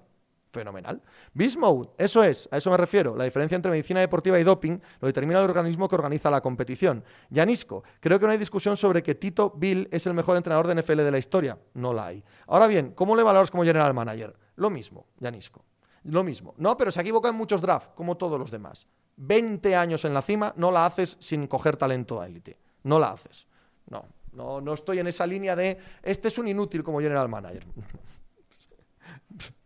Fenomenal. 0.54 1.02
Beast 1.34 1.58
eso 1.98 2.24
es, 2.24 2.48
a 2.50 2.56
eso 2.56 2.72
me 2.72 2.78
refiero. 2.78 3.18
La 3.18 3.26
diferencia 3.26 3.58
entre 3.58 3.70
medicina 3.70 4.00
deportiva 4.00 4.40
y 4.40 4.46
doping 4.46 4.80
lo 5.02 5.08
determina 5.08 5.40
el 5.40 5.50
organismo 5.50 5.90
que 5.90 5.96
organiza 5.96 6.32
la 6.32 6.40
competición. 6.40 7.04
Yanisco, 7.32 7.84
creo 8.00 8.18
que 8.18 8.26
no 8.26 8.32
hay 8.32 8.38
discusión 8.38 8.78
sobre 8.78 9.04
que 9.04 9.16
Tito 9.16 9.52
Bill 9.54 9.90
es 9.92 10.08
el 10.08 10.14
mejor 10.14 10.38
entrenador 10.38 10.68
de 10.68 10.82
NFL 10.82 11.00
de 11.00 11.12
la 11.12 11.18
historia. 11.18 11.58
No 11.74 11.92
la 11.92 12.06
hay. 12.06 12.24
Ahora 12.48 12.68
bien, 12.68 12.92
¿cómo 12.92 13.18
le 13.18 13.24
valoras 13.24 13.52
como 13.52 13.66
general 13.66 13.94
manager? 13.94 14.34
Lo 14.56 14.70
mismo, 14.70 15.08
Yanisco. 15.20 15.66
Lo 16.04 16.24
mismo. 16.24 16.54
No, 16.56 16.78
pero 16.78 16.92
se 16.92 17.02
equivoca 17.02 17.28
en 17.28 17.36
muchos 17.36 17.62
drafts, 17.62 17.90
como 17.94 18.16
todos 18.16 18.40
los 18.40 18.52
demás. 18.52 18.88
20 19.18 19.76
años 19.76 20.06
en 20.06 20.14
la 20.14 20.22
cima, 20.22 20.54
no 20.56 20.72
la 20.72 20.86
haces 20.86 21.18
sin 21.20 21.48
coger 21.48 21.76
talento 21.76 22.22
a 22.22 22.28
élite. 22.28 22.58
No 22.84 23.00
la 23.00 23.10
haces. 23.10 23.48
No, 23.90 24.06
no, 24.32 24.62
no 24.62 24.74
estoy 24.74 25.00
en 25.00 25.08
esa 25.08 25.26
línea 25.26 25.56
de 25.56 25.78
este 26.04 26.28
es 26.28 26.38
un 26.38 26.48
inútil 26.48 26.84
como 26.84 27.00
general 27.00 27.28
manager. 27.28 27.66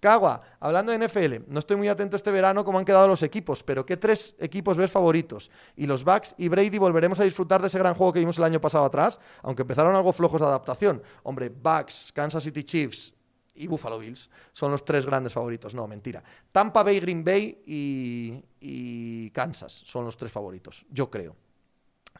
Cagua, 0.00 0.40
hablando 0.60 0.92
de 0.92 1.08
NFL, 1.08 1.44
no 1.48 1.58
estoy 1.58 1.76
muy 1.76 1.88
atento 1.88 2.14
este 2.14 2.30
verano 2.30 2.64
cómo 2.64 2.78
han 2.78 2.84
quedado 2.84 3.08
los 3.08 3.24
equipos, 3.24 3.64
pero 3.64 3.84
¿qué 3.84 3.96
tres 3.96 4.36
equipos 4.38 4.76
ves 4.76 4.92
favoritos? 4.92 5.50
Y 5.74 5.86
los 5.86 6.04
Bucks 6.04 6.36
y 6.38 6.46
Brady 6.46 6.78
volveremos 6.78 7.18
a 7.18 7.24
disfrutar 7.24 7.60
de 7.60 7.66
ese 7.66 7.80
gran 7.80 7.94
juego 7.94 8.12
que 8.12 8.20
vimos 8.20 8.38
el 8.38 8.44
año 8.44 8.60
pasado 8.60 8.84
atrás, 8.84 9.18
aunque 9.42 9.62
empezaron 9.62 9.96
algo 9.96 10.12
flojos 10.12 10.40
de 10.40 10.46
adaptación. 10.46 11.02
Hombre, 11.24 11.48
Bucks, 11.48 12.12
Kansas 12.12 12.44
City 12.44 12.62
Chiefs, 12.62 13.12
y 13.58 13.66
Buffalo 13.66 13.98
Bills 13.98 14.30
son 14.52 14.70
los 14.70 14.84
tres 14.84 15.04
grandes 15.06 15.32
favoritos. 15.32 15.74
No, 15.74 15.86
mentira. 15.86 16.22
Tampa 16.52 16.82
Bay, 16.82 17.00
Green 17.00 17.24
Bay 17.24 17.62
y, 17.66 19.30
Kansas 19.30 19.72
son 19.72 20.04
los 20.04 20.16
tres 20.16 20.32
favoritos, 20.32 20.86
yo 20.90 21.10
creo. 21.10 21.36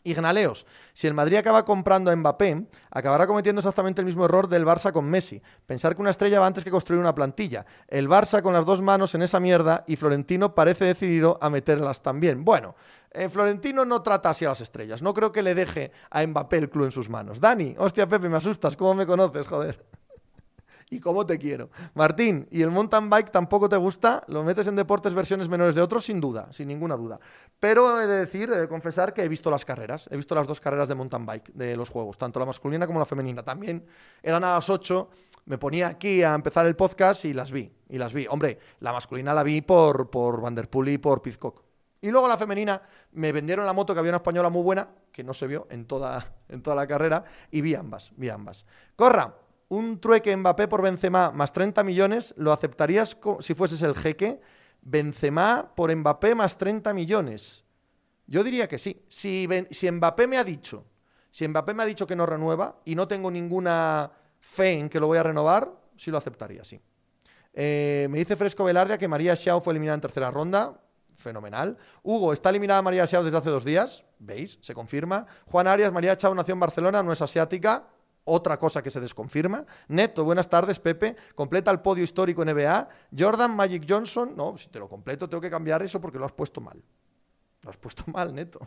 Ignaleos, 0.04 0.64
si 0.92 1.06
el 1.06 1.14
Madrid 1.14 1.36
acaba 1.36 1.64
comprando 1.64 2.10
a 2.10 2.16
Mbappé, 2.16 2.66
acabará 2.90 3.26
cometiendo 3.26 3.60
exactamente 3.60 4.00
el 4.00 4.06
mismo 4.06 4.24
error 4.24 4.48
del 4.48 4.64
Barça 4.64 4.92
con 4.92 5.04
Messi. 5.10 5.42
Pensar 5.66 5.96
que 5.96 6.00
una 6.00 6.10
estrella 6.10 6.38
va 6.38 6.46
antes 6.46 6.64
que 6.64 6.70
construir 6.70 7.00
una 7.00 7.14
plantilla. 7.14 7.66
El 7.88 8.08
Barça 8.08 8.40
con 8.40 8.54
las 8.54 8.64
dos 8.64 8.80
manos 8.80 9.14
en 9.14 9.22
esa 9.22 9.40
mierda 9.40 9.84
y 9.86 9.96
Florentino 9.96 10.54
parece 10.54 10.84
decidido 10.84 11.36
a 11.40 11.50
meterlas 11.50 12.02
también. 12.02 12.44
Bueno, 12.44 12.76
eh, 13.10 13.28
Florentino 13.28 13.84
no 13.84 14.02
trata 14.02 14.30
así 14.30 14.44
a 14.44 14.50
las 14.50 14.60
estrellas. 14.60 15.02
No 15.02 15.12
creo 15.14 15.32
que 15.32 15.42
le 15.42 15.54
deje 15.54 15.90
a 16.10 16.24
Mbappé 16.24 16.58
el 16.58 16.70
club 16.70 16.84
en 16.86 16.92
sus 16.92 17.08
manos. 17.08 17.40
Dani, 17.40 17.74
hostia 17.78 18.08
Pepe, 18.08 18.28
me 18.28 18.36
asustas. 18.36 18.76
¿Cómo 18.76 18.94
me 18.94 19.06
conoces, 19.06 19.46
joder? 19.46 19.84
y 20.90 21.00
cómo 21.00 21.26
te 21.26 21.38
quiero. 21.38 21.70
Martín, 21.94 22.46
¿y 22.50 22.62
el 22.62 22.70
mountain 22.70 23.10
bike 23.10 23.30
tampoco 23.30 23.68
te 23.68 23.76
gusta? 23.76 24.24
¿Lo 24.28 24.42
metes 24.42 24.66
en 24.66 24.76
deportes 24.76 25.14
versiones 25.14 25.48
menores 25.48 25.74
de 25.74 25.82
otros? 25.82 26.04
Sin 26.04 26.20
duda, 26.20 26.48
sin 26.52 26.68
ninguna 26.68 26.96
duda. 26.96 27.18
Pero 27.60 28.00
he 28.00 28.06
de 28.06 28.20
decir, 28.20 28.50
he 28.50 28.58
de 28.58 28.68
confesar 28.68 29.12
que 29.12 29.22
he 29.22 29.28
visto 29.28 29.50
las 29.50 29.64
carreras. 29.64 30.08
He 30.10 30.16
visto 30.16 30.34
las 30.34 30.46
dos 30.46 30.60
carreras 30.60 30.88
de 30.88 30.94
mountain 30.94 31.26
bike 31.26 31.52
de 31.52 31.76
los 31.76 31.90
juegos, 31.90 32.18
tanto 32.18 32.38
la 32.40 32.46
masculina 32.46 32.86
como 32.86 32.98
la 32.98 33.06
femenina. 33.06 33.42
También 33.42 33.84
eran 34.22 34.44
a 34.44 34.54
las 34.54 34.70
8, 34.70 35.08
me 35.46 35.58
ponía 35.58 35.88
aquí 35.88 36.22
a 36.22 36.34
empezar 36.34 36.66
el 36.66 36.76
podcast 36.76 37.24
y 37.24 37.34
las 37.34 37.50
vi. 37.52 37.70
Y 37.88 37.98
las 37.98 38.12
vi. 38.12 38.26
Hombre, 38.28 38.58
la 38.80 38.92
masculina 38.92 39.34
la 39.34 39.42
vi 39.42 39.60
por, 39.60 40.10
por 40.10 40.40
Vanderpool 40.40 40.88
y 40.88 40.98
por 40.98 41.22
Pizcock. 41.22 41.62
Y 42.00 42.10
luego 42.10 42.28
la 42.28 42.36
femenina, 42.36 42.80
me 43.12 43.32
vendieron 43.32 43.66
la 43.66 43.72
moto 43.72 43.92
que 43.92 43.98
había 43.98 44.12
una 44.12 44.18
española 44.18 44.50
muy 44.50 44.62
buena, 44.62 44.88
que 45.10 45.24
no 45.24 45.34
se 45.34 45.48
vio 45.48 45.66
en 45.70 45.84
toda, 45.84 46.32
en 46.48 46.62
toda 46.62 46.76
la 46.76 46.86
carrera, 46.86 47.24
y 47.50 47.60
vi 47.60 47.74
ambas, 47.74 48.12
vi 48.16 48.28
ambas. 48.28 48.66
Corra, 48.94 49.34
un 49.68 50.00
trueque 50.00 50.34
Mbappé 50.36 50.66
por 50.68 50.82
Benzema 50.82 51.30
más 51.30 51.52
30 51.52 51.84
millones, 51.84 52.34
¿lo 52.36 52.52
aceptarías 52.52 53.16
si 53.40 53.54
fueses 53.54 53.82
el 53.82 53.94
jeque? 53.94 54.40
Benzema 54.80 55.72
por 55.74 55.94
Mbappé 55.94 56.34
más 56.34 56.56
30 56.56 56.94
millones. 56.94 57.64
Yo 58.26 58.44
diría 58.44 58.68
que 58.68 58.78
sí. 58.78 59.04
Si, 59.08 59.48
Mbappé 59.48 60.26
me 60.26 60.38
ha 60.38 60.44
dicho, 60.44 60.84
si 61.30 61.46
Mbappé 61.46 61.74
me 61.74 61.82
ha 61.82 61.86
dicho 61.86 62.06
que 62.06 62.16
no 62.16 62.26
renueva 62.26 62.80
y 62.84 62.94
no 62.94 63.08
tengo 63.08 63.30
ninguna 63.30 64.10
fe 64.40 64.72
en 64.72 64.88
que 64.88 65.00
lo 65.00 65.06
voy 65.06 65.18
a 65.18 65.22
renovar, 65.22 65.72
sí 65.96 66.10
lo 66.10 66.18
aceptaría, 66.18 66.64
sí. 66.64 66.80
Eh, 67.52 68.06
me 68.10 68.18
dice 68.18 68.36
Fresco 68.36 68.64
Velardia 68.64 68.98
que 68.98 69.08
María 69.08 69.34
Xiao 69.34 69.60
fue 69.60 69.72
eliminada 69.72 69.96
en 69.96 70.00
tercera 70.02 70.30
ronda. 70.30 70.80
Fenomenal. 71.16 71.76
Hugo, 72.04 72.32
está 72.32 72.50
eliminada 72.50 72.80
María 72.80 73.06
Xiao 73.06 73.24
desde 73.24 73.38
hace 73.38 73.50
dos 73.50 73.64
días. 73.64 74.04
¿Veis? 74.20 74.58
Se 74.62 74.72
confirma. 74.74 75.26
Juan 75.46 75.66
Arias, 75.66 75.92
María 75.92 76.14
Xiao 76.14 76.34
nació 76.34 76.52
en 76.52 76.60
Barcelona, 76.60 77.02
no 77.02 77.12
es 77.12 77.20
asiática. 77.20 77.88
Otra 78.30 78.58
cosa 78.58 78.82
que 78.82 78.90
se 78.90 79.00
desconfirma. 79.00 79.64
Neto, 79.88 80.22
buenas 80.22 80.50
tardes, 80.50 80.78
Pepe. 80.78 81.16
Completa 81.34 81.70
el 81.70 81.80
podio 81.80 82.04
histórico 82.04 82.44
NBA. 82.44 82.86
Jordan, 83.18 83.56
Magic 83.56 83.86
Johnson. 83.88 84.34
No, 84.36 84.54
si 84.58 84.68
te 84.68 84.78
lo 84.78 84.86
completo, 84.86 85.30
tengo 85.30 85.40
que 85.40 85.48
cambiar 85.48 85.82
eso 85.82 85.98
porque 85.98 86.18
lo 86.18 86.26
has 86.26 86.32
puesto 86.32 86.60
mal. 86.60 86.82
Lo 87.62 87.70
has 87.70 87.78
puesto 87.78 88.04
mal, 88.12 88.34
Neto. 88.34 88.60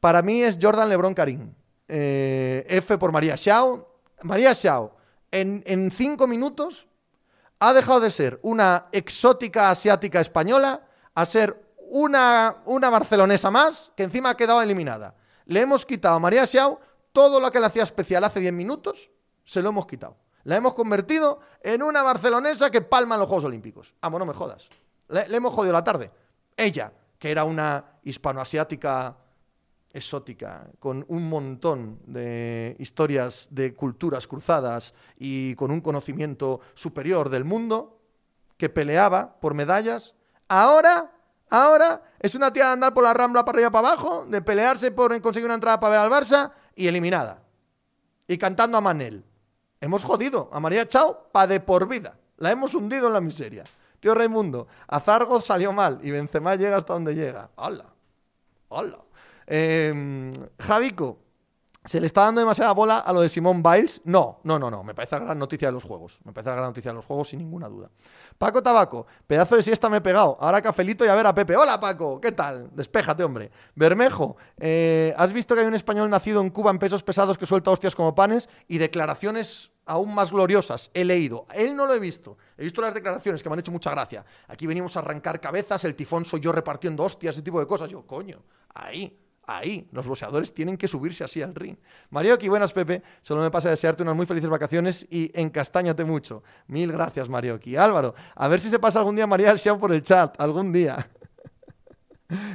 Para 0.00 0.20
mí 0.20 0.42
es 0.42 0.58
Jordan 0.60 0.88
Lebron 0.88 1.14
Karim. 1.14 1.54
Eh, 1.86 2.66
F 2.68 2.98
por 2.98 3.12
María 3.12 3.36
Xiao. 3.36 3.88
María 4.22 4.52
Xiao, 4.52 4.96
en, 5.30 5.62
en 5.64 5.92
cinco 5.92 6.26
minutos 6.26 6.88
ha 7.60 7.72
dejado 7.72 8.00
de 8.00 8.10
ser 8.10 8.40
una 8.42 8.86
exótica 8.90 9.70
asiática 9.70 10.20
española 10.20 10.88
a 11.14 11.24
ser 11.24 11.70
una, 11.78 12.56
una 12.64 12.90
barcelonesa 12.90 13.52
más 13.52 13.92
que 13.94 14.02
encima 14.02 14.30
ha 14.30 14.36
quedado 14.36 14.60
eliminada. 14.60 15.14
Le 15.46 15.60
hemos 15.60 15.86
quitado 15.86 16.16
a 16.16 16.18
María 16.18 16.46
Xiao 16.46 16.80
todo 17.12 17.40
lo 17.40 17.50
que 17.50 17.60
le 17.60 17.66
hacía 17.66 17.82
especial 17.82 18.24
hace 18.24 18.40
10 18.40 18.52
minutos, 18.52 19.10
se 19.44 19.62
lo 19.62 19.70
hemos 19.70 19.86
quitado. 19.86 20.16
La 20.44 20.56
hemos 20.56 20.74
convertido 20.74 21.40
en 21.62 21.82
una 21.82 22.02
barcelonesa 22.02 22.70
que 22.70 22.80
palma 22.80 23.14
en 23.14 23.20
los 23.20 23.28
Juegos 23.28 23.44
Olímpicos. 23.44 23.94
Vamos, 24.00 24.18
no 24.18 24.26
me 24.26 24.34
jodas. 24.34 24.68
Le, 25.08 25.28
le 25.28 25.36
hemos 25.36 25.54
jodido 25.54 25.72
la 25.72 25.84
tarde. 25.84 26.10
Ella, 26.56 26.92
que 27.18 27.30
era 27.30 27.44
una 27.44 27.84
hispanoasiática 28.02 29.16
exótica, 29.92 30.68
con 30.78 31.04
un 31.08 31.28
montón 31.28 32.00
de 32.06 32.76
historias 32.78 33.48
de 33.50 33.74
culturas 33.74 34.26
cruzadas 34.26 34.94
y 35.18 35.54
con 35.54 35.70
un 35.70 35.80
conocimiento 35.80 36.60
superior 36.74 37.28
del 37.28 37.44
mundo, 37.44 38.00
que 38.56 38.68
peleaba 38.68 39.40
por 39.40 39.54
medallas, 39.54 40.14
ahora, 40.48 41.12
ahora 41.50 42.02
es 42.20 42.34
una 42.34 42.52
tía 42.52 42.66
de 42.66 42.72
andar 42.72 42.94
por 42.94 43.04
la 43.04 43.12
rambla 43.12 43.44
para 43.44 43.56
arriba 43.56 43.70
para 43.70 43.88
abajo, 43.88 44.24
de 44.28 44.40
pelearse 44.40 44.90
por 44.92 45.20
conseguir 45.20 45.46
una 45.46 45.54
entrada 45.54 45.80
para 45.80 45.90
ver 45.90 46.00
al 46.00 46.10
Barça 46.10 46.52
y 46.74 46.86
eliminada. 46.86 47.42
Y 48.26 48.38
cantando 48.38 48.78
a 48.78 48.80
Manel. 48.80 49.24
Hemos 49.80 50.04
jodido 50.04 50.48
a 50.52 50.60
María 50.60 50.86
Chao 50.86 51.28
para 51.32 51.48
de 51.48 51.60
por 51.60 51.88
vida. 51.88 52.16
La 52.38 52.50
hemos 52.50 52.74
hundido 52.74 53.08
en 53.08 53.12
la 53.12 53.20
miseria. 53.20 53.64
Tío 54.00 54.14
Raimundo, 54.14 54.66
Azargo 54.88 55.40
salió 55.40 55.72
mal 55.72 56.00
y 56.02 56.10
Benzema 56.10 56.56
llega 56.56 56.76
hasta 56.76 56.92
donde 56.92 57.14
llega. 57.14 57.50
¡Hala! 57.56 57.86
¡Hala! 58.70 58.98
Eh, 59.46 60.32
Javico, 60.58 61.18
¿se 61.84 62.00
le 62.00 62.06
está 62.06 62.22
dando 62.22 62.40
demasiada 62.40 62.72
bola 62.72 62.98
a 62.98 63.12
lo 63.12 63.20
de 63.20 63.28
Simón 63.28 63.62
Biles? 63.62 64.00
No, 64.04 64.40
no, 64.44 64.58
no, 64.58 64.70
no. 64.70 64.84
Me 64.84 64.94
parece 64.94 65.16
la 65.18 65.24
gran 65.24 65.38
noticia 65.38 65.68
de 65.68 65.72
los 65.72 65.84
juegos. 65.84 66.20
Me 66.24 66.32
parece 66.32 66.50
la 66.50 66.56
gran 66.56 66.68
noticia 66.68 66.90
de 66.90 66.96
los 66.96 67.04
juegos 67.04 67.28
sin 67.28 67.40
ninguna 67.40 67.68
duda. 67.68 67.90
Paco 68.38 68.62
Tabaco, 68.62 69.06
pedazo 69.26 69.56
de 69.56 69.62
siesta 69.62 69.88
me 69.88 69.98
he 69.98 70.00
pegado. 70.00 70.36
Ahora 70.40 70.62
cafelito 70.62 71.04
y 71.04 71.08
a 71.08 71.14
ver 71.14 71.26
a 71.26 71.34
Pepe. 71.34 71.56
Hola 71.56 71.80
Paco, 71.80 72.20
¿qué 72.20 72.32
tal? 72.32 72.70
Despéjate, 72.72 73.24
hombre. 73.24 73.50
Bermejo, 73.74 74.36
eh, 74.58 75.14
¿has 75.16 75.32
visto 75.32 75.54
que 75.54 75.62
hay 75.62 75.66
un 75.66 75.74
español 75.74 76.08
nacido 76.08 76.40
en 76.40 76.50
Cuba 76.50 76.70
en 76.70 76.78
pesos 76.78 77.02
pesados 77.02 77.36
que 77.36 77.46
suelta 77.46 77.70
hostias 77.70 77.96
como 77.96 78.14
panes? 78.14 78.48
Y 78.68 78.78
declaraciones 78.78 79.72
aún 79.84 80.14
más 80.14 80.30
gloriosas. 80.30 80.90
He 80.94 81.04
leído. 81.04 81.46
Él 81.54 81.74
no 81.74 81.86
lo 81.86 81.94
he 81.94 81.98
visto. 81.98 82.38
He 82.56 82.64
visto 82.64 82.80
las 82.80 82.94
declaraciones 82.94 83.42
que 83.42 83.48
me 83.48 83.54
han 83.54 83.60
hecho 83.60 83.72
mucha 83.72 83.90
gracia. 83.90 84.24
Aquí 84.48 84.66
venimos 84.66 84.96
a 84.96 85.00
arrancar 85.00 85.40
cabezas, 85.40 85.84
el 85.84 85.94
tifón 85.94 86.24
soy 86.24 86.40
yo 86.40 86.52
repartiendo 86.52 87.02
hostias, 87.02 87.34
ese 87.34 87.42
tipo 87.42 87.58
de 87.58 87.66
cosas. 87.66 87.90
Yo, 87.90 88.06
coño, 88.06 88.42
ahí 88.74 89.21
ahí. 89.46 89.88
Los 89.92 90.06
boxeadores 90.06 90.52
tienen 90.54 90.76
que 90.76 90.88
subirse 90.88 91.24
así 91.24 91.42
al 91.42 91.54
ring. 91.54 91.76
Marioki, 92.10 92.48
buenas 92.48 92.72
Pepe. 92.72 93.02
Solo 93.22 93.42
me 93.42 93.50
pasa 93.50 93.68
a 93.68 93.70
desearte 93.72 94.02
unas 94.02 94.16
muy 94.16 94.26
felices 94.26 94.50
vacaciones 94.50 95.06
y 95.10 95.30
encastáñate 95.34 96.04
mucho. 96.04 96.42
Mil 96.66 96.92
gracias, 96.92 97.28
Marioki. 97.28 97.76
Álvaro, 97.76 98.14
a 98.34 98.48
ver 98.48 98.60
si 98.60 98.70
se 98.70 98.78
pasa 98.78 98.98
algún 98.98 99.16
día 99.16 99.26
María 99.26 99.48
del 99.48 99.58
Xiao 99.58 99.78
por 99.78 99.92
el 99.92 100.02
chat. 100.02 100.40
Algún 100.40 100.72
día. 100.72 101.08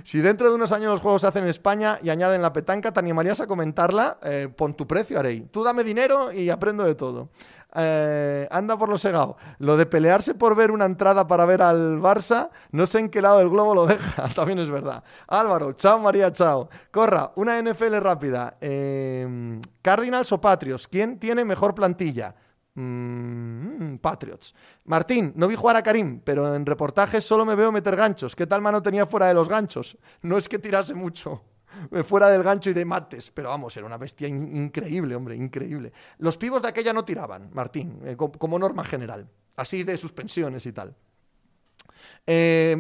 Si 0.04 0.20
dentro 0.20 0.50
de 0.50 0.56
unos 0.56 0.72
años 0.72 0.90
los 0.90 1.02
juegos 1.02 1.22
se 1.22 1.28
hacen 1.28 1.44
en 1.44 1.50
España 1.50 2.00
y 2.02 2.10
añaden 2.10 2.42
la 2.42 2.52
petanca, 2.52 2.92
¿te 2.92 3.00
animarías 3.00 3.40
a 3.42 3.48
comentarla? 3.48 4.18
Eh, 4.24 4.50
pon 4.56 4.76
tu 4.76 4.88
precio, 4.88 5.20
Arey. 5.20 5.42
Tú 5.52 5.64
dame 5.64 5.84
dinero 5.84 6.32
y 6.32 6.50
aprendo 6.50 6.84
de 6.84 6.96
todo. 6.96 7.30
Eh, 7.80 8.48
anda 8.50 8.76
por 8.76 8.90
lo 8.90 8.98
segado. 8.98 9.38
Lo 9.60 9.78
de 9.78 9.86
pelearse 9.86 10.34
por 10.34 10.56
ver 10.56 10.72
una 10.72 10.86
entrada 10.86 11.28
para 11.28 11.46
ver 11.46 11.62
al 11.62 12.00
Barça, 12.00 12.50
no 12.72 12.88
sé 12.88 13.00
en 13.00 13.10
qué 13.10 13.22
lado 13.22 13.38
del 13.38 13.50
globo 13.50 13.76
lo 13.76 13.86
deja, 13.86 14.28
también 14.36 14.58
es 14.58 14.70
verdad. 14.70 15.04
Álvaro, 15.28 15.74
chao 15.74 16.00
María, 16.00 16.32
chao. 16.32 16.70
Corra, 16.92 17.32
una 17.36 17.62
NFL 17.62 17.98
rápida. 17.98 18.58
Eh, 18.60 19.60
Cardinals 19.82 20.32
o 20.32 20.42
Patriots, 20.42 20.88
¿quién 20.88 21.20
tiene 21.20 21.46
mejor 21.46 21.76
plantilla? 21.76 22.34
Mm, 22.74 23.98
Patriots. 23.98 24.56
Martín, 24.86 25.34
no 25.36 25.48
vi 25.48 25.56
jugar 25.56 25.76
a 25.76 25.84
Karim, 25.84 26.22
pero 26.24 26.56
en 26.56 26.66
reportajes 26.66 27.24
solo 27.24 27.46
me 27.46 27.56
veo 27.56 27.72
meter 27.72 27.96
ganchos. 27.96 28.36
¿Qué 28.36 28.48
tal 28.48 28.62
mano 28.62 28.82
tenía 28.82 29.06
fuera 29.06 29.28
de 29.28 29.34
los 29.36 29.50
ganchos? 29.50 29.98
No 30.22 30.38
es 30.38 30.50
que 30.50 30.60
tirase 30.60 30.94
mucho. 30.94 31.44
Fuera 32.06 32.30
del 32.30 32.44
gancho 32.44 32.70
y 32.70 32.74
de 32.74 32.86
mates. 32.86 33.32
Pero 33.32 33.50
vamos, 33.50 33.76
era 33.78 33.86
una 33.86 33.98
bestia 33.98 34.28
increíble, 34.28 35.16
hombre, 35.16 35.36
increíble. 35.36 35.92
Los 36.20 36.38
pibos 36.38 36.62
de 36.62 36.70
aquella 36.70 36.94
no 36.94 37.06
tiraban, 37.06 37.50
Martín, 37.54 38.00
eh, 38.04 38.16
como 38.16 38.60
norma 38.60 38.84
general. 38.84 39.28
Así 39.56 39.84
de 39.84 39.98
suspensiones 39.98 40.66
y 40.66 40.72
tal. 40.72 40.96
Eh, 42.26 42.76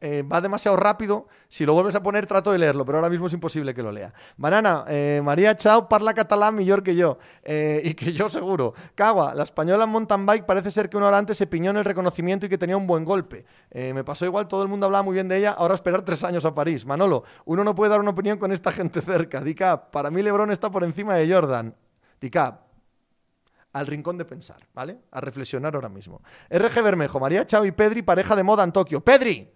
eh, 0.00 0.22
va 0.22 0.40
demasiado 0.40 0.76
rápido. 0.76 1.26
Si 1.48 1.64
lo 1.64 1.72
vuelves 1.72 1.94
a 1.94 2.02
poner, 2.02 2.26
trato 2.26 2.52
de 2.52 2.58
leerlo, 2.58 2.84
pero 2.84 2.98
ahora 2.98 3.10
mismo 3.10 3.26
es 3.26 3.32
imposible 3.32 3.74
que 3.74 3.82
lo 3.82 3.92
lea. 3.92 4.12
Banana, 4.36 4.84
eh, 4.88 5.20
María 5.24 5.54
Chao 5.56 5.88
parla 5.88 6.14
catalán 6.14 6.54
mejor 6.54 6.82
que 6.82 6.94
yo. 6.94 7.18
Eh, 7.42 7.80
y 7.84 7.94
que 7.94 8.12
yo 8.12 8.28
seguro. 8.28 8.74
Cagua, 8.94 9.34
la 9.34 9.44
española 9.44 9.84
en 9.84 9.90
mountain 9.90 10.26
bike 10.26 10.44
parece 10.44 10.70
ser 10.70 10.88
que 10.88 10.96
una 10.96 11.08
hora 11.08 11.18
antes 11.18 11.38
se 11.38 11.46
piñó 11.46 11.70
en 11.70 11.78
el 11.78 11.84
reconocimiento 11.84 12.46
y 12.46 12.48
que 12.48 12.58
tenía 12.58 12.76
un 12.76 12.86
buen 12.86 13.04
golpe. 13.04 13.44
Me 13.72 14.04
pasó 14.04 14.24
igual, 14.24 14.48
todo 14.48 14.62
el 14.62 14.68
mundo 14.68 14.86
hablaba 14.86 15.02
muy 15.02 15.14
bien 15.14 15.28
de 15.28 15.36
ella. 15.38 15.52
Ahora 15.52 15.74
esperar 15.74 16.02
tres 16.02 16.24
años 16.24 16.44
a 16.44 16.54
París. 16.54 16.86
Manolo, 16.86 17.24
uno 17.44 17.62
no 17.62 17.74
puede 17.74 17.90
dar 17.90 18.00
una 18.00 18.10
opinión 18.10 18.38
con 18.38 18.52
esta 18.52 18.72
gente 18.72 19.00
cerca. 19.00 19.40
Dicap, 19.40 19.90
para 19.90 20.10
mí 20.10 20.22
Lebron 20.22 20.50
está 20.50 20.70
por 20.70 20.84
encima 20.84 21.14
de 21.14 21.30
Jordan. 21.32 21.74
Dicap, 22.20 22.66
al 23.76 23.86
rincón 23.86 24.16
de 24.16 24.24
pensar, 24.24 24.56
¿vale? 24.72 24.98
A 25.10 25.20
reflexionar 25.20 25.74
ahora 25.74 25.90
mismo. 25.90 26.22
RG 26.48 26.82
Bermejo, 26.82 27.20
María 27.20 27.44
Chao 27.44 27.64
y 27.66 27.72
Pedri, 27.72 28.00
pareja 28.02 28.34
de 28.34 28.42
moda 28.42 28.64
en 28.64 28.72
Tokio. 28.72 29.02
¡Pedri! 29.02 29.55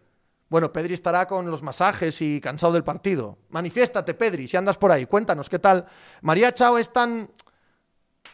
Bueno, 0.51 0.73
Pedri 0.73 0.95
estará 0.95 1.27
con 1.29 1.49
los 1.49 1.63
masajes 1.63 2.21
y 2.21 2.41
cansado 2.41 2.73
del 2.73 2.83
partido. 2.83 3.39
Manifiéstate, 3.51 4.15
Pedri, 4.15 4.49
si 4.49 4.57
andas 4.57 4.77
por 4.77 4.91
ahí. 4.91 5.07
Cuéntanos, 5.07 5.49
¿qué 5.49 5.61
tal? 5.61 5.87
María 6.23 6.53
Chao 6.53 6.77
es 6.77 6.93
tan, 6.93 7.31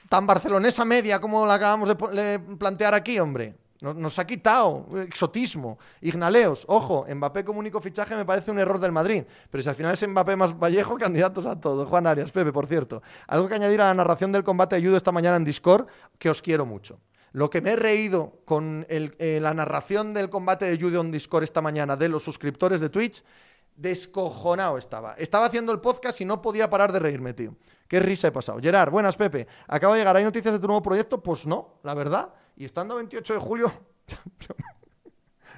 tan 0.08 0.26
barcelonesa 0.26 0.86
media 0.86 1.20
como 1.20 1.44
la 1.44 1.54
acabamos 1.54 1.90
de 1.90 2.38
plantear 2.58 2.94
aquí, 2.94 3.20
hombre. 3.20 3.54
Nos, 3.80 4.18
ha 4.18 4.26
quitado 4.26 4.86
exotismo. 5.02 5.78
Ignaleos, 6.00 6.64
ojo, 6.68 7.04
Mbappé 7.06 7.44
como 7.44 7.58
único 7.58 7.80
fichaje 7.80 8.16
me 8.16 8.24
parece 8.24 8.50
un 8.50 8.58
error 8.58 8.80
del 8.80 8.92
Madrid. 8.92 9.24
Pero 9.50 9.62
si 9.62 9.68
al 9.68 9.74
final 9.74 9.92
es 9.92 10.08
Mbappé 10.08 10.36
más 10.36 10.58
Vallejo, 10.58 10.96
candidatos 10.98 11.44
a 11.44 11.60
todo. 11.60 11.84
Juan 11.86 12.06
Arias, 12.06 12.32
Pepe, 12.32 12.50
por 12.52 12.66
cierto. 12.66 13.02
Algo 13.26 13.46
que 13.46 13.54
añadir 13.54 13.82
a 13.82 13.88
la 13.88 13.94
narración 13.94 14.32
del 14.32 14.42
combate 14.42 14.76
de 14.76 14.86
judo 14.86 14.96
esta 14.96 15.12
mañana 15.12 15.36
en 15.36 15.44
Discord, 15.44 15.86
que 16.18 16.30
os 16.30 16.40
quiero 16.40 16.64
mucho. 16.64 16.98
Lo 17.36 17.50
que 17.50 17.60
me 17.60 17.72
he 17.72 17.76
reído 17.76 18.40
con 18.46 18.86
eh, 18.88 19.38
la 19.42 19.52
narración 19.52 20.14
del 20.14 20.30
combate 20.30 20.64
de 20.64 20.80
judo 20.80 21.02
en 21.02 21.10
Discord 21.10 21.44
esta 21.44 21.60
mañana 21.60 21.94
de 21.94 22.08
los 22.08 22.22
suscriptores 22.22 22.80
de 22.80 22.88
Twitch, 22.88 23.22
descojonado 23.76 24.78
estaba. 24.78 25.12
Estaba 25.18 25.44
haciendo 25.44 25.70
el 25.70 25.80
podcast 25.80 26.18
y 26.22 26.24
no 26.24 26.40
podía 26.40 26.70
parar 26.70 26.92
de 26.92 26.98
reírme, 26.98 27.34
tío. 27.34 27.54
Qué 27.88 28.00
risa 28.00 28.28
he 28.28 28.32
pasado. 28.32 28.58
Gerard, 28.58 28.90
buenas, 28.90 29.18
Pepe. 29.18 29.46
Acabo 29.68 29.92
de 29.92 30.00
llegar. 30.00 30.16
¿Hay 30.16 30.24
noticias 30.24 30.54
de 30.54 30.58
tu 30.58 30.66
nuevo 30.66 30.80
proyecto? 30.80 31.22
Pues 31.22 31.46
no, 31.46 31.74
la 31.82 31.92
verdad. 31.92 32.32
Y 32.56 32.64
estando 32.64 32.96
28 32.96 33.34
de 33.34 33.38
julio, 33.38 33.70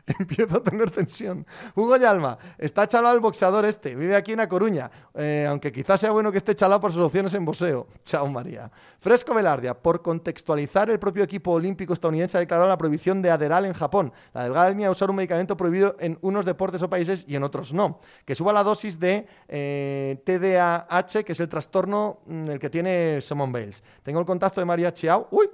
empiezo 0.18 0.58
a 0.58 0.62
tener 0.62 0.90
tensión. 0.90 1.46
Hugo 1.74 1.96
Yalma, 1.96 2.38
está 2.56 2.86
chalado 2.86 3.14
el 3.14 3.20
boxeador 3.20 3.64
este, 3.64 3.94
vive 3.94 4.16
aquí 4.16 4.32
en 4.32 4.40
A 4.40 4.48
Coruña, 4.48 4.90
eh, 5.14 5.46
aunque 5.48 5.72
quizás 5.72 6.00
sea 6.00 6.10
bueno 6.10 6.32
que 6.32 6.38
esté 6.38 6.54
chalado 6.54 6.80
por 6.80 6.92
sus 6.92 7.00
opciones 7.02 7.34
en 7.34 7.44
boxeo. 7.44 7.86
Chao 8.04 8.26
María. 8.28 8.70
Fresco 9.00 9.34
Velardia, 9.34 9.74
por 9.74 10.02
contextualizar, 10.02 10.90
el 10.90 10.98
propio 10.98 11.22
equipo 11.22 11.52
olímpico 11.52 11.92
estadounidense 11.92 12.36
ha 12.36 12.40
declarado 12.40 12.68
la 12.68 12.78
prohibición 12.78 13.22
de 13.22 13.30
Aderal 13.30 13.64
en 13.64 13.72
Japón. 13.72 14.12
La 14.32 14.44
delgada 14.44 14.68
a 14.68 14.90
usar 14.90 15.10
un 15.10 15.16
medicamento 15.16 15.56
prohibido 15.56 15.96
en 15.98 16.18
unos 16.20 16.44
deportes 16.44 16.82
o 16.82 16.90
países 16.90 17.24
y 17.26 17.36
en 17.36 17.42
otros 17.42 17.72
no. 17.72 18.00
Que 18.24 18.34
suba 18.34 18.52
la 18.52 18.62
dosis 18.62 18.98
de 18.98 19.26
eh, 19.48 20.22
TDAH, 20.24 21.24
que 21.24 21.32
es 21.32 21.40
el 21.40 21.48
trastorno 21.48 22.20
mm, 22.26 22.50
el 22.50 22.58
que 22.58 22.70
tiene 22.70 23.20
Simon 23.20 23.52
Bales. 23.52 23.82
Tengo 24.02 24.20
el 24.20 24.26
contacto 24.26 24.60
de 24.60 24.64
María 24.64 24.92
Chiao. 24.92 25.28
¡Uy! 25.30 25.48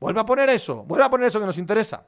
Vuelve 0.00 0.20
a 0.20 0.24
poner 0.24 0.50
eso, 0.50 0.84
vuelve 0.84 1.04
a 1.04 1.10
poner 1.10 1.28
eso 1.28 1.40
que 1.40 1.46
nos 1.46 1.58
interesa. 1.58 2.04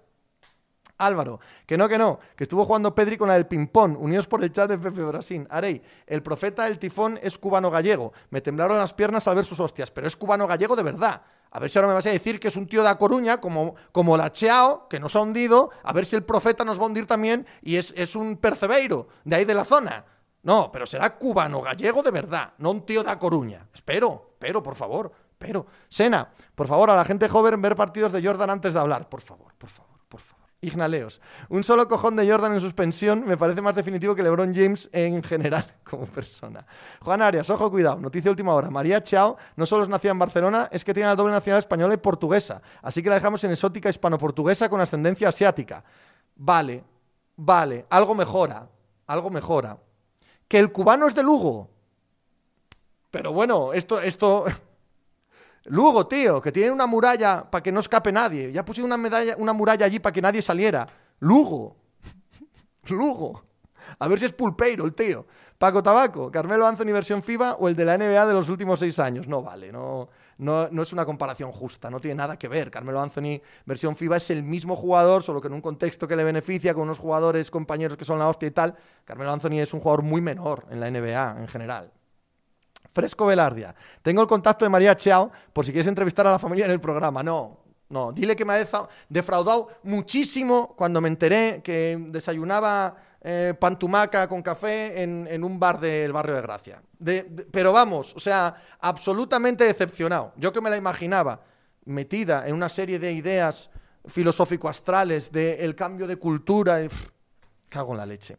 Álvaro, 0.98 1.40
que 1.66 1.76
no, 1.76 1.88
que 1.88 1.98
no, 1.98 2.18
que 2.36 2.44
estuvo 2.44 2.64
jugando 2.64 2.94
Pedri 2.94 3.16
con 3.16 3.28
la 3.28 3.34
del 3.34 3.46
ping-pong, 3.46 3.96
unidos 3.98 4.26
por 4.26 4.42
el 4.42 4.52
chat 4.52 4.68
de 4.68 4.78
Pepe 4.78 5.02
Brasín. 5.02 5.46
Arey, 5.50 5.82
el 6.06 6.22
profeta 6.22 6.64
del 6.64 6.78
tifón 6.78 7.18
es 7.22 7.38
cubano-gallego. 7.38 8.12
Me 8.30 8.40
temblaron 8.40 8.78
las 8.78 8.94
piernas 8.94 9.26
al 9.28 9.36
ver 9.36 9.44
sus 9.44 9.60
hostias, 9.60 9.90
pero 9.90 10.06
es 10.06 10.16
cubano-gallego 10.16 10.76
de 10.76 10.82
verdad. 10.82 11.22
A 11.50 11.58
ver 11.58 11.70
si 11.70 11.78
ahora 11.78 11.88
me 11.88 11.94
vas 11.94 12.06
a 12.06 12.10
decir 12.10 12.40
que 12.40 12.48
es 12.48 12.56
un 12.56 12.66
tío 12.66 12.82
de 12.82 12.88
A 12.88 12.98
Coruña, 12.98 13.40
como, 13.40 13.74
como 13.92 14.16
la 14.16 14.30
Cheao, 14.30 14.88
que 14.88 15.00
nos 15.00 15.16
ha 15.16 15.20
hundido, 15.20 15.70
a 15.82 15.92
ver 15.92 16.04
si 16.04 16.16
el 16.16 16.24
profeta 16.24 16.64
nos 16.64 16.78
va 16.78 16.84
a 16.84 16.86
hundir 16.86 17.06
también 17.06 17.46
y 17.62 17.76
es, 17.76 17.94
es 17.96 18.16
un 18.16 18.36
percebeiro 18.36 19.08
de 19.24 19.36
ahí 19.36 19.44
de 19.44 19.54
la 19.54 19.64
zona. 19.64 20.04
No, 20.42 20.70
pero 20.70 20.86
será 20.86 21.16
cubano-gallego 21.16 22.02
de 22.02 22.10
verdad, 22.10 22.52
no 22.58 22.70
un 22.70 22.86
tío 22.86 23.02
de 23.02 23.10
A 23.10 23.18
Coruña. 23.18 23.66
Espero, 23.72 24.30
espero, 24.34 24.62
por 24.62 24.74
favor, 24.74 25.10
pero. 25.38 25.66
Sena, 25.88 26.30
por 26.54 26.66
favor, 26.66 26.90
a 26.90 26.96
la 26.96 27.04
gente 27.04 27.28
joven 27.28 27.60
ver 27.60 27.74
partidos 27.74 28.12
de 28.12 28.22
Jordan 28.22 28.50
antes 28.50 28.74
de 28.74 28.80
hablar, 28.80 29.08
por 29.08 29.22
favor, 29.22 29.54
por 29.56 29.70
favor. 29.70 29.95
Ignaleos. 30.66 31.20
Un 31.48 31.62
solo 31.62 31.86
cojón 31.86 32.16
de 32.16 32.28
Jordan 32.28 32.52
en 32.52 32.60
suspensión 32.60 33.24
me 33.24 33.36
parece 33.36 33.62
más 33.62 33.76
definitivo 33.76 34.16
que 34.16 34.22
LeBron 34.22 34.52
James 34.52 34.90
en 34.92 35.22
general 35.22 35.74
como 35.84 36.06
persona. 36.06 36.66
Juan 37.00 37.22
Arias, 37.22 37.48
ojo, 37.50 37.70
cuidado. 37.70 38.00
Noticia 38.00 38.30
última 38.30 38.52
hora. 38.52 38.68
María 38.68 39.00
Chao 39.00 39.36
no 39.54 39.64
solo 39.64 39.84
es 39.84 39.88
nacida 39.88 40.10
en 40.10 40.18
Barcelona, 40.18 40.68
es 40.72 40.84
que 40.84 40.92
tiene 40.92 41.08
la 41.08 41.14
doble 41.14 41.32
nacionalidad 41.32 41.60
española 41.60 41.94
y 41.94 41.98
portuguesa. 41.98 42.60
Así 42.82 43.00
que 43.00 43.08
la 43.08 43.14
dejamos 43.14 43.44
en 43.44 43.52
exótica 43.52 43.88
hispano-portuguesa 43.88 44.68
con 44.68 44.80
ascendencia 44.80 45.28
asiática. 45.28 45.84
Vale, 46.34 46.82
vale. 47.36 47.86
Algo 47.88 48.16
mejora. 48.16 48.68
Algo 49.06 49.30
mejora. 49.30 49.78
Que 50.48 50.58
el 50.58 50.72
cubano 50.72 51.06
es 51.06 51.14
de 51.14 51.22
Lugo. 51.22 51.70
Pero 53.12 53.32
bueno, 53.32 53.72
esto, 53.72 54.00
esto, 54.00 54.46
Lugo, 55.68 56.06
tío, 56.06 56.40
que 56.40 56.52
tiene 56.52 56.70
una 56.70 56.86
muralla 56.86 57.48
para 57.50 57.62
que 57.62 57.72
no 57.72 57.80
escape 57.80 58.12
nadie. 58.12 58.52
Ya 58.52 58.64
pusieron 58.64 58.88
una, 58.88 58.96
medalla, 58.96 59.34
una 59.38 59.52
muralla 59.52 59.86
allí 59.86 59.98
para 59.98 60.12
que 60.12 60.22
nadie 60.22 60.42
saliera. 60.42 60.86
Lugo. 61.20 61.76
Lugo. 62.88 63.42
A 63.98 64.08
ver 64.08 64.18
si 64.18 64.26
es 64.26 64.32
pulpeiro 64.32 64.84
el 64.84 64.94
tío. 64.94 65.26
Paco 65.58 65.82
Tabaco, 65.82 66.30
Carmelo 66.30 66.66
Anthony 66.66 66.92
versión 66.92 67.22
FIBA 67.22 67.54
o 67.54 67.68
el 67.68 67.76
de 67.76 67.84
la 67.84 67.96
NBA 67.96 68.26
de 68.26 68.34
los 68.34 68.48
últimos 68.50 68.78
seis 68.78 68.98
años. 68.98 69.26
No 69.26 69.42
vale, 69.42 69.72
no, 69.72 70.08
no, 70.38 70.68
no, 70.68 70.82
es 70.82 70.92
una 70.92 71.06
comparación 71.06 71.50
justa, 71.50 71.88
no 71.88 71.98
tiene 71.98 72.16
nada 72.16 72.38
que 72.38 72.46
ver. 72.46 72.70
Carmelo 72.70 73.00
Anthony 73.00 73.40
versión 73.64 73.96
FIBA 73.96 74.18
es 74.18 74.30
el 74.30 74.42
mismo 74.42 74.76
jugador, 74.76 75.22
solo 75.22 75.40
que 75.40 75.48
en 75.48 75.54
un 75.54 75.62
contexto 75.62 76.06
que 76.06 76.14
le 76.14 76.24
beneficia, 76.24 76.74
con 76.74 76.82
unos 76.82 76.98
jugadores, 76.98 77.50
compañeros 77.50 77.96
que 77.96 78.04
son 78.04 78.18
la 78.18 78.28
hostia 78.28 78.48
y 78.48 78.50
tal. 78.50 78.74
Carmelo 79.04 79.32
Anthony 79.32 79.60
es 79.60 79.72
un 79.72 79.80
jugador 79.80 80.02
muy 80.02 80.20
menor 80.20 80.66
en 80.70 80.80
la 80.80 80.90
NBA 80.90 81.40
en 81.40 81.48
general. 81.48 81.90
Fresco 82.96 83.26
Velardia. 83.26 83.74
Tengo 84.00 84.22
el 84.22 84.26
contacto 84.26 84.64
de 84.64 84.70
María 84.70 84.96
Chao 84.96 85.30
por 85.52 85.66
si 85.66 85.70
quieres 85.70 85.86
entrevistar 85.86 86.26
a 86.26 86.30
la 86.30 86.38
familia 86.38 86.64
en 86.64 86.70
el 86.70 86.80
programa. 86.80 87.22
No, 87.22 87.58
no. 87.90 88.10
Dile 88.10 88.34
que 88.34 88.46
me 88.46 88.54
ha 88.54 88.88
defraudado 89.10 89.68
muchísimo 89.82 90.74
cuando 90.74 91.02
me 91.02 91.08
enteré 91.08 91.60
que 91.62 91.98
desayunaba 92.08 92.96
eh, 93.20 93.52
pantumaca 93.60 94.26
con 94.26 94.40
café 94.40 95.02
en, 95.02 95.44
un 95.44 95.60
bar 95.60 95.78
del 95.78 96.10
barrio 96.10 96.36
de 96.36 96.40
Gracia. 96.40 96.80
pero 97.50 97.70
vamos, 97.70 98.16
o 98.16 98.20
sea, 98.20 98.56
absolutamente 98.80 99.64
decepcionado. 99.64 100.32
Yo 100.36 100.50
que 100.50 100.62
me 100.62 100.70
la 100.70 100.78
imaginaba 100.78 101.42
metida 101.84 102.48
en 102.48 102.54
una 102.54 102.70
serie 102.70 102.98
de 102.98 103.12
ideas 103.12 103.68
filosófico-astrales 104.06 105.30
del 105.30 105.74
cambio 105.74 106.06
de 106.06 106.16
cultura. 106.16 106.82
Y, 106.82 106.88
cago 107.68 107.92
en 107.92 107.98
la 107.98 108.06
leche. 108.06 108.38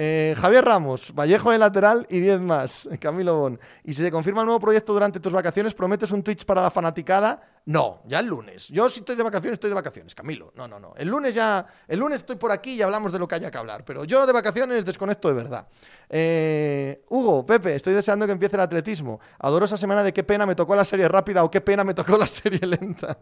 Eh, 0.00 0.36
Javier 0.38 0.64
Ramos, 0.64 1.12
Vallejo 1.12 1.50
de 1.50 1.58
lateral 1.58 2.06
y 2.08 2.20
10 2.20 2.40
más. 2.40 2.88
Camilo 3.00 3.36
Bon. 3.36 3.58
Y 3.82 3.92
si 3.94 4.02
se 4.02 4.12
confirma 4.12 4.42
el 4.42 4.46
nuevo 4.46 4.60
proyecto 4.60 4.92
durante 4.92 5.18
tus 5.18 5.32
vacaciones, 5.32 5.74
¿prometes 5.74 6.12
un 6.12 6.22
Twitch 6.22 6.44
para 6.44 6.62
la 6.62 6.70
fanaticada? 6.70 7.42
No, 7.64 8.00
ya 8.06 8.20
el 8.20 8.26
lunes. 8.26 8.68
Yo 8.68 8.88
si 8.88 9.00
estoy 9.00 9.16
de 9.16 9.24
vacaciones, 9.24 9.54
estoy 9.54 9.70
de 9.70 9.74
vacaciones, 9.74 10.14
Camilo. 10.14 10.52
No, 10.54 10.68
no, 10.68 10.78
no. 10.78 10.94
El 10.96 11.08
lunes 11.08 11.34
ya, 11.34 11.66
el 11.88 11.98
lunes 11.98 12.20
estoy 12.20 12.36
por 12.36 12.52
aquí 12.52 12.74
y 12.74 12.82
hablamos 12.82 13.10
de 13.10 13.18
lo 13.18 13.26
que 13.26 13.34
haya 13.34 13.50
que 13.50 13.58
hablar. 13.58 13.84
Pero 13.84 14.04
yo 14.04 14.24
de 14.24 14.32
vacaciones 14.32 14.84
desconecto 14.84 15.26
de 15.26 15.34
verdad. 15.34 15.66
Eh, 16.08 17.04
Hugo, 17.08 17.44
Pepe, 17.44 17.74
estoy 17.74 17.92
deseando 17.92 18.24
que 18.24 18.30
empiece 18.30 18.54
el 18.54 18.62
atletismo. 18.62 19.18
Adoro 19.40 19.64
esa 19.64 19.76
semana 19.76 20.04
de 20.04 20.12
qué 20.12 20.22
pena 20.22 20.46
me 20.46 20.54
tocó 20.54 20.76
la 20.76 20.84
serie 20.84 21.08
rápida 21.08 21.42
o 21.42 21.50
qué 21.50 21.60
pena 21.60 21.82
me 21.82 21.92
tocó 21.92 22.16
la 22.16 22.26
serie 22.28 22.64
lenta. 22.64 23.18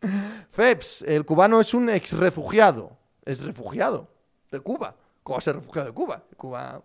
Feps, 0.52 1.02
el 1.02 1.24
cubano 1.24 1.60
es 1.60 1.74
un 1.74 1.90
ex 1.90 2.12
refugiado. 2.12 2.96
Es 3.24 3.42
refugiado 3.42 4.14
de 4.52 4.60
Cuba. 4.60 4.94
¿Cómo 5.26 5.38
va 5.38 5.42
a 5.44 5.52
refugiado 5.52 5.88
de 5.88 5.92
Cuba? 5.92 6.22
Cuba. 6.36 6.80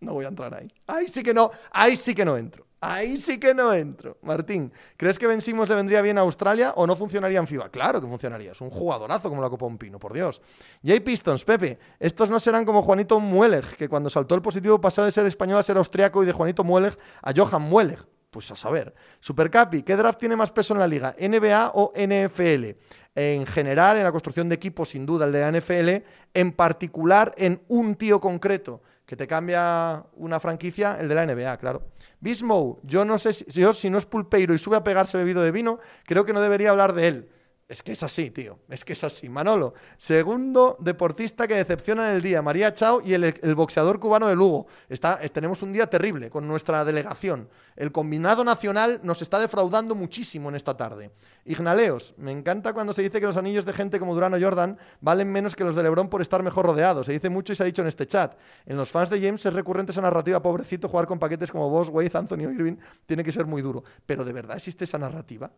No 0.00 0.14
voy 0.14 0.24
a 0.24 0.28
entrar 0.28 0.52
ahí. 0.52 0.68
Ahí 0.88 1.06
sí 1.06 1.22
que 1.22 1.32
no, 1.32 1.52
ahí 1.70 1.94
sí 1.94 2.12
que 2.12 2.24
no 2.24 2.36
entro. 2.36 2.66
Ahí 2.80 3.16
sí 3.18 3.38
que 3.38 3.54
no 3.54 3.72
entro. 3.72 4.18
Martín, 4.22 4.72
¿crees 4.96 5.16
que 5.16 5.28
Ben 5.28 5.38
le 5.38 5.74
vendría 5.76 6.02
bien 6.02 6.18
a 6.18 6.22
Australia 6.22 6.72
o 6.74 6.88
no 6.88 6.96
funcionaría 6.96 7.38
en 7.38 7.46
FIBA? 7.46 7.68
Claro 7.68 8.00
que 8.00 8.08
funcionaría. 8.08 8.50
Es 8.50 8.60
un 8.60 8.70
jugadorazo 8.70 9.28
como 9.28 9.40
la 9.40 9.48
Copa 9.48 9.68
Pino, 9.78 10.00
por 10.00 10.12
Dios. 10.12 10.42
Jay 10.84 10.98
Pistons, 10.98 11.44
Pepe, 11.44 11.78
estos 12.00 12.30
no 12.30 12.40
serán 12.40 12.64
como 12.64 12.82
Juanito 12.82 13.20
Mueleg, 13.20 13.76
que 13.76 13.88
cuando 13.88 14.10
saltó 14.10 14.34
el 14.34 14.42
positivo 14.42 14.80
pasó 14.80 15.04
de 15.04 15.12
ser 15.12 15.24
español 15.26 15.60
a 15.60 15.62
ser 15.62 15.76
austriaco 15.76 16.24
y 16.24 16.26
de 16.26 16.32
Juanito 16.32 16.64
Mueleg 16.64 16.98
a 17.22 17.32
Johan 17.32 17.62
Mueleg. 17.62 18.04
Pues 18.36 18.50
a 18.50 18.56
saber. 18.56 18.92
Supercapi, 19.18 19.82
¿qué 19.82 19.96
draft 19.96 20.18
tiene 20.20 20.36
más 20.36 20.52
peso 20.52 20.74
en 20.74 20.80
la 20.80 20.86
liga? 20.86 21.16
¿NBA 21.18 21.70
o 21.72 21.90
NFL? 21.96 22.76
En 23.14 23.46
general, 23.46 23.96
en 23.96 24.04
la 24.04 24.12
construcción 24.12 24.46
de 24.50 24.56
equipos, 24.56 24.90
sin 24.90 25.06
duda, 25.06 25.24
el 25.24 25.32
de 25.32 25.40
la 25.40 25.58
NFL, 25.58 26.04
en 26.34 26.52
particular 26.52 27.32
en 27.38 27.62
un 27.68 27.94
tío 27.94 28.20
concreto 28.20 28.82
que 29.06 29.16
te 29.16 29.26
cambia 29.26 30.04
una 30.16 30.38
franquicia, 30.38 30.98
el 31.00 31.08
de 31.08 31.14
la 31.14 31.24
NBA, 31.24 31.56
claro. 31.56 31.86
Bismo, 32.20 32.78
yo 32.82 33.06
no 33.06 33.16
sé 33.16 33.32
si, 33.32 33.46
yo, 33.46 33.72
si 33.72 33.88
no 33.88 33.96
es 33.96 34.04
pulpeiro 34.04 34.52
y 34.52 34.58
sube 34.58 34.76
a 34.76 34.84
pegarse 34.84 35.16
bebido 35.16 35.40
de 35.40 35.50
vino, 35.50 35.78
creo 36.04 36.26
que 36.26 36.34
no 36.34 36.42
debería 36.42 36.68
hablar 36.68 36.92
de 36.92 37.08
él. 37.08 37.30
Es 37.68 37.82
que 37.82 37.92
es 37.92 38.02
así, 38.04 38.30
tío. 38.30 38.60
Es 38.68 38.84
que 38.84 38.92
es 38.92 39.02
así. 39.02 39.28
Manolo, 39.28 39.74
segundo 39.96 40.76
deportista 40.78 41.48
que 41.48 41.54
decepciona 41.54 42.10
en 42.10 42.16
el 42.16 42.22
día. 42.22 42.40
María 42.40 42.72
Chao 42.72 43.02
y 43.04 43.12
el, 43.12 43.54
boxeador 43.56 43.98
cubano 43.98 44.28
de 44.28 44.36
Lugo. 44.36 44.68
Está, 44.88 45.18
tenemos 45.30 45.62
un 45.62 45.72
día 45.72 45.88
terrible 45.88 46.30
con 46.30 46.46
nuestra 46.46 46.84
delegación. 46.84 47.48
El 47.74 47.90
combinado 47.90 48.44
nacional 48.44 49.00
nos 49.02 49.20
está 49.20 49.40
defraudando 49.40 49.96
muchísimo 49.96 50.48
en 50.48 50.54
esta 50.54 50.76
tarde. 50.76 51.10
Ignaleos, 51.44 52.14
me 52.18 52.30
encanta 52.30 52.72
cuando 52.72 52.94
se 52.94 53.02
dice 53.02 53.18
que 53.18 53.26
los 53.26 53.36
anillos 53.36 53.64
de 53.64 53.72
gente 53.72 53.98
como 53.98 54.14
Durano 54.14 54.38
Jordan 54.40 54.78
valen 55.00 55.32
menos 55.32 55.56
que 55.56 55.64
los 55.64 55.74
de 55.74 55.82
Lebron 55.82 56.08
por 56.08 56.22
estar 56.22 56.44
mejor 56.44 56.66
rodeados. 56.66 57.06
Se 57.06 57.12
dice 57.12 57.30
mucho 57.30 57.52
y 57.52 57.56
se 57.56 57.64
ha 57.64 57.66
dicho 57.66 57.82
en 57.82 57.88
este 57.88 58.06
chat. 58.06 58.38
En 58.64 58.76
los 58.76 58.90
fans 58.92 59.10
de 59.10 59.20
James 59.20 59.44
es 59.44 59.52
recurrente 59.52 59.90
esa 59.90 60.02
narrativa. 60.02 60.40
Pobrecito, 60.40 60.88
jugar 60.88 61.08
con 61.08 61.18
paquetes 61.18 61.50
como 61.50 61.68
Boss, 61.68 61.88
Wade, 61.88 62.12
Anthony 62.14 62.42
Irving 62.42 62.76
tiene 63.06 63.24
que 63.24 63.32
ser 63.32 63.44
muy 63.44 63.60
duro. 63.60 63.82
Pero 64.06 64.24
¿de 64.24 64.32
verdad 64.32 64.56
existe 64.56 64.84
esa 64.84 64.98
narrativa? 64.98 65.50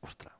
Ostras 0.00 0.34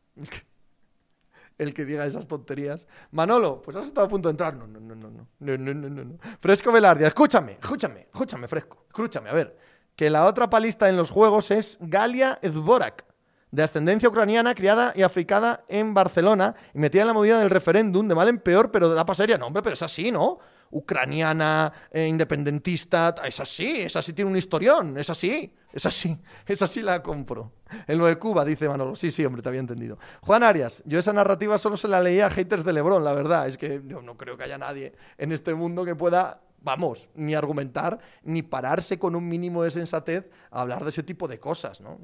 el 1.59 1.74
que 1.74 1.84
diga 1.84 2.06
esas 2.06 2.26
tonterías. 2.26 2.86
Manolo, 3.11 3.61
pues 3.61 3.76
has 3.76 3.86
estado 3.86 4.06
a 4.06 4.09
punto 4.09 4.28
de 4.28 4.32
entrar. 4.32 4.54
No, 4.54 4.66
no, 4.66 4.80
no, 4.80 4.94
no, 4.94 5.11
no, 5.11 5.26
no, 5.40 5.74
no, 5.74 5.74
no, 5.74 6.04
no. 6.04 6.18
Fresco 6.40 6.72
Velardia, 6.72 7.09
escúchame, 7.09 7.59
escúchame, 7.61 8.09
escúchame, 8.12 8.48
Fresco, 8.48 8.84
escúchame, 8.86 9.28
a 9.28 9.34
ver. 9.34 9.56
Que 9.96 10.09
la 10.11 10.26
otra 10.26 10.48
palista 10.48 10.88
en 10.88 10.96
los 10.96 11.11
juegos 11.11 11.50
es 11.50 11.76
Galia 11.80 12.38
Edborak, 12.40 13.04
de 13.50 13.62
ascendencia 13.64 14.09
ucraniana, 14.09 14.54
criada 14.54 14.92
y 14.94 15.02
africada 15.02 15.64
en 15.68 15.92
Barcelona 15.92 16.54
y 16.72 16.78
metida 16.78 17.02
en 17.02 17.09
la 17.09 17.14
movida 17.14 17.38
del 17.40 17.50
referéndum, 17.50 18.06
de 18.06 18.14
mal 18.14 18.28
en 18.28 18.38
peor, 18.38 18.70
pero 18.70 18.88
de 18.88 18.94
la 18.94 19.04
pasería. 19.04 19.36
No, 19.36 19.46
hombre, 19.46 19.62
pero 19.62 19.74
es 19.74 19.82
así, 19.82 20.12
¿no? 20.12 20.38
Ucraniana, 20.70 21.72
eh, 21.90 22.06
independentista, 22.06 23.14
es 23.24 23.40
así, 23.40 23.80
es 23.80 23.96
así, 23.96 24.12
tiene 24.12 24.30
un 24.30 24.36
historión, 24.36 24.96
es 24.98 25.10
así, 25.10 25.52
es 25.72 25.86
así, 25.86 26.18
es 26.46 26.62
así 26.62 26.82
la 26.82 27.02
compro. 27.02 27.52
En 27.86 27.98
lo 27.98 28.06
de 28.06 28.16
Cuba, 28.16 28.44
dice 28.44 28.68
Manolo, 28.68 28.96
sí, 28.96 29.10
sí, 29.10 29.24
hombre, 29.24 29.42
te 29.42 29.48
había 29.48 29.60
entendido. 29.60 29.98
Juan 30.22 30.42
Arias, 30.42 30.82
yo 30.86 30.98
esa 30.98 31.12
narrativa 31.12 31.58
solo 31.58 31.76
se 31.76 31.88
la 31.88 32.00
leía 32.00 32.26
a 32.26 32.30
haters 32.30 32.64
de 32.64 32.72
Lebron, 32.72 33.04
la 33.04 33.12
verdad, 33.12 33.46
es 33.46 33.58
que 33.58 33.82
yo 33.86 34.02
no 34.02 34.16
creo 34.16 34.36
que 34.36 34.44
haya 34.44 34.58
nadie 34.58 34.94
en 35.18 35.32
este 35.32 35.54
mundo 35.54 35.84
que 35.84 35.94
pueda 35.94 36.42
vamos, 36.60 37.08
ni 37.14 37.34
argumentar, 37.34 37.98
ni 38.22 38.42
pararse 38.42 38.98
con 38.98 39.14
un 39.14 39.28
mínimo 39.28 39.62
de 39.62 39.70
sensatez 39.70 40.28
a 40.50 40.62
hablar 40.62 40.82
de 40.82 40.90
ese 40.90 41.02
tipo 41.02 41.28
de 41.28 41.38
cosas, 41.38 41.80
¿no? 41.80 41.98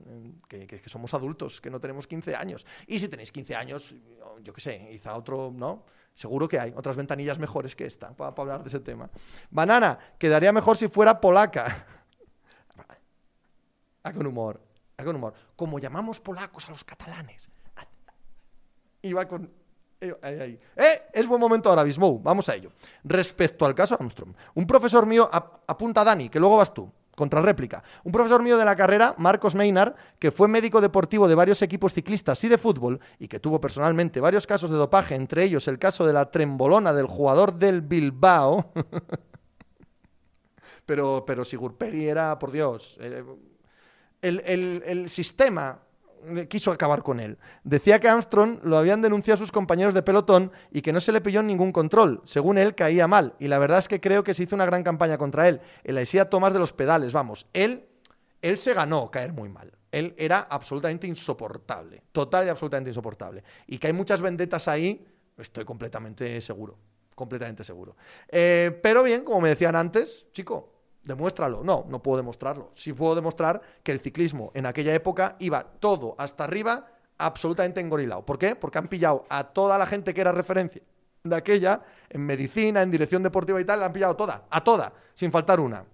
Que, 0.49 0.67
que, 0.67 0.89
somos 0.89 1.13
adultos, 1.15 1.61
que 1.61 1.71
no 1.71 1.81
tenemos 1.81 2.07
15 2.07 2.35
años. 2.37 2.67
Y 2.87 2.99
si 2.99 3.09
tenéis 3.09 3.33
15 3.33 3.57
años, 3.57 3.97
yo 4.43 4.53
qué 4.53 4.61
sé, 4.61 4.89
quizá 4.91 5.15
otro, 5.17 5.53
¿no? 5.55 5.85
Seguro 6.15 6.49
que 6.49 6.61
hay 6.61 6.73
otras 6.77 6.97
ventanillas 6.97 7.39
mejores 7.39 7.75
que 7.75 7.85
esta 7.85 8.13
para, 8.13 8.31
hablar 8.37 8.63
de 8.63 8.69
ese 8.69 8.81
tema. 8.81 9.11
Banana, 9.51 9.99
quedaría 10.19 10.53
mejor 10.53 10.77
si 10.77 10.89
fuera 10.89 11.21
polaca. 11.21 11.87
a 14.03 14.13
con 14.13 14.27
humor, 14.27 14.61
a 14.97 15.05
con 15.05 15.17
humor. 15.17 15.35
Como 15.57 15.79
llamamos 15.79 16.21
polacos 16.21 16.69
a 16.69 16.71
los 16.71 16.85
catalanes. 16.85 17.51
Iba 19.03 19.27
con... 19.27 19.51
Eh, 20.01 20.61
eh, 20.77 21.03
es 21.13 21.27
buen 21.27 21.41
momento 21.41 21.69
ahora, 21.69 21.85
mismo. 21.85 22.19
Vamos 22.21 22.49
a 22.49 22.55
ello. 22.55 22.71
Respecto 23.03 23.67
al 23.67 23.75
caso 23.75 23.95
Armstrong, 23.95 24.35
un 24.55 24.67
profesor 24.67 25.07
mío, 25.07 25.29
apunta 25.33 26.03
a 26.03 26.05
Dani, 26.05 26.29
que 26.29 26.39
luego 26.39 26.59
vas 26.59 26.73
tú. 26.73 26.91
Contrarréplica. 27.15 27.83
Un 28.03 28.13
profesor 28.13 28.43
mío 28.43 28.59
de 28.59 28.65
la 28.65 28.75
carrera, 28.75 29.15
Marcos 29.19 29.55
Meinar, 29.55 29.95
que 30.19 30.31
fue 30.31 30.49
médico 30.49 30.81
deportivo 30.81 31.29
de 31.29 31.35
varios 31.35 31.63
equipos 31.63 31.95
ciclistas 31.95 32.43
y 32.45 32.49
de 32.49 32.59
fútbol, 32.59 33.01
y 33.19 33.29
que 33.29 33.41
tuvo 33.41 33.61
personalmente 33.61 34.21
varios 34.21 34.47
casos 34.47 34.71
de 34.71 34.77
dopaje, 34.77 35.15
entre 35.15 35.45
ellos 35.45 35.69
el 35.69 35.79
caso 35.79 36.07
de 36.07 36.13
la 36.13 36.31
trembolona 36.31 36.93
del 36.93 37.07
jugador 37.07 37.55
del 37.55 37.83
Bilbao. 37.83 38.73
pero, 40.87 41.25
pero 41.27 41.45
Sigurpegui 41.45 42.07
era, 42.07 42.39
por 42.39 42.51
Dios, 42.51 42.97
eh, 43.01 43.25
el, 44.23 44.83
el 44.85 45.11
sistema 45.11 45.84
quiso 46.49 46.71
acabar 46.71 47.03
con 47.03 47.21
él. 47.21 47.39
Decía 47.63 48.01
que 48.01 48.09
Armstrong 48.09 48.61
lo 48.63 48.77
habían 48.77 49.03
denunciado 49.03 49.39
sus 49.39 49.53
compañeros 49.53 49.95
de 49.95 50.03
pelotón 50.03 50.53
y 50.71 50.83
que 50.83 50.93
no 50.93 51.01
se 51.01 51.13
le 51.13 51.21
pilló 51.21 51.43
ningún 51.43 51.73
control. 51.73 52.23
Según 52.25 52.59
él, 52.59 52.75
caía 52.75 53.07
mal. 53.07 53.35
Y 53.39 53.49
la 53.49 53.59
verdad 53.59 53.79
es 53.79 53.89
que 53.89 54.01
creo 54.01 54.25
que 54.25 54.35
se 54.35 54.45
hizo 54.45 54.55
una 54.55 54.67
gran 54.67 54.83
campaña 54.83 55.19
contra 55.19 55.49
él. 55.49 55.61
El 55.83 55.97
decía 55.97 56.31
Tomás 56.31 56.53
de 56.53 56.59
los 56.59 56.73
pedales, 56.73 57.13
vamos. 57.13 57.47
Él, 57.53 57.87
él 58.43 58.57
se 58.59 58.75
ganó 58.75 59.11
caer 59.11 59.33
muy 59.33 59.49
mal. 59.49 59.73
Él 59.91 60.15
era 60.19 60.41
absolutamente 60.41 61.07
insoportable. 61.07 62.03
Total 62.13 62.47
y 62.47 62.49
absolutamente 62.49 62.91
insoportable. 62.91 63.45
Y 63.67 63.79
que 63.79 63.87
hay 63.87 63.93
muchas 63.93 64.21
vendetas 64.21 64.67
ahí, 64.69 65.07
estoy 65.39 65.65
completamente 65.65 66.41
seguro. 66.41 66.77
Completamente 67.15 67.63
seguro. 67.63 67.97
Eh, 68.29 68.79
pero 68.83 69.05
bien, 69.05 69.23
como 69.23 69.41
me 69.41 69.51
decían 69.51 69.77
antes, 69.77 70.27
chico, 70.33 70.74
Demuéstralo. 71.05 71.63
No, 71.63 71.85
no 71.89 72.03
puedo 72.03 72.17
demostrarlo. 72.17 72.71
Sí 72.75 72.93
puedo 72.93 73.15
demostrar 73.15 73.61
que 73.83 73.93
el 73.93 74.01
ciclismo 74.01 74.51
en 74.55 74.67
aquella 74.67 74.95
época 74.95 75.37
iba 75.39 75.65
todo 75.65 76.15
hasta 76.19 76.45
arriba 76.45 76.87
absolutamente 77.19 77.81
engorilado. 77.81 78.25
¿Por 78.25 78.39
qué? 78.39 78.57
Porque 78.57 78.79
han 78.79 78.89
pillado 78.89 79.25
a 79.29 79.45
toda 79.45 79.79
la 79.79 79.87
gente 79.87 80.15
que 80.15 80.21
era 80.21 80.33
referencia 80.33 80.83
de 81.23 81.37
aquella, 81.37 81.81
en 82.11 82.25
medicina, 82.27 82.83
en 82.83 82.91
dirección 82.91 83.23
deportiva 83.23 83.61
y 83.61 83.65
tal, 83.65 83.81
la 83.81 83.87
han 83.87 83.93
pillado 83.93 84.15
toda, 84.15 84.45
a 84.51 84.63
toda, 84.63 84.93
sin 85.15 85.33
faltar 85.33 85.59
una. 85.59 85.85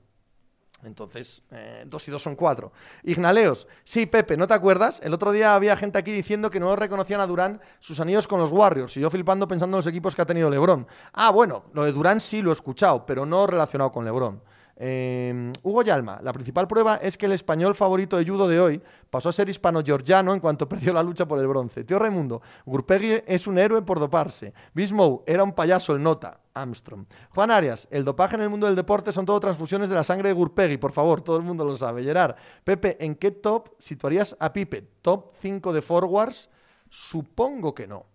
Entonces, 0.82 1.42
eh, 1.50 1.84
dos 1.86 2.08
y 2.08 2.11
dos 2.11 2.22
son 2.22 2.34
cuatro. 2.34 2.72
Ignaleos, 3.04 3.68
sí, 3.84 4.06
Pepe, 4.06 4.36
¿no 4.36 4.46
te 4.46 4.54
acuerdas? 4.54 5.00
El 5.04 5.14
otro 5.14 5.30
día 5.30 5.54
había 5.54 5.76
gente 5.76 5.98
aquí 5.98 6.11
diciendo 6.11 6.50
que 6.50 6.58
no 6.58 6.74
reconocían 6.74 7.20
a 7.20 7.26
Durán 7.26 7.61
sus 7.78 8.00
anillos 8.00 8.26
con 8.26 8.40
los 8.40 8.50
Warriors 8.50 8.96
y 8.96 9.00
yo 9.00 9.11
flipando 9.11 9.46
pensando 9.46 9.76
en 9.76 9.80
los 9.80 9.86
equipos 9.86 10.16
que 10.16 10.22
ha 10.22 10.26
tenido 10.26 10.50
Lebron. 10.50 10.86
Ah, 11.12 11.30
bueno, 11.30 11.64
lo 11.74 11.84
de 11.84 11.92
Durán 11.92 12.20
sí 12.20 12.42
lo 12.42 12.50
he 12.50 12.54
escuchado, 12.54 13.04
pero 13.04 13.26
no 13.26 13.46
relacionado 13.46 13.92
con 13.92 14.04
Lebron. 14.04 14.42
Em, 14.83 15.53
Hugo 15.62 15.83
Yalma, 15.83 16.20
la 16.22 16.33
principal 16.33 16.66
prueba 16.66 16.97
es 16.97 17.18
que 17.18 17.26
el 17.26 17.33
español 17.33 17.74
favorito 17.74 18.16
de 18.16 18.24
judo 18.24 18.49
de 18.49 18.59
hoy 18.59 18.83
pasó 19.11 19.28
a 19.28 19.33
ser 19.33 19.51
hispano-georgiano 19.51 20.33
en 20.33 20.41
cuanto 20.41 20.66
perdió 20.70 20.95
la 20.95 21.03
lucha 21.03 21.28
por 21.28 21.39
el 21.39 21.47
bronce. 21.47 21.85
Tío 21.85 21.99
Raimundo, 21.99 22.41
Gurpegui 22.64 23.22
es 23.26 23.47
un 23.47 23.59
héroe 23.59 23.83
por 23.83 24.01
doparse. 24.01 24.55
Bismou 24.72 25.22
era 25.26 25.45
un 25.45 25.53
payaso 25.53 25.93
el 25.93 26.03
nota. 26.03 26.41
Armstrong. 26.55 27.07
Juan 27.35 27.51
Arias, 27.51 27.87
el 27.91 28.05
dopaje 28.05 28.37
en 28.37 28.41
el 28.41 28.49
mundo 28.49 28.66
del 28.66 28.74
deporte 28.74 29.12
son 29.12 29.26
todo 29.26 29.39
transfusiones 29.39 29.89
de 29.89 29.95
la 29.95 30.03
sangre 30.03 30.31
de 30.31 30.35
Gurpegui, 30.35 30.78
por 30.78 30.93
favor, 30.93 31.20
todo 31.20 31.37
el 31.37 31.43
mundo 31.43 31.64
lo 31.64 31.76
sabe. 31.76 32.03
Gerard, 32.03 32.35
Pepe, 32.64 32.97
¿en 33.05 33.14
qué 33.16 33.31
top 33.31 33.68
situarías 33.78 34.35
a 34.41 34.53
Pipe? 34.53 34.83
¿Top 35.03 35.35
5 35.41 35.72
de 35.74 35.83
forwards? 35.83 36.49
Supongo 36.89 37.74
que 37.74 37.87
no. 37.87 38.07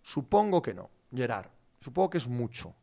Supongo 0.00 0.62
que 0.62 0.72
no. 0.72 0.88
Gerard, 1.12 1.48
supongo 1.80 2.10
que 2.10 2.18
es 2.18 2.28
mucho. 2.28 2.74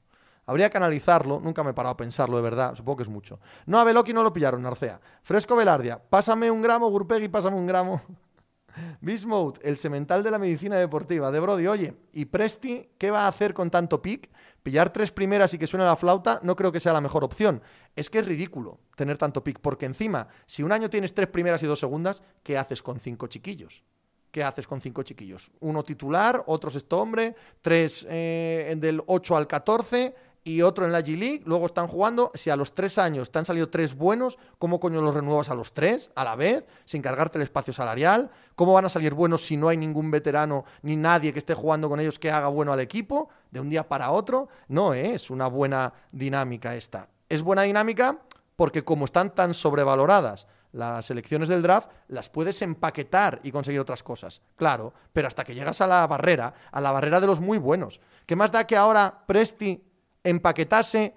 Habría 0.50 0.72
que 0.72 0.78
analizarlo, 0.78 1.40
nunca 1.40 1.64
me 1.64 1.70
he 1.70 1.74
parado 1.76 1.94
a 1.94 1.98
pensarlo 1.98 2.36
de 2.36 2.42
verdad, 2.42 2.74
supongo 2.74 2.98
que 2.98 3.04
es 3.04 3.10
mucho. 3.10 3.40
No, 3.68 3.78
a 3.78 3.84
Veloki 3.84 4.14
no 4.14 4.24
lo 4.24 4.34
pillaron, 4.34 4.64
Narcea. 4.64 5.00
Fresco 5.22 5.56
Velardia, 5.56 6.02
pásame 6.02 6.50
un 6.50 6.64
gramo, 6.64 6.90
Gurpegui, 6.90 7.28
pásame 7.28 7.56
un 7.56 7.68
gramo. 7.68 8.02
Bismuth, 9.00 9.60
el 9.62 9.78
semental 9.78 10.24
de 10.24 10.32
la 10.32 10.40
medicina 10.40 10.76
deportiva. 10.78 11.30
De 11.30 11.40
Brody, 11.40 11.68
oye, 11.68 11.94
¿y 12.14 12.26
Presti 12.26 12.90
qué 12.98 13.12
va 13.12 13.26
a 13.26 13.28
hacer 13.28 13.54
con 13.54 13.70
tanto 13.70 14.02
pick? 14.02 14.32
Pillar 14.64 14.92
tres 14.92 15.12
primeras 15.12 15.54
y 15.54 15.60
que 15.60 15.68
suene 15.68 15.86
la 15.86 15.96
flauta 15.96 16.40
no 16.42 16.56
creo 16.56 16.72
que 16.72 16.80
sea 16.80 16.94
la 16.94 17.02
mejor 17.02 17.24
opción. 17.24 17.62
Es 17.96 18.10
que 18.10 18.18
es 18.18 18.26
ridículo 18.26 18.80
tener 18.96 19.20
tanto 19.20 19.44
pick, 19.44 19.60
porque 19.60 19.86
encima, 19.86 20.30
si 20.48 20.64
un 20.64 20.72
año 20.72 20.90
tienes 20.90 21.14
tres 21.14 21.28
primeras 21.28 21.62
y 21.62 21.68
dos 21.68 21.80
segundas, 21.80 22.24
¿qué 22.42 22.58
haces 22.58 22.82
con 22.82 23.00
cinco 23.00 23.28
chiquillos? 23.28 23.84
¿Qué 24.32 24.44
haces 24.44 24.68
con 24.68 24.80
cinco 24.80 25.02
chiquillos? 25.04 25.52
Uno 25.60 25.84
titular, 25.84 26.44
otro 26.46 26.70
sexto 26.70 27.00
hombre, 27.00 27.36
tres 27.62 28.06
eh, 28.10 28.76
del 28.78 29.02
8 29.08 29.36
al 29.36 29.48
14 29.48 30.16
y 30.44 30.62
otro 30.62 30.86
en 30.86 30.92
la 30.92 31.02
G-League, 31.02 31.44
luego 31.46 31.66
están 31.66 31.88
jugando, 31.88 32.32
si 32.34 32.50
a 32.50 32.56
los 32.56 32.74
tres 32.74 32.98
años 32.98 33.32
te 33.32 33.40
han 33.40 33.46
salido 33.46 33.70
tres 33.70 33.96
buenos, 33.96 34.38
¿cómo 34.58 34.80
coño 34.80 35.02
los 35.02 35.14
renuevas 35.14 35.50
a 35.50 35.56
los 35.56 35.74
tres 35.74 36.12
a 36.16 36.24
la 36.24 36.36
vez, 36.36 36.66
sin 36.86 37.02
cargarte 37.02 37.38
el 37.38 37.44
espacio 37.44 37.74
salarial? 37.74 38.32
¿Cómo 38.56 38.74
van 38.74 38.86
a 38.86 38.90
salir 38.90 39.14
buenos 39.14 39.46
si 39.46 39.58
no 39.58 39.70
hay 39.70 39.78
ningún 39.78 40.12
veterano 40.12 40.66
ni 40.82 40.96
nadie 40.96 41.34
que 41.34 41.40
esté 41.40 41.54
jugando 41.54 41.90
con 41.90 42.00
ellos 42.00 42.20
que 42.20 42.32
haga 42.32 42.48
bueno 42.48 42.74
al 42.74 42.80
equipo 42.80 43.30
de 43.52 43.60
un 43.60 43.70
día 43.70 43.88
para 43.88 44.12
otro? 44.12 44.50
No 44.68 44.94
es 44.94 45.30
una 45.30 45.48
buena 45.48 45.94
dinámica 46.12 46.76
esta. 46.76 47.10
Es 47.28 47.44
buena 47.44 47.64
dinámica 47.64 48.20
porque 48.56 48.84
como 48.84 49.06
están 49.06 49.34
tan 49.34 49.54
sobrevaloradas 49.54 50.48
las 50.72 51.10
elecciones 51.10 51.50
del 51.50 51.62
draft, 51.62 51.90
las 52.08 52.30
puedes 52.30 52.62
empaquetar 52.62 53.40
y 53.44 53.52
conseguir 53.52 53.80
otras 53.80 54.04
cosas. 54.04 54.42
Claro, 54.56 54.94
pero 55.14 55.28
hasta 55.28 55.44
que 55.44 55.56
llegas 55.56 55.82
a 55.82 55.88
la 55.88 56.06
barrera, 56.06 56.54
a 56.72 56.82
la 56.82 56.92
barrera 56.92 57.20
de 57.20 57.28
los 57.28 57.40
muy 57.40 57.58
buenos. 57.58 58.02
¿Qué 58.26 58.36
más 58.36 58.52
da 58.52 58.68
que 58.68 58.78
ahora 58.78 59.24
Presti 59.26 59.89
empaquetase 60.24 61.14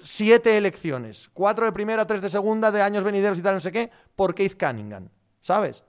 siete 0.00 0.56
elecciones, 0.56 1.30
cuatro 1.32 1.64
de 1.64 1.72
primera, 1.72 2.06
tres 2.06 2.22
de 2.22 2.30
segunda, 2.30 2.70
de 2.70 2.82
años 2.82 3.04
venideros 3.04 3.38
y 3.38 3.42
tal, 3.42 3.54
no 3.54 3.60
sé 3.60 3.72
qué, 3.72 3.90
por 4.16 4.34
Keith 4.34 4.58
Cunningham, 4.58 5.08
¿sabes? 5.40 5.84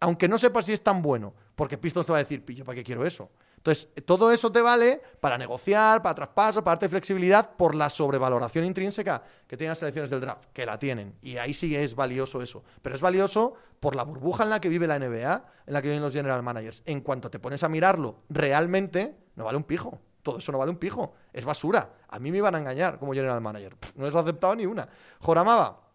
Aunque 0.00 0.28
no 0.28 0.38
sepas 0.38 0.66
si 0.66 0.72
es 0.72 0.82
tan 0.82 1.02
bueno, 1.02 1.34
porque 1.56 1.78
Pistons 1.78 2.06
te 2.06 2.12
va 2.12 2.18
a 2.18 2.22
decir, 2.22 2.44
pillo, 2.44 2.64
¿para 2.64 2.76
qué 2.76 2.84
quiero 2.84 3.04
eso? 3.04 3.30
Entonces, 3.56 3.88
todo 4.06 4.30
eso 4.30 4.52
te 4.52 4.60
vale 4.60 5.02
para 5.20 5.36
negociar, 5.36 6.00
para 6.00 6.14
traspaso, 6.14 6.62
para 6.62 6.76
darte 6.76 6.88
flexibilidad 6.88 7.56
por 7.56 7.74
la 7.74 7.90
sobrevaloración 7.90 8.64
intrínseca 8.64 9.20
que 9.48 9.56
tienen 9.56 9.70
las 9.70 9.78
selecciones 9.78 10.10
del 10.10 10.20
draft, 10.20 10.44
que 10.52 10.64
la 10.64 10.78
tienen. 10.78 11.16
Y 11.22 11.38
ahí 11.38 11.52
sí 11.52 11.74
es 11.74 11.96
valioso 11.96 12.40
eso. 12.40 12.62
Pero 12.80 12.94
es 12.94 13.00
valioso 13.00 13.54
por 13.80 13.96
la 13.96 14.04
burbuja 14.04 14.44
en 14.44 14.50
la 14.50 14.60
que 14.60 14.68
vive 14.68 14.86
la 14.86 15.00
NBA, 15.00 15.44
en 15.66 15.74
la 15.74 15.82
que 15.82 15.88
viven 15.88 16.02
los 16.02 16.12
general 16.12 16.40
managers. 16.44 16.84
En 16.86 17.00
cuanto 17.00 17.30
te 17.30 17.40
pones 17.40 17.64
a 17.64 17.68
mirarlo 17.68 18.22
realmente, 18.28 19.16
no 19.34 19.44
vale 19.44 19.58
un 19.58 19.64
pijo 19.64 19.98
todo 20.28 20.38
eso 20.38 20.52
no 20.52 20.58
vale 20.58 20.70
un 20.70 20.76
pijo. 20.76 21.14
Es 21.32 21.44
basura. 21.44 21.94
A 22.08 22.18
mí 22.18 22.30
me 22.30 22.38
iban 22.38 22.54
a 22.54 22.58
engañar 22.58 22.98
como 22.98 23.14
general 23.14 23.40
manager. 23.40 23.76
no 23.96 24.04
les 24.04 24.14
he 24.14 24.18
aceptado 24.18 24.54
ni 24.54 24.66
una. 24.66 24.88
Joramaba, 25.20 25.88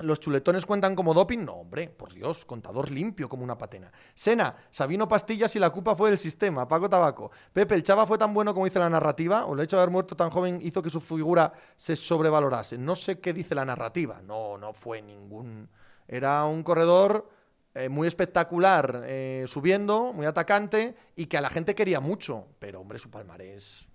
¿Los 0.00 0.20
chuletones 0.20 0.66
cuentan 0.66 0.94
como 0.94 1.14
doping? 1.14 1.38
No, 1.38 1.54
hombre, 1.54 1.88
por 1.88 2.12
Dios, 2.12 2.44
contador 2.44 2.90
limpio 2.90 3.30
como 3.30 3.44
una 3.44 3.56
patena. 3.56 3.90
Sena, 4.14 4.54
Sabino 4.68 5.08
Pastillas 5.08 5.56
y 5.56 5.58
la 5.58 5.70
culpa 5.70 5.96
fue 5.96 6.10
del 6.10 6.18
sistema. 6.18 6.68
Paco 6.68 6.90
Tabaco. 6.90 7.30
Pepe, 7.50 7.74
¿el 7.74 7.82
Chava 7.82 8.06
fue 8.06 8.18
tan 8.18 8.34
bueno 8.34 8.52
como 8.52 8.66
dice 8.66 8.78
la 8.78 8.90
narrativa? 8.90 9.46
¿O 9.46 9.54
el 9.54 9.60
hecho 9.60 9.76
de 9.76 9.82
haber 9.82 9.92
muerto 9.92 10.14
tan 10.14 10.28
joven 10.28 10.60
hizo 10.62 10.82
que 10.82 10.90
su 10.90 11.00
figura 11.00 11.50
se 11.76 11.96
sobrevalorase? 11.96 12.76
No 12.76 12.94
sé 12.94 13.20
qué 13.20 13.32
dice 13.32 13.54
la 13.54 13.64
narrativa. 13.64 14.20
No, 14.20 14.58
no 14.58 14.74
fue 14.74 15.00
ningún. 15.00 15.70
Era 16.06 16.44
un 16.44 16.62
corredor 16.62 17.30
eh, 17.76 17.88
muy 17.88 18.08
espectacular 18.08 19.02
eh, 19.04 19.44
subiendo, 19.46 20.12
muy 20.12 20.26
atacante 20.26 20.94
y 21.14 21.26
que 21.26 21.38
a 21.38 21.40
la 21.40 21.50
gente 21.50 21.74
quería 21.74 22.00
mucho. 22.00 22.46
Pero, 22.58 22.80
hombre, 22.80 22.98
su 22.98 23.10
palmarés. 23.10 23.86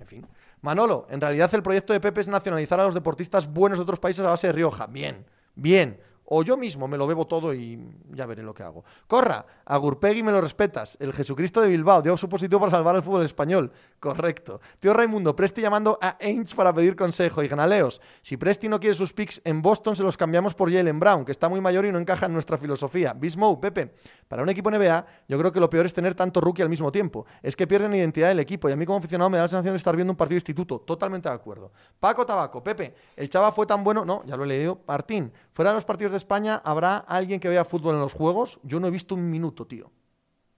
En 0.00 0.06
fin. 0.06 0.26
Manolo, 0.60 1.06
en 1.10 1.20
realidad 1.20 1.54
el 1.54 1.62
proyecto 1.62 1.92
de 1.92 2.00
Pepe 2.00 2.20
es 2.20 2.28
nacionalizar 2.28 2.80
a 2.80 2.84
los 2.84 2.94
deportistas 2.94 3.52
buenos 3.52 3.78
de 3.78 3.82
otros 3.82 4.00
países 4.00 4.24
a 4.24 4.30
base 4.30 4.48
de 4.48 4.52
Rioja. 4.52 4.86
Bien, 4.86 5.24
bien 5.54 6.00
o 6.30 6.42
yo 6.42 6.56
mismo 6.56 6.86
me 6.88 6.98
lo 6.98 7.06
bebo 7.06 7.26
todo 7.26 7.54
y 7.54 7.78
ya 8.10 8.26
veré 8.26 8.42
lo 8.42 8.52
que 8.52 8.62
hago. 8.62 8.84
Corra, 9.06 9.44
a 9.64 9.76
Gurpegui 9.78 10.22
me 10.22 10.32
lo 10.32 10.40
respetas. 10.40 10.96
El 11.00 11.12
Jesucristo 11.12 11.60
de 11.60 11.68
Bilbao 11.68 12.02
dio 12.02 12.16
su 12.16 12.28
positivo 12.28 12.60
para 12.60 12.70
salvar 12.70 12.96
el 12.96 13.02
fútbol 13.02 13.24
español. 13.24 13.72
Correcto. 13.98 14.60
Tío 14.78 14.92
Raimundo, 14.92 15.34
Presti 15.34 15.62
llamando 15.62 15.98
a 16.02 16.16
Ainge 16.20 16.54
para 16.54 16.72
pedir 16.72 16.96
consejo. 16.96 17.42
Y 17.42 17.48
Ganaleos, 17.48 18.00
si 18.20 18.36
Presti 18.36 18.68
no 18.68 18.78
quiere 18.78 18.94
sus 18.94 19.12
picks 19.12 19.40
en 19.44 19.62
Boston, 19.62 19.96
se 19.96 20.02
los 20.02 20.16
cambiamos 20.16 20.54
por 20.54 20.70
Jalen 20.70 21.00
Brown, 21.00 21.24
que 21.24 21.32
está 21.32 21.48
muy 21.48 21.60
mayor 21.60 21.86
y 21.86 21.92
no 21.92 21.98
encaja 21.98 22.26
en 22.26 22.34
nuestra 22.34 22.58
filosofía. 22.58 23.14
Bismo, 23.14 23.58
Pepe, 23.58 23.94
para 24.28 24.42
un 24.42 24.50
equipo 24.50 24.70
NBA, 24.70 25.06
yo 25.28 25.38
creo 25.38 25.50
que 25.50 25.60
lo 25.60 25.70
peor 25.70 25.86
es 25.86 25.94
tener 25.94 26.14
tanto 26.14 26.42
rookie 26.42 26.62
al 26.62 26.68
mismo 26.68 26.92
tiempo. 26.92 27.24
Es 27.42 27.56
que 27.56 27.66
pierden 27.66 27.94
identidad 27.94 28.28
del 28.28 28.40
equipo 28.40 28.68
y 28.68 28.72
a 28.72 28.76
mí 28.76 28.84
como 28.84 28.98
aficionado 28.98 29.30
me 29.30 29.38
da 29.38 29.44
la 29.44 29.48
sensación 29.48 29.72
de 29.72 29.78
estar 29.78 29.96
viendo 29.96 30.12
un 30.12 30.16
partido 30.16 30.36
de 30.36 30.40
instituto. 30.40 30.80
Totalmente 30.80 31.28
de 31.28 31.34
acuerdo. 31.34 31.72
Paco 31.98 32.26
Tabaco, 32.26 32.62
Pepe, 32.62 32.94
el 33.16 33.30
chava 33.30 33.50
fue 33.50 33.64
tan 33.64 33.82
bueno. 33.82 34.04
No, 34.04 34.22
ya 34.24 34.36
lo 34.36 34.44
he 34.44 34.46
leído. 34.46 34.82
Martín, 34.86 35.32
fuera 35.52 35.70
de 35.70 35.76
los 35.76 35.84
partidos 35.84 36.12
de 36.12 36.17
España, 36.18 36.60
¿habrá 36.64 36.98
alguien 36.98 37.40
que 37.40 37.48
vea 37.48 37.64
fútbol 37.64 37.94
en 37.94 38.00
los 38.00 38.12
juegos? 38.12 38.60
Yo 38.62 38.78
no 38.78 38.86
he 38.86 38.90
visto 38.90 39.14
un 39.14 39.30
minuto, 39.30 39.66
tío. 39.66 39.90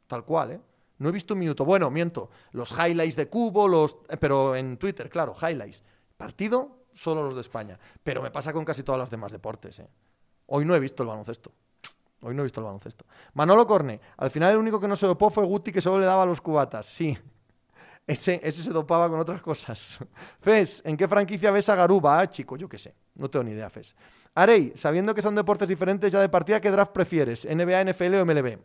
Tal 0.07 0.25
cual, 0.25 0.51
¿eh? 0.51 0.61
No 0.99 1.09
he 1.09 1.13
visto 1.13 1.35
un 1.35 1.41
minuto. 1.41 1.65
Bueno, 1.65 1.91
miento. 1.91 2.31
Los 2.53 2.73
highlights 2.73 3.17
de 3.17 3.29
Cubo, 3.29 3.67
los. 3.69 3.97
Eh, 4.09 4.17
pero 4.19 4.55
en 4.55 4.77
Twitter, 4.77 5.09
claro, 5.09 5.35
highlights. 5.41 5.83
Partido, 6.17 6.85
solo 6.93 7.23
los 7.23 7.35
de 7.35 7.41
España. 7.41 7.79
Pero 8.03 8.21
me 8.21 8.31
pasa 8.31 8.53
con 8.53 8.65
casi 8.65 8.83
todos 8.83 8.99
los 8.99 9.09
demás 9.09 9.33
deportes, 9.33 9.79
¿eh? 9.79 9.89
Hoy 10.47 10.65
no 10.65 10.75
he 10.75 10.81
visto 10.81 11.03
el 11.03 11.09
baloncesto. 11.09 11.53
Hoy 12.23 12.35
no 12.35 12.43
he 12.43 12.45
visto 12.45 12.61
el 12.61 12.65
baloncesto. 12.65 13.07
Manolo 13.35 13.67
Corne. 13.67 14.01
Al 14.19 14.31
final 14.31 14.51
el 14.51 14.59
único 14.59 14.79
que 14.79 14.89
no 14.89 14.97
se 14.97 15.07
dopó 15.07 15.31
fue 15.31 15.45
Guti 15.45 15.73
que 15.73 15.81
solo 15.81 16.01
le 16.01 16.07
daba 16.07 16.27
los 16.27 16.41
cubatas. 16.41 16.85
Sí. 16.87 17.17
Ese, 18.07 18.41
ese 18.43 18.63
se 18.63 18.71
dopaba 18.71 19.09
con 19.09 19.21
otras 19.21 19.41
cosas. 19.41 19.99
Fes, 20.41 20.83
¿en 20.85 20.97
qué 20.97 21.09
franquicia 21.09 21.51
ves 21.51 21.69
a 21.69 21.77
Garuba? 21.77 22.29
Chico, 22.29 22.57
yo 22.57 22.69
qué 22.69 22.77
sé. 22.77 22.95
No 23.21 23.31
tengo 23.31 23.45
ni 23.45 23.53
idea, 23.53 23.69
Fes. 23.69 23.95
Arey, 24.35 24.73
sabiendo 24.75 25.15
que 25.15 25.23
son 25.23 25.35
deportes 25.35 25.69
diferentes 25.69 26.11
ya 26.11 26.21
de 26.21 26.29
partida, 26.29 26.61
¿qué 26.61 26.71
draft 26.71 26.93
prefieres? 26.93 27.47
¿NBA, 27.47 27.85
NFL 27.85 28.15
o 28.15 28.25
MLB? 28.25 28.59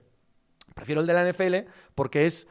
Prefiero 0.74 1.02
el 1.02 1.08
de 1.08 1.14
la 1.14 1.30
NFL 1.30 1.70
porque 1.94 2.26
es 2.26 2.48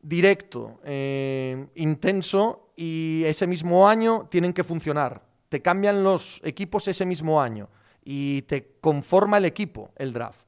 directo, 0.00 0.80
eh, 0.84 1.66
intenso 1.74 2.72
y 2.76 3.24
ese 3.24 3.46
mismo 3.46 3.88
año 3.88 4.28
tienen 4.30 4.52
que 4.52 4.64
funcionar. 4.64 5.22
Te 5.48 5.60
cambian 5.60 6.02
los 6.02 6.40
equipos 6.44 6.86
ese 6.88 7.04
mismo 7.04 7.42
año 7.42 7.68
y 8.04 8.42
te 8.42 8.76
conforma 8.80 9.38
el 9.38 9.44
equipo 9.44 9.90
el 9.96 10.12
draft 10.12 10.46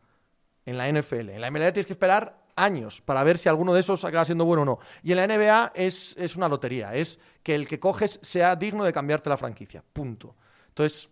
en 0.65 0.77
la 0.79 0.89
NFL. 0.89 1.31
En 1.31 1.41
la 1.41 1.51
MLB 1.51 1.73
tienes 1.73 1.87
que 1.87 1.93
esperar 1.93 2.45
años 2.57 3.01
para 3.01 3.23
ver 3.25 3.39
si 3.39 3.49
alguno 3.49 3.75
de 3.75 3.81
esos 3.81 4.05
acaba 4.05 4.25
siendo 4.25 4.45
bueno 4.45 4.63
o 4.63 4.65
no. 4.65 4.79
Y 5.03 5.13
en 5.13 5.19
la 5.19 5.27
NBA 5.27 5.73
es, 5.75 6.17
es 6.19 6.37
una 6.37 6.49
lotería, 6.49 6.95
es 6.95 7.19
que 7.43 7.55
el 7.55 7.69
que 7.69 7.79
coges 7.81 8.19
sea 8.23 8.57
digno 8.57 8.85
de 8.85 8.93
cambiarte 8.93 9.29
la 9.29 9.37
franquicia. 9.37 9.83
Punto. 9.93 10.35
Entonces, 10.75 11.09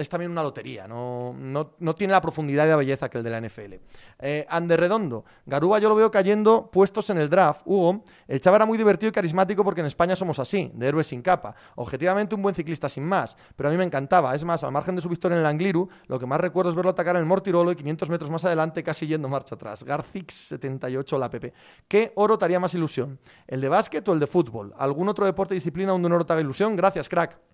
es 0.00 0.08
también 0.08 0.30
una 0.30 0.42
lotería, 0.42 0.88
no, 0.88 1.34
no, 1.38 1.94
tiene 1.94 2.12
la 2.12 2.22
profundidad 2.22 2.64
y 2.64 2.70
la 2.70 2.76
belleza 2.76 3.10
que 3.10 3.18
el 3.18 3.24
de 3.24 3.30
la 3.30 3.38
NFL. 3.38 3.74
Eh, 4.18 4.46
Redondo, 4.48 5.26
Garuba 5.44 5.78
yo 5.78 5.90
lo 5.90 5.94
veo 5.94 6.10
cayendo 6.10 6.70
puestos 6.70 7.10
en 7.10 7.18
el 7.18 7.28
draft. 7.28 7.62
Hugo, 7.66 8.02
el 8.26 8.40
chaval 8.40 8.60
era 8.60 8.66
muy 8.66 8.78
divertido 8.78 9.10
y 9.10 9.12
carismático 9.12 9.62
porque 9.62 9.82
en 9.82 9.86
España 9.86 10.16
somos 10.16 10.38
así, 10.38 10.70
de 10.74 10.88
héroes 10.88 11.06
sin 11.06 11.20
capa. 11.20 11.54
Objetivamente 11.74 12.34
un 12.34 12.40
buen 12.40 12.54
ciclista 12.54 12.88
sin 12.88 13.04
más, 13.04 13.36
pero 13.54 13.68
a 13.68 13.72
mí 13.72 13.76
me 13.76 13.84
encantaba. 13.84 14.34
Es 14.34 14.42
más, 14.42 14.64
al 14.64 14.72
margen 14.72 14.96
de 14.96 15.02
su 15.02 15.08
victoria 15.10 15.36
en 15.36 15.40
el 15.40 15.46
Angliru, 15.46 15.86
lo 16.06 16.18
que 16.18 16.24
más 16.24 16.40
recuerdo 16.40 16.70
es 16.70 16.76
verlo 16.76 16.92
atacar 16.92 17.16
en 17.16 17.20
el 17.20 17.26
Mortirolo 17.26 17.70
y 17.70 17.76
500 17.76 18.08
metros 18.08 18.30
más 18.30 18.44
adelante 18.46 18.82
casi 18.82 19.06
yendo 19.06 19.28
marcha 19.28 19.56
atrás. 19.56 19.84
Garcix 19.84 20.32
78 20.48 21.18
la 21.18 21.28
PP. 21.28 21.52
¿Qué 21.86 22.12
oro 22.14 22.38
te 22.38 22.46
haría 22.46 22.58
más 22.58 22.72
ilusión? 22.72 23.18
¿El 23.46 23.60
de 23.60 23.68
básquet 23.68 24.08
o 24.08 24.14
el 24.14 24.20
de 24.20 24.26
fútbol? 24.26 24.72
¿Algún 24.78 25.10
otro 25.10 25.26
deporte 25.26 25.54
disciplina 25.54 25.92
donde 25.92 26.06
un 26.06 26.12
oro 26.14 26.24
te 26.24 26.32
haga 26.32 26.40
ilusión? 26.40 26.74
Gracias, 26.74 27.06
crack. 27.06 27.49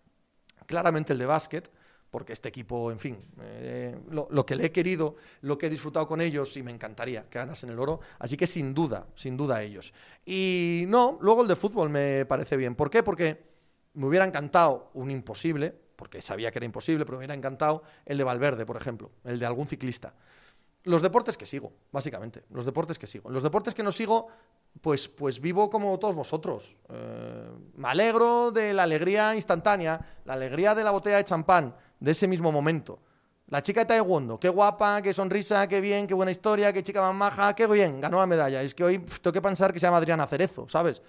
Claramente 0.67 1.12
el 1.12 1.19
de 1.19 1.27
básquet 1.27 1.71
porque 2.11 2.33
este 2.33 2.49
equipo, 2.49 2.91
en 2.91 2.99
fin, 2.99 3.19
eh, 3.43 3.95
lo, 4.11 4.47
que 4.47 4.57
le 4.57 4.67
he 4.67 4.73
querido, 4.73 5.17
lo 5.43 5.59
que 5.59 5.67
he 5.67 5.69
disfrutado 5.71 6.07
con 6.07 6.21
ellos 6.21 6.57
y 6.57 6.62
me 6.62 6.71
encantaría 6.71 7.29
que 7.29 7.39
ganasen 7.39 7.71
el 7.71 7.79
oro. 7.79 8.01
Así 8.19 8.37
que 8.37 8.47
sin 8.47 8.73
duda, 8.73 9.07
sin 9.17 9.37
duda 9.37 9.62
ellos. 9.62 9.93
Y 10.25 10.85
no, 10.89 11.19
luego 11.21 11.43
el 11.43 11.49
de 11.49 11.57
fútbol 11.57 11.91
me 11.91 12.25
parece 12.25 12.57
bien. 12.57 12.75
¿Por 12.75 12.89
qué? 12.89 13.03
Porque 13.03 13.45
me 13.95 14.07
hubiera 14.07 14.25
encantado 14.25 14.91
un 14.95 15.11
imposible, 15.11 15.75
porque 15.97 16.23
sabía 16.23 16.51
que 16.51 16.59
era 16.59 16.67
imposible, 16.67 17.05
pero 17.05 17.19
me 17.19 17.19
hubiera 17.19 17.35
encantado 17.35 17.83
el 18.05 18.19
de 18.19 18.25
Valverde, 18.25 18.64
por 18.64 18.77
ejemplo, 18.77 19.11
el 19.25 19.39
de 19.39 19.47
algún 19.47 19.67
ciclista. 19.67 20.14
Los 20.87 21.03
deportes 21.03 21.37
que 21.37 21.47
sigo, 21.47 21.72
básicamente, 21.91 22.45
los 22.51 22.64
deportes 22.64 22.97
que 22.97 23.09
sigo. 23.09 23.28
Los 23.28 23.43
deportes 23.43 23.74
que 23.74 23.82
no 23.82 23.91
sigo, 23.91 24.28
pues, 24.80 25.09
pues 25.09 25.41
vivo 25.41 25.68
como 25.68 25.99
todos 25.99 26.14
vosotros. 26.14 26.76
Eh, 26.89 27.51
me 27.74 27.89
alegro 27.89 28.53
de 28.53 28.72
la 28.72 28.84
alegría 28.84 29.34
instantánea, 29.34 30.01
la 30.24 30.34
alegría 30.34 30.76
de 30.76 30.84
la 30.84 30.93
botella 30.93 31.16
de 31.16 31.24
champán, 31.24 31.74
de 31.99 32.11
ese 32.12 32.28
mismo 32.28 32.53
momento. 32.53 33.01
La 33.49 33.62
chica 33.62 33.80
de 33.80 33.87
Taekwondo, 33.87 34.39
qué 34.39 34.49
guapa, 34.49 35.03
qué 35.03 35.12
sonrisa, 35.12 35.66
qué 35.66 35.80
bien, 35.80 36.07
qué 36.07 36.14
buena 36.14 36.30
historia, 36.30 36.72
qué 36.72 36.84
chica 36.84 37.01
más 37.01 37.16
maja, 37.16 37.53
qué 37.57 37.66
bien, 37.66 38.01
ganó 38.01 38.20
la 38.20 38.26
medalla. 38.26 38.62
Es 38.62 38.72
que 38.72 38.84
hoy 38.84 39.01
tengo 39.01 39.32
que 39.32 39.43
pensar 39.43 39.72
que 39.72 39.80
se 39.80 39.89
llama 39.89 39.97
Adriana 39.97 40.24
Cerezo, 40.28 40.68
¿sabes? 40.68 41.03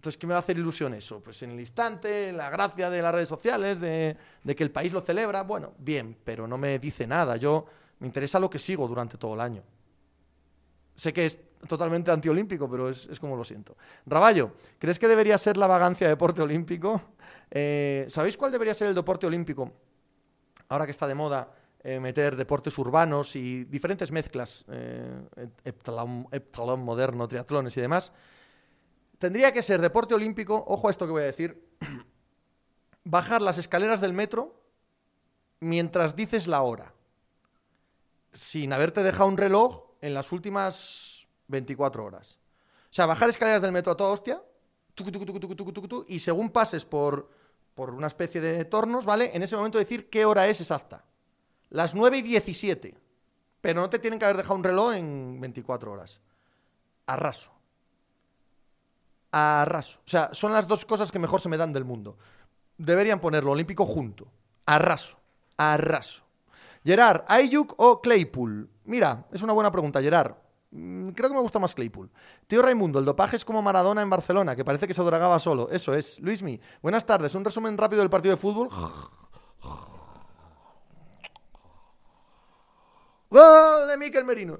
Entonces, 0.00 0.16
¿qué 0.16 0.26
me 0.26 0.32
va 0.32 0.38
a 0.38 0.40
hacer 0.40 0.56
ilusión 0.56 0.94
eso? 0.94 1.22
Pues 1.22 1.42
en 1.42 1.50
el 1.50 1.60
instante, 1.60 2.32
la 2.32 2.48
gracia 2.48 2.88
de 2.88 3.02
las 3.02 3.12
redes 3.12 3.28
sociales, 3.28 3.80
de, 3.80 4.16
de, 4.42 4.56
que 4.56 4.62
el 4.62 4.70
país 4.70 4.94
lo 4.94 5.02
celebra, 5.02 5.42
bueno, 5.42 5.74
bien, 5.76 6.16
pero 6.24 6.48
no 6.48 6.56
me 6.56 6.78
dice 6.78 7.06
nada. 7.06 7.36
Yo 7.36 7.66
me 7.98 8.06
interesa 8.06 8.40
lo 8.40 8.48
que 8.48 8.58
sigo 8.58 8.88
durante 8.88 9.18
todo 9.18 9.34
el 9.34 9.42
año. 9.42 9.62
Sé 10.96 11.12
que 11.12 11.26
es 11.26 11.38
totalmente 11.68 12.10
antiolímpico, 12.10 12.66
pero 12.70 12.88
es, 12.88 13.20
como 13.20 13.36
lo 13.36 13.44
siento. 13.44 13.76
Raballo, 14.06 14.52
¿crees 14.78 14.98
que 14.98 15.06
debería 15.06 15.36
ser 15.36 15.58
la 15.58 15.66
vagancia 15.66 16.08
deporte 16.08 16.40
olímpico? 16.40 17.02
Eh, 17.50 18.06
¿Sabéis 18.08 18.38
cuál 18.38 18.52
debería 18.52 18.72
ser 18.72 18.88
el 18.88 18.94
deporte 18.94 19.26
olímpico? 19.26 19.70
Ahora 20.70 20.86
que 20.86 20.92
está 20.92 21.06
de 21.06 21.14
moda 21.14 21.52
eh, 21.84 22.00
meter 22.00 22.36
deportes 22.36 22.78
urbanos 22.78 23.36
y 23.36 23.64
diferentes 23.64 24.10
mezclas, 24.10 24.64
eh, 24.70 25.28
heptalón, 25.62 26.80
moderno, 26.80 27.28
triatlones 27.28 27.76
y 27.76 27.82
demás. 27.82 28.12
Tendría 29.20 29.52
que 29.52 29.62
ser 29.62 29.80
deporte 29.80 30.14
olímpico, 30.14 30.64
ojo 30.66 30.88
a 30.88 30.90
esto 30.90 31.06
que 31.06 31.12
voy 31.12 31.22
a 31.22 31.26
decir, 31.26 31.64
bajar 33.04 33.40
las 33.40 33.58
escaleras 33.58 34.00
del 34.00 34.12
metro 34.12 34.60
mientras 35.60 36.16
dices 36.16 36.48
la 36.48 36.62
hora, 36.62 36.92
sin 38.32 38.72
haberte 38.72 39.04
dejado 39.04 39.28
un 39.28 39.36
reloj 39.36 39.90
en 40.00 40.14
las 40.14 40.32
últimas 40.32 41.28
24 41.46 42.04
horas. 42.04 42.40
O 42.90 42.92
sea, 42.92 43.06
bajar 43.06 43.28
escaleras 43.28 43.62
del 43.62 43.70
metro 43.70 43.92
a 43.92 43.96
toda 43.96 44.10
hostia, 44.10 44.42
y 46.08 46.18
según 46.18 46.50
pases 46.50 46.84
por 46.84 47.30
por 47.80 47.94
una 47.94 48.08
especie 48.08 48.40
de 48.40 48.64
tornos, 48.64 49.06
¿vale? 49.06 49.30
En 49.32 49.42
ese 49.42 49.56
momento 49.56 49.78
decir 49.78 50.10
qué 50.10 50.24
hora 50.24 50.46
es 50.48 50.60
exacta. 50.60 51.04
Las 51.70 51.94
9 51.94 52.18
y 52.18 52.22
17. 52.22 52.94
Pero 53.60 53.80
no 53.80 53.90
te 53.90 53.98
tienen 53.98 54.18
que 54.18 54.24
haber 54.24 54.36
dejado 54.36 54.56
un 54.56 54.64
reloj 54.64 54.94
en 54.94 55.40
24 55.40 55.92
horas. 55.92 56.20
Arraso. 57.06 57.52
Arraso. 59.32 60.00
O 60.00 60.08
sea, 60.08 60.30
son 60.32 60.52
las 60.52 60.66
dos 60.66 60.84
cosas 60.84 61.12
que 61.12 61.18
mejor 61.18 61.40
se 61.40 61.48
me 61.48 61.56
dan 61.56 61.72
del 61.72 61.84
mundo. 61.84 62.16
Deberían 62.76 63.20
ponerlo 63.20 63.52
olímpico 63.52 63.86
junto. 63.86 64.26
Arraso. 64.66 65.18
Arraso. 65.56 66.24
Gerard, 66.84 67.24
Ayuk 67.28 67.74
o 67.76 68.00
Claypool? 68.00 68.68
Mira, 68.84 69.26
es 69.32 69.42
una 69.42 69.52
buena 69.52 69.70
pregunta, 69.70 70.00
Gerard. 70.00 70.34
Mm, 70.70 71.10
creo 71.10 71.28
que 71.28 71.34
me 71.34 71.40
gusta 71.40 71.58
más 71.58 71.74
Claypool. 71.74 72.10
Tío 72.46 72.62
Raimundo, 72.62 72.98
el 72.98 73.04
dopaje 73.04 73.36
es 73.36 73.44
como 73.44 73.60
Maradona 73.60 74.02
en 74.02 74.10
Barcelona, 74.10 74.54
que 74.56 74.64
parece 74.64 74.86
que 74.86 74.94
se 74.94 75.02
dragaba 75.02 75.38
solo. 75.38 75.68
Eso 75.70 75.94
es. 75.94 76.20
Luismi, 76.20 76.60
buenas 76.80 77.04
tardes. 77.04 77.34
Un 77.34 77.44
resumen 77.44 77.76
rápido 77.76 78.00
del 78.00 78.10
partido 78.10 78.34
de 78.34 78.40
fútbol. 78.40 78.68
¡Gol 83.30 83.88
de 83.88 83.96
Miquel 83.96 84.24
Merino! 84.24 84.58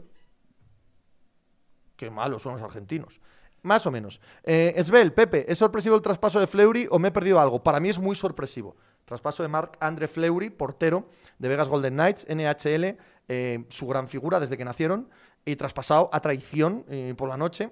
Qué 1.97 2.11
malos 2.11 2.43
son 2.43 2.53
los 2.55 2.63
argentinos. 2.63 3.21
Más 3.63 3.87
o 3.87 3.91
menos. 3.91 4.21
Eh, 4.43 4.73
Esbel, 4.77 5.13
Pepe, 5.13 5.51
¿es 5.51 5.59
sorpresivo 5.59 5.97
el 5.97 6.03
traspaso 6.03 6.41
de 6.41 6.47
Fleury 6.47 6.87
o 6.91 6.99
me 6.99 7.09
he 7.09 7.13
perdido 7.13 7.41
algo? 7.41 7.63
Para 7.63 7.81
mí 7.81 7.89
es 7.89 7.99
muy 7.99 8.17
sorpresivo. 8.17 8.77
Traspaso 9.05 9.43
de 9.43 9.49
Marc 9.49 9.77
André 9.81 10.09
Fleury, 10.09 10.51
portero 10.51 11.07
de 11.39 11.49
Vegas 11.49 11.69
Golden 11.69 11.95
Knights, 11.95 12.27
NHL, 12.29 12.97
eh, 13.29 13.65
su 13.69 13.87
gran 13.87 14.09
figura 14.09 14.41
desde 14.41 14.57
que 14.57 14.65
nacieron 14.65 15.09
y 15.45 15.57
traspasado 15.57 16.09
a 16.13 16.21
traición 16.21 16.85
eh, 16.89 17.15
por 17.17 17.29
la 17.29 17.37
noche. 17.37 17.71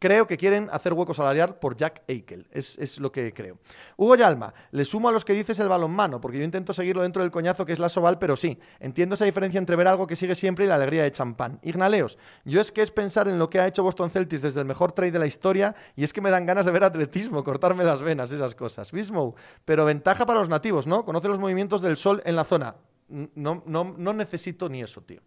Creo 0.00 0.26
que 0.26 0.38
quieren 0.38 0.68
hacer 0.72 0.94
hueco 0.94 1.12
salarial 1.12 1.56
por 1.56 1.76
Jack 1.76 2.02
Eichel. 2.08 2.48
Es, 2.50 2.98
lo 2.98 3.12
que 3.12 3.34
creo. 3.34 3.58
Hugo 3.98 4.16
Yalma, 4.16 4.54
le 4.70 4.86
sumo 4.86 5.10
a 5.10 5.12
los 5.12 5.26
que 5.26 5.34
dices 5.34 5.60
el 5.60 5.68
balonmano, 5.68 6.22
porque 6.22 6.38
yo 6.38 6.44
intento 6.44 6.72
seguirlo 6.72 7.02
dentro 7.02 7.22
del 7.22 7.30
coñazo 7.30 7.66
que 7.66 7.74
es 7.74 7.78
la 7.78 7.90
Soval, 7.90 8.18
pero 8.18 8.34
sí, 8.34 8.58
entiendo 8.78 9.14
esa 9.14 9.26
diferencia 9.26 9.58
entre 9.58 9.76
ver 9.76 9.86
algo 9.86 10.06
que 10.06 10.16
sigue 10.16 10.34
siempre 10.34 10.64
y 10.64 10.68
la 10.68 10.76
alegría 10.76 11.02
de 11.02 11.12
champán. 11.12 11.60
Ignaleos, 11.62 12.16
yo 12.46 12.62
es 12.62 12.72
que 12.72 12.80
es 12.80 12.90
pensar 12.90 13.28
en 13.28 13.38
lo 13.38 13.50
que 13.50 13.60
ha 13.60 13.66
hecho 13.66 13.82
Boston 13.82 14.10
Celtics 14.10 14.40
desde 14.40 14.60
el 14.60 14.66
mejor 14.66 14.92
trade 14.92 15.12
de 15.12 15.18
la 15.18 15.26
historia 15.26 15.76
y 15.94 16.02
es 16.02 16.14
que 16.14 16.22
me 16.22 16.30
dan 16.30 16.46
ganas 16.46 16.64
de 16.64 16.72
ver 16.72 16.84
atletismo, 16.84 17.44
cortarme 17.44 17.84
las 17.84 18.00
venas, 18.00 18.32
esas 18.32 18.54
cosas. 18.54 18.90
Bismo, 18.90 19.34
pero 19.66 19.84
ventaja 19.84 20.24
para 20.24 20.38
los 20.38 20.48
nativos, 20.48 20.86
¿no? 20.86 21.04
Conoce 21.04 21.28
los 21.28 21.38
movimientos 21.38 21.82
del 21.82 21.98
sol 21.98 22.22
en 22.24 22.36
la 22.36 22.44
zona 22.44 22.74
no, 23.10 23.62
no, 23.66 23.94
no 23.96 24.12
necesito 24.12 24.68
ni 24.68 24.82
eso, 24.82 25.02
tío. 25.02 25.20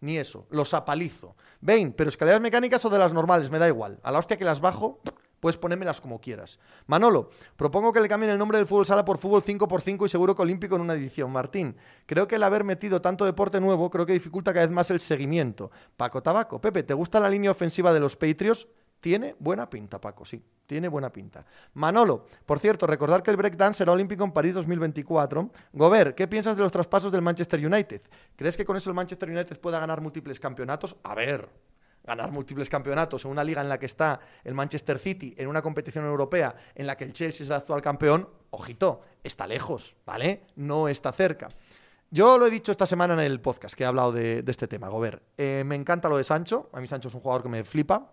Ni 0.00 0.16
eso. 0.16 0.46
Los 0.50 0.74
apalizo. 0.74 1.36
Vein, 1.60 1.92
pero 1.92 2.08
escaleras 2.08 2.40
mecánicas 2.40 2.84
o 2.84 2.90
de 2.90 2.98
las 2.98 3.12
normales, 3.12 3.50
me 3.50 3.58
da 3.58 3.68
igual. 3.68 3.98
A 4.02 4.12
la 4.12 4.18
hostia 4.18 4.36
que 4.36 4.44
las 4.44 4.60
bajo, 4.60 5.00
puedes 5.40 5.56
ponérmelas 5.56 6.00
como 6.00 6.20
quieras. 6.20 6.58
Manolo, 6.86 7.30
propongo 7.56 7.92
que 7.92 8.00
le 8.00 8.08
cambien 8.08 8.32
el 8.32 8.38
nombre 8.38 8.58
del 8.58 8.66
fútbol 8.66 8.86
sala 8.86 9.04
por 9.04 9.18
fútbol 9.18 9.42
5x5 9.42 10.06
y 10.06 10.08
seguro 10.08 10.34
que 10.34 10.42
olímpico 10.42 10.76
en 10.76 10.82
una 10.82 10.94
edición. 10.94 11.30
Martín, 11.32 11.76
creo 12.06 12.28
que 12.28 12.36
el 12.36 12.42
haber 12.42 12.64
metido 12.64 13.00
tanto 13.00 13.24
deporte 13.24 13.60
nuevo 13.60 13.90
creo 13.90 14.06
que 14.06 14.12
dificulta 14.12 14.52
cada 14.52 14.66
vez 14.66 14.74
más 14.74 14.90
el 14.90 15.00
seguimiento. 15.00 15.70
Paco 15.96 16.22
Tabaco, 16.22 16.60
Pepe, 16.60 16.82
¿te 16.82 16.94
gusta 16.94 17.20
la 17.20 17.30
línea 17.30 17.50
ofensiva 17.50 17.92
de 17.92 18.00
los 18.00 18.16
Patriots? 18.16 18.66
Tiene 19.00 19.36
buena 19.38 19.68
pinta, 19.68 20.00
Paco, 20.00 20.24
sí. 20.24 20.42
Tiene 20.66 20.88
buena 20.88 21.10
pinta. 21.10 21.46
Manolo, 21.74 22.26
por 22.44 22.58
cierto, 22.58 22.86
recordar 22.86 23.22
que 23.22 23.30
el 23.30 23.38
breakdance 23.38 23.78
será 23.78 23.92
olímpico 23.92 24.22
en 24.22 24.32
París 24.32 24.52
2024. 24.52 25.50
Gober, 25.72 26.14
¿qué 26.14 26.28
piensas 26.28 26.58
de 26.58 26.62
los 26.62 26.70
traspasos 26.70 27.10
del 27.10 27.22
Manchester 27.22 27.64
United? 27.64 28.02
¿Crees 28.36 28.54
que 28.54 28.66
con 28.66 28.76
eso 28.76 28.90
el 28.90 28.94
Manchester 28.94 29.30
United 29.30 29.58
pueda 29.60 29.80
ganar 29.80 30.02
múltiples 30.02 30.38
campeonatos? 30.38 30.94
A 31.04 31.14
ver, 31.14 31.48
ganar 32.04 32.30
múltiples 32.32 32.68
campeonatos 32.68 33.24
en 33.24 33.30
una 33.30 33.44
liga 33.44 33.62
en 33.62 33.68
la 33.70 33.78
que 33.78 33.86
está 33.86 34.20
el 34.44 34.52
Manchester 34.52 34.98
City, 34.98 35.34
en 35.38 35.48
una 35.48 35.62
competición 35.62 36.04
europea 36.04 36.54
en 36.74 36.86
la 36.86 36.98
que 36.98 37.04
el 37.04 37.14
Chelsea 37.14 37.44
es 37.44 37.50
el 37.50 37.56
actual 37.56 37.80
campeón, 37.80 38.28
ojito, 38.50 39.00
está 39.24 39.46
lejos, 39.46 39.96
¿vale? 40.04 40.42
No 40.56 40.88
está 40.88 41.12
cerca. 41.12 41.48
Yo 42.10 42.36
lo 42.36 42.46
he 42.46 42.50
dicho 42.50 42.72
esta 42.72 42.86
semana 42.86 43.14
en 43.14 43.20
el 43.20 43.40
podcast 43.40 43.74
que 43.74 43.84
he 43.84 43.86
hablado 43.86 44.12
de, 44.12 44.44
este 44.46 44.68
tema, 44.68 44.88
Gober. 44.88 45.22
Eh, 45.36 45.62
me 45.66 45.76
encanta 45.76 46.08
lo 46.08 46.16
de 46.16 46.24
Sancho. 46.24 46.70
A 46.72 46.80
mí 46.80 46.88
Sancho 46.88 47.08
es 47.08 47.14
un 47.14 47.20
jugador 47.20 47.42
que 47.42 47.50
me 47.50 47.64
flipa. 47.64 48.12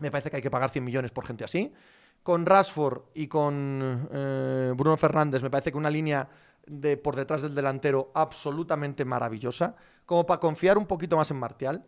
Me 0.00 0.10
parece 0.10 0.30
que 0.30 0.36
hay 0.36 0.42
que 0.42 0.50
pagar 0.50 0.70
100 0.70 0.84
millones 0.84 1.10
por 1.12 1.26
gente 1.26 1.44
así. 1.44 1.72
Con 2.22 2.46
Rashford 2.46 3.02
y 3.14 3.28
con 3.28 4.08
eh, 4.12 4.72
Bruno 4.76 4.96
Fernández 4.96 5.42
me 5.42 5.50
parece 5.50 5.70
que 5.70 5.78
una 5.78 5.90
línea 5.90 6.28
de 6.66 6.96
por 6.96 7.16
detrás 7.16 7.42
del 7.42 7.54
delantero 7.54 8.10
absolutamente 8.14 9.04
maravillosa, 9.04 9.76
como 10.06 10.24
para 10.24 10.40
confiar 10.40 10.78
un 10.78 10.86
poquito 10.86 11.16
más 11.16 11.30
en 11.30 11.36
Martial. 11.36 11.84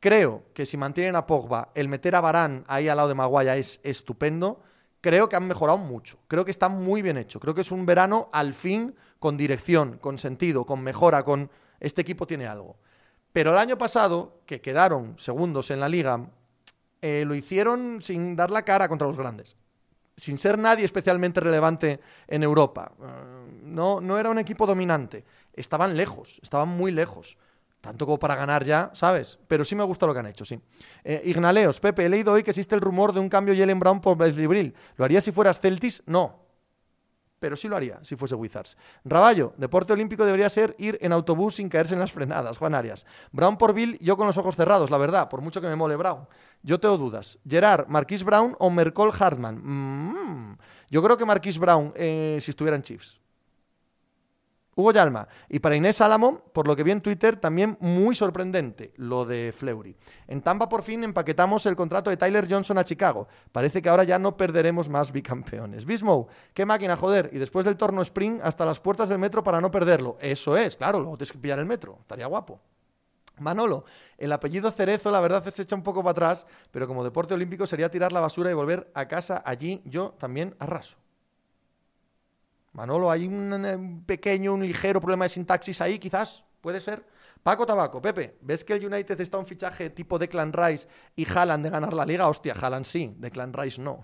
Creo 0.00 0.44
que 0.54 0.66
si 0.66 0.76
mantienen 0.76 1.16
a 1.16 1.26
Pogba, 1.26 1.70
el 1.74 1.88
meter 1.88 2.14
a 2.14 2.20
Barán 2.20 2.64
ahí 2.68 2.88
al 2.88 2.96
lado 2.96 3.08
de 3.08 3.14
Maguaya 3.14 3.56
es 3.56 3.80
estupendo. 3.82 4.62
Creo 5.00 5.28
que 5.28 5.36
han 5.36 5.48
mejorado 5.48 5.78
mucho. 5.78 6.18
Creo 6.28 6.44
que 6.44 6.50
está 6.50 6.68
muy 6.68 7.02
bien 7.02 7.16
hecho. 7.16 7.40
Creo 7.40 7.54
que 7.54 7.62
es 7.62 7.72
un 7.72 7.86
verano 7.86 8.28
al 8.32 8.54
fin 8.54 8.94
con 9.18 9.36
dirección, 9.36 9.98
con 9.98 10.18
sentido, 10.18 10.64
con 10.66 10.82
mejora, 10.82 11.24
con 11.24 11.50
este 11.80 12.02
equipo 12.02 12.26
tiene 12.26 12.46
algo. 12.46 12.76
Pero 13.32 13.52
el 13.52 13.58
año 13.58 13.78
pasado, 13.78 14.40
que 14.46 14.60
quedaron 14.60 15.18
segundos 15.18 15.70
en 15.70 15.80
la 15.80 15.88
liga, 15.88 16.30
eh, 17.02 17.24
lo 17.26 17.34
hicieron 17.34 18.00
sin 18.02 18.36
dar 18.36 18.50
la 18.50 18.62
cara 18.62 18.88
contra 18.88 19.06
los 19.06 19.16
grandes, 19.16 19.56
sin 20.16 20.38
ser 20.38 20.58
nadie 20.58 20.84
especialmente 20.84 21.40
relevante 21.40 22.00
en 22.26 22.42
Europa. 22.42 22.92
Eh, 23.00 23.60
no, 23.62 24.00
no 24.00 24.18
era 24.18 24.30
un 24.30 24.38
equipo 24.38 24.66
dominante, 24.66 25.24
estaban 25.54 25.96
lejos, 25.96 26.40
estaban 26.42 26.68
muy 26.68 26.90
lejos. 26.90 27.36
Tanto 27.80 28.06
como 28.06 28.18
para 28.18 28.34
ganar 28.34 28.64
ya, 28.64 28.90
¿sabes? 28.92 29.38
Pero 29.46 29.64
sí 29.64 29.76
me 29.76 29.84
gusta 29.84 30.04
lo 30.04 30.12
que 30.12 30.18
han 30.18 30.26
hecho, 30.26 30.44
sí. 30.44 30.60
Eh, 31.04 31.22
Ignaleos, 31.26 31.78
Pepe, 31.78 32.06
he 32.06 32.08
leído 32.08 32.32
hoy 32.32 32.42
que 32.42 32.50
existe 32.50 32.74
el 32.74 32.80
rumor 32.80 33.12
de 33.12 33.20
un 33.20 33.28
cambio 33.28 33.54
Jalen 33.56 33.78
Brown 33.78 34.00
por 34.00 34.16
Bradley 34.16 34.46
Brill. 34.46 34.74
¿Lo 34.96 35.04
haría 35.04 35.20
si 35.20 35.30
fueras 35.30 35.60
Celtis? 35.60 36.02
No. 36.04 36.47
Pero 37.38 37.56
sí 37.56 37.68
lo 37.68 37.76
haría 37.76 37.98
si 38.02 38.16
fuese 38.16 38.34
Wizards. 38.34 38.76
Raballo, 39.04 39.54
deporte 39.56 39.92
olímpico 39.92 40.24
debería 40.24 40.48
ser 40.48 40.74
ir 40.78 40.98
en 41.00 41.12
autobús 41.12 41.56
sin 41.56 41.68
caerse 41.68 41.94
en 41.94 42.00
las 42.00 42.12
frenadas. 42.12 42.58
Juan 42.58 42.74
Arias. 42.74 43.06
Brown 43.32 43.56
por 43.56 43.72
Bill, 43.72 43.98
yo 44.00 44.16
con 44.16 44.26
los 44.26 44.38
ojos 44.38 44.56
cerrados, 44.56 44.90
la 44.90 44.98
verdad, 44.98 45.28
por 45.28 45.40
mucho 45.40 45.60
que 45.60 45.66
me 45.66 45.76
mole 45.76 45.96
Brown. 45.96 46.26
Yo 46.62 46.80
tengo 46.80 46.98
dudas. 46.98 47.38
Gerard, 47.48 47.86
Marquis 47.88 48.24
Brown 48.24 48.56
o 48.58 48.70
Mercol 48.70 49.12
Hartman. 49.18 49.60
Mm, 49.62 50.58
yo 50.90 51.02
creo 51.02 51.16
que 51.16 51.24
Marquis 51.24 51.58
Brown 51.58 51.92
eh, 51.96 52.38
si 52.40 52.50
estuvieran 52.50 52.82
Chiefs. 52.82 53.17
Hugo 54.78 54.92
Yalma. 54.92 55.26
Y 55.48 55.58
para 55.58 55.74
Inés 55.74 56.00
Álamo, 56.00 56.38
por 56.52 56.68
lo 56.68 56.76
que 56.76 56.84
vi 56.84 56.92
en 56.92 57.00
Twitter, 57.00 57.34
también 57.34 57.76
muy 57.80 58.14
sorprendente 58.14 58.92
lo 58.94 59.24
de 59.24 59.52
Fleury. 59.52 59.96
En 60.28 60.40
Tampa 60.40 60.68
por 60.68 60.84
fin 60.84 61.02
empaquetamos 61.02 61.66
el 61.66 61.74
contrato 61.74 62.10
de 62.10 62.16
Tyler 62.16 62.46
Johnson 62.48 62.78
a 62.78 62.84
Chicago. 62.84 63.26
Parece 63.50 63.82
que 63.82 63.88
ahora 63.88 64.04
ya 64.04 64.20
no 64.20 64.36
perderemos 64.36 64.88
más 64.88 65.10
bicampeones. 65.10 65.84
Bismo, 65.84 66.28
qué 66.54 66.64
máquina, 66.64 66.96
joder. 66.96 67.28
Y 67.32 67.38
después 67.38 67.66
del 67.66 67.76
torno 67.76 68.02
Spring 68.02 68.38
hasta 68.40 68.64
las 68.64 68.78
puertas 68.78 69.08
del 69.08 69.18
metro 69.18 69.42
para 69.42 69.60
no 69.60 69.68
perderlo. 69.68 70.16
Eso 70.20 70.56
es, 70.56 70.76
claro, 70.76 71.00
luego 71.00 71.16
tienes 71.16 71.32
que 71.32 71.38
pillar 71.38 71.58
el 71.58 71.66
metro. 71.66 71.98
Estaría 72.02 72.26
guapo. 72.28 72.60
Manolo, 73.40 73.84
el 74.16 74.30
apellido 74.30 74.70
Cerezo 74.70 75.10
la 75.10 75.20
verdad 75.20 75.44
se 75.52 75.62
echa 75.62 75.74
un 75.74 75.82
poco 75.82 76.04
para 76.04 76.12
atrás, 76.12 76.46
pero 76.70 76.86
como 76.86 77.02
deporte 77.02 77.34
olímpico 77.34 77.66
sería 77.66 77.90
tirar 77.90 78.12
la 78.12 78.20
basura 78.20 78.48
y 78.48 78.54
volver 78.54 78.92
a 78.94 79.08
casa 79.08 79.42
allí 79.44 79.82
yo 79.84 80.14
también 80.18 80.54
arraso. 80.60 80.98
Manolo, 82.72 83.10
hay 83.10 83.26
un, 83.26 84.04
pequeño, 84.06 84.54
un 84.54 84.62
ligero 84.62 85.00
problema 85.00 85.24
de 85.24 85.30
sintaxis 85.30 85.80
ahí, 85.80 85.98
quizás, 85.98 86.44
puede 86.60 86.80
ser. 86.80 87.04
Paco 87.42 87.66
Tabaco, 87.66 88.02
Pepe, 88.02 88.36
¿ves 88.42 88.64
que 88.64 88.74
el 88.74 88.84
United 88.84 89.20
está 89.20 89.38
un 89.38 89.46
fichaje 89.46 89.90
tipo 89.90 90.18
Declan 90.18 90.52
Rice 90.52 90.86
y 91.16 91.26
Haaland 91.26 91.64
de 91.64 91.70
ganar 91.70 91.94
la 91.94 92.04
liga? 92.04 92.28
Hostia, 92.28 92.54
Haaland 92.54 92.84
sí, 92.84 93.14
Declan 93.18 93.52
Rice 93.52 93.80
no. 93.80 94.02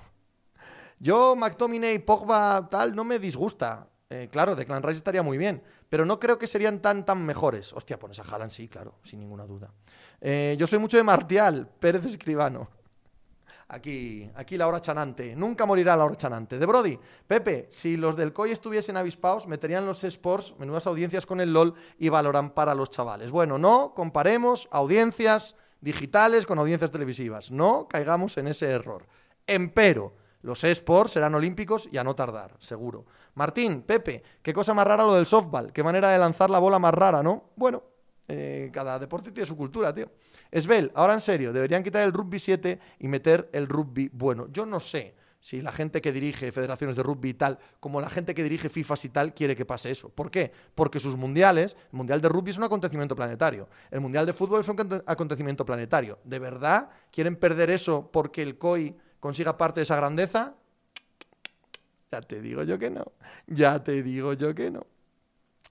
Yo, 0.99 1.37
McTominay, 1.37 1.99
Pogba, 1.99 2.69
tal, 2.71 2.95
no 2.95 3.05
me 3.05 3.19
disgusta. 3.19 3.89
Eh, 4.09 4.29
claro, 4.31 4.55
Declan 4.55 4.83
Rice 4.83 4.99
estaría 4.99 5.23
muy 5.23 5.37
bien, 5.37 5.63
pero 5.89 6.07
no 6.07 6.21
creo 6.21 6.39
que 6.39 6.47
serían 6.47 6.81
tan, 6.81 7.05
tan 7.05 7.25
mejores. 7.25 7.73
Hostia, 7.73 7.99
pones 7.99 8.19
a 8.21 8.23
Haaland 8.23 8.53
sí, 8.53 8.69
claro, 8.69 8.95
sin 9.03 9.21
ninguna 9.21 9.45
duda. 9.45 9.73
Eh, 10.21 10.57
yo 10.59 10.67
soy 10.67 10.79
mucho 10.79 10.97
de 10.97 11.03
Martial, 11.03 11.69
Pérez 11.79 12.05
Escribano. 12.07 12.69
Aquí, 13.69 14.31
aquí 14.35 14.57
la 14.57 14.67
hora 14.67 14.81
chanante. 14.81 15.35
Nunca 15.35 15.67
morirá 15.67 15.97
la 15.97 16.05
hora 16.05 16.17
chanante. 16.17 16.59
De 16.59 16.67
Brody, 16.67 16.99
Pepe, 17.27 17.67
si 17.71 17.97
los 17.97 18.17
del 18.17 18.33
COI 18.33 18.53
estuviesen 18.53 18.97
avispados, 18.97 19.47
meterían 19.47 19.87
los 19.87 20.05
sports, 20.05 20.55
menudas 20.59 20.87
audiencias 20.87 21.27
con 21.27 21.41
el 21.41 21.53
LOL 21.53 21.75
y 21.99 22.09
valoran 22.09 22.51
para 22.51 22.75
los 22.75 22.91
chavales. 22.91 23.31
Bueno, 23.31 23.59
no 23.59 23.95
comparemos 23.95 24.69
audiencias 24.71 25.57
digitales 25.81 26.47
con 26.47 26.59
audiencias 26.59 26.91
televisivas. 26.91 27.51
No 27.51 27.89
caigamos 27.89 28.37
en 28.39 28.49
ese 28.49 28.71
error. 28.71 29.07
Empero, 29.47 30.15
los 30.43 30.63
esports 30.65 31.13
serán 31.13 31.35
olímpicos 31.35 31.89
y 31.91 31.97
a 31.97 32.05
no 32.05 32.15
tardar, 32.15 32.55
seguro. 32.59 33.07
Martín, 33.35 33.83
Pepe, 33.83 34.23
qué 34.43 34.53
cosa 34.53 34.75
más 34.75 34.87
rara 34.87 35.05
lo 35.05 35.15
del 35.15 35.27
softball. 35.27 35.73
Qué 35.73 35.83
manera 35.83 36.11
de 36.11 36.19
lanzar 36.19 36.51
la 36.51 36.59
bola 36.59 36.79
más 36.79 36.93
rara, 36.93 37.23
¿no? 37.23 37.51
Bueno, 37.57 37.83
eh, 38.27 38.71
cada 38.73 38.99
deporte 38.99 39.33
tiene 39.33 39.47
su 39.47 39.57
cultura, 39.57 39.95
tío. 39.95 40.11
Esbel, 40.51 40.91
ahora 40.95 41.15
en 41.15 41.21
serio, 41.21 41.53
deberían 41.53 41.83
quitar 41.83 42.03
el 42.03 42.13
rugby 42.13 42.39
7 42.39 42.79
y 43.01 43.09
meter 43.09 43.51
el 43.53 43.67
rugby 43.67 44.11
bueno. 44.13 44.49
Yo 44.51 44.65
no 44.67 44.81
sé 44.81 45.15
si 45.45 45.61
la 45.61 45.73
gente 45.73 46.01
que 46.01 46.11
dirige 46.11 46.53
federaciones 46.53 46.97
de 46.97 47.03
rugby 47.03 47.29
y 47.29 47.35
tal, 47.35 47.59
como 47.79 48.01
la 48.01 48.09
gente 48.09 48.35
que 48.35 48.43
dirige 48.43 48.71
FIFA 48.71 48.95
y 49.03 49.09
tal, 49.11 49.35
quiere 49.35 49.55
que 49.55 49.67
pase 49.67 49.91
eso. 49.91 50.09
¿Por 50.09 50.31
qué? 50.31 50.51
Porque 50.75 50.99
sus 50.99 51.17
mundiales, 51.17 51.77
el 51.93 51.99
mundial 51.99 52.23
de 52.23 52.31
rugby 52.31 52.51
es 52.51 52.57
un 52.57 52.65
acontecimiento 52.65 53.15
planetario, 53.15 53.69
el 53.91 54.01
mundial 54.01 54.25
de 54.25 54.33
fútbol 54.33 54.61
es 54.61 54.69
un 54.71 55.03
acontecimiento 55.05 55.67
planetario. 55.67 56.19
¿De 56.25 56.39
verdad 56.39 56.89
quieren 57.13 57.37
perder 57.37 57.69
eso 57.69 58.11
porque 58.11 58.43
el 58.43 58.57
COI 58.57 58.97
consiga 59.21 59.59
parte 59.59 59.81
de 59.81 59.83
esa 59.83 59.97
grandeza? 59.97 60.55
Ya 62.11 62.23
te 62.23 62.41
digo 62.41 62.63
yo 62.63 62.79
que 62.79 62.89
no. 62.89 63.13
Ya 63.47 63.85
te 63.85 64.03
digo 64.03 64.33
yo 64.33 64.55
que 64.55 64.71
no. 64.71 64.87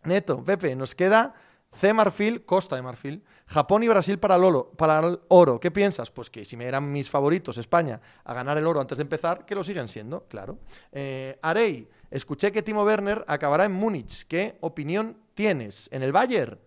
Neto, 0.03 0.43
Pepe, 0.43 0.75
nos 0.75 0.93
queda 0.93 1.33
C 1.75 1.93
Marfil, 1.93 2.45
Costa 2.45 2.75
de 2.75 2.81
Marfil, 2.81 3.23
Japón 3.47 3.83
y 3.83 3.87
Brasil 3.87 4.19
para 4.19 4.35
el, 4.35 4.43
oro, 4.43 4.71
para 4.71 4.99
el 4.99 5.19
oro. 5.29 5.59
¿Qué 5.59 5.71
piensas? 5.71 6.11
Pues 6.11 6.29
que 6.29 6.45
si 6.45 6.55
me 6.57 6.65
eran 6.65 6.91
mis 6.91 7.09
favoritos 7.09 7.57
España 7.57 7.99
a 8.23 8.33
ganar 8.33 8.57
el 8.57 8.67
oro 8.67 8.79
antes 8.79 8.97
de 8.97 9.03
empezar, 9.03 9.45
que 9.45 9.55
lo 9.55 9.63
siguen 9.63 9.87
siendo, 9.87 10.25
claro. 10.27 10.59
Eh, 10.91 11.37
Arey, 11.41 11.87
escuché 12.09 12.51
que 12.51 12.61
Timo 12.61 12.83
Werner 12.83 13.23
acabará 13.27 13.65
en 13.65 13.73
Múnich. 13.73 14.25
¿Qué 14.27 14.57
opinión 14.61 15.17
tienes? 15.33 15.89
¿En 15.91 16.03
el 16.03 16.11
Bayern? 16.11 16.59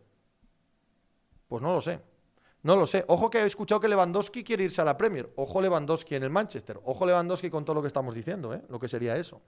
Pues 1.49 1.63
no 1.63 1.73
lo 1.73 1.81
sé. 1.81 2.01
No 2.67 2.75
lo 2.75 2.85
sé. 2.85 3.05
Ojo 3.07 3.31
que 3.31 3.39
he 3.39 3.47
escuchado 3.47 3.81
que 3.81 3.87
Lewandowski 3.87 4.43
quiere 4.43 4.65
irse 4.65 4.83
a 4.83 4.85
la 4.85 4.97
Premier. 4.97 5.31
Ojo 5.37 5.61
Lewandowski 5.61 6.17
en 6.17 6.25
el 6.25 6.31
Manchester. 6.31 6.81
Ojo 6.83 7.07
Lewandowski 7.07 7.49
con 7.49 7.65
todo 7.65 7.75
lo 7.75 7.81
que 7.81 7.87
estamos 7.87 8.13
diciendo, 8.13 8.53
¿eh? 8.53 8.61
lo 8.69 8.81
que 8.81 8.89
sería 8.89 9.15
eso. 9.15 9.41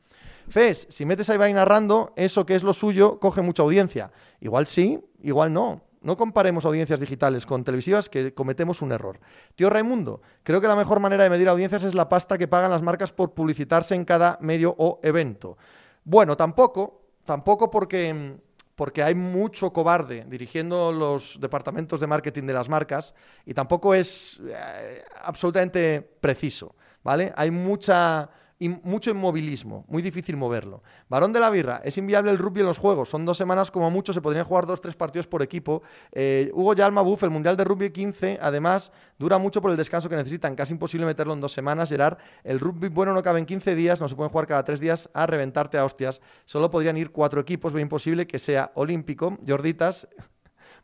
Fes, 0.48 0.86
si 0.88 1.04
metes 1.04 1.28
a 1.28 1.34
Ibai 1.34 1.52
narrando, 1.52 2.12
eso 2.14 2.46
que 2.46 2.54
es 2.54 2.62
lo 2.62 2.72
suyo 2.72 3.18
coge 3.18 3.42
mucha 3.42 3.64
audiencia. 3.64 4.12
Igual 4.40 4.68
sí, 4.68 5.00
igual 5.20 5.52
no. 5.52 5.82
No 6.00 6.16
comparemos 6.16 6.64
audiencias 6.64 7.00
digitales 7.00 7.44
con 7.44 7.64
televisivas 7.64 8.08
que 8.08 8.32
cometemos 8.34 8.82
un 8.82 8.92
error. 8.92 9.18
Tío 9.56 9.68
Raimundo, 9.68 10.22
creo 10.44 10.60
que 10.60 10.68
la 10.68 10.76
mejor 10.76 11.00
manera 11.00 11.24
de 11.24 11.30
medir 11.30 11.48
audiencias 11.48 11.82
es 11.82 11.96
la 11.96 12.08
pasta 12.08 12.38
que 12.38 12.46
pagan 12.46 12.70
las 12.70 12.82
marcas 12.82 13.10
por 13.10 13.34
publicitarse 13.34 13.96
en 13.96 14.04
cada 14.04 14.38
medio 14.40 14.76
o 14.78 15.00
evento. 15.02 15.58
Bueno, 16.04 16.36
tampoco, 16.36 17.02
tampoco 17.24 17.68
porque 17.68 18.14
mm, 18.14 18.47
porque 18.78 19.02
hay 19.02 19.16
mucho 19.16 19.72
cobarde 19.72 20.24
dirigiendo 20.28 20.92
los 20.92 21.40
departamentos 21.40 21.98
de 21.98 22.06
marketing 22.06 22.44
de 22.44 22.52
las 22.52 22.68
marcas 22.68 23.12
y 23.44 23.52
tampoco 23.52 23.92
es 23.92 24.38
eh, 24.48 25.02
absolutamente 25.20 26.00
preciso, 26.00 26.76
¿vale? 27.02 27.32
Hay 27.34 27.50
mucha 27.50 28.30
mucho 28.60 29.10
inmovilismo, 29.10 29.84
muy 29.88 30.02
difícil 30.02 30.36
moverlo. 30.36 30.82
Varón 31.08 31.32
de 31.32 31.40
la 31.40 31.48
Birra, 31.50 31.80
es 31.84 31.96
inviable 31.96 32.30
el 32.30 32.38
rugby 32.38 32.60
en 32.60 32.66
los 32.66 32.78
juegos, 32.78 33.08
son 33.08 33.24
dos 33.24 33.38
semanas 33.38 33.70
como 33.70 33.90
mucho, 33.90 34.12
se 34.12 34.20
podrían 34.20 34.44
jugar 34.44 34.66
dos, 34.66 34.80
tres 34.80 34.96
partidos 34.96 35.28
por 35.28 35.42
equipo. 35.42 35.82
Eh, 36.12 36.50
Hugo 36.54 36.74
Yalma 36.74 37.02
Buff, 37.02 37.22
el 37.22 37.30
Mundial 37.30 37.56
de 37.56 37.64
Rugby 37.64 37.90
15, 37.90 38.38
además, 38.42 38.90
dura 39.18 39.38
mucho 39.38 39.62
por 39.62 39.70
el 39.70 39.76
descanso 39.76 40.08
que 40.08 40.16
necesitan, 40.16 40.56
casi 40.56 40.72
imposible 40.72 41.06
meterlo 41.06 41.34
en 41.34 41.40
dos 41.40 41.52
semanas. 41.52 41.88
Gerard, 41.88 42.18
el 42.42 42.58
rugby 42.58 42.88
bueno 42.88 43.12
no 43.12 43.22
cabe 43.22 43.38
en 43.38 43.46
15 43.46 43.74
días, 43.76 44.00
no 44.00 44.08
se 44.08 44.16
pueden 44.16 44.30
jugar 44.30 44.46
cada 44.46 44.64
tres 44.64 44.80
días 44.80 45.08
a 45.14 45.26
reventarte 45.26 45.78
a 45.78 45.84
hostias, 45.84 46.20
solo 46.44 46.70
podrían 46.70 46.96
ir 46.96 47.12
cuatro 47.12 47.40
equipos, 47.40 47.72
ve 47.72 47.82
imposible 47.82 48.26
que 48.26 48.38
sea 48.38 48.72
olímpico. 48.74 49.38
Jorditas, 49.46 50.08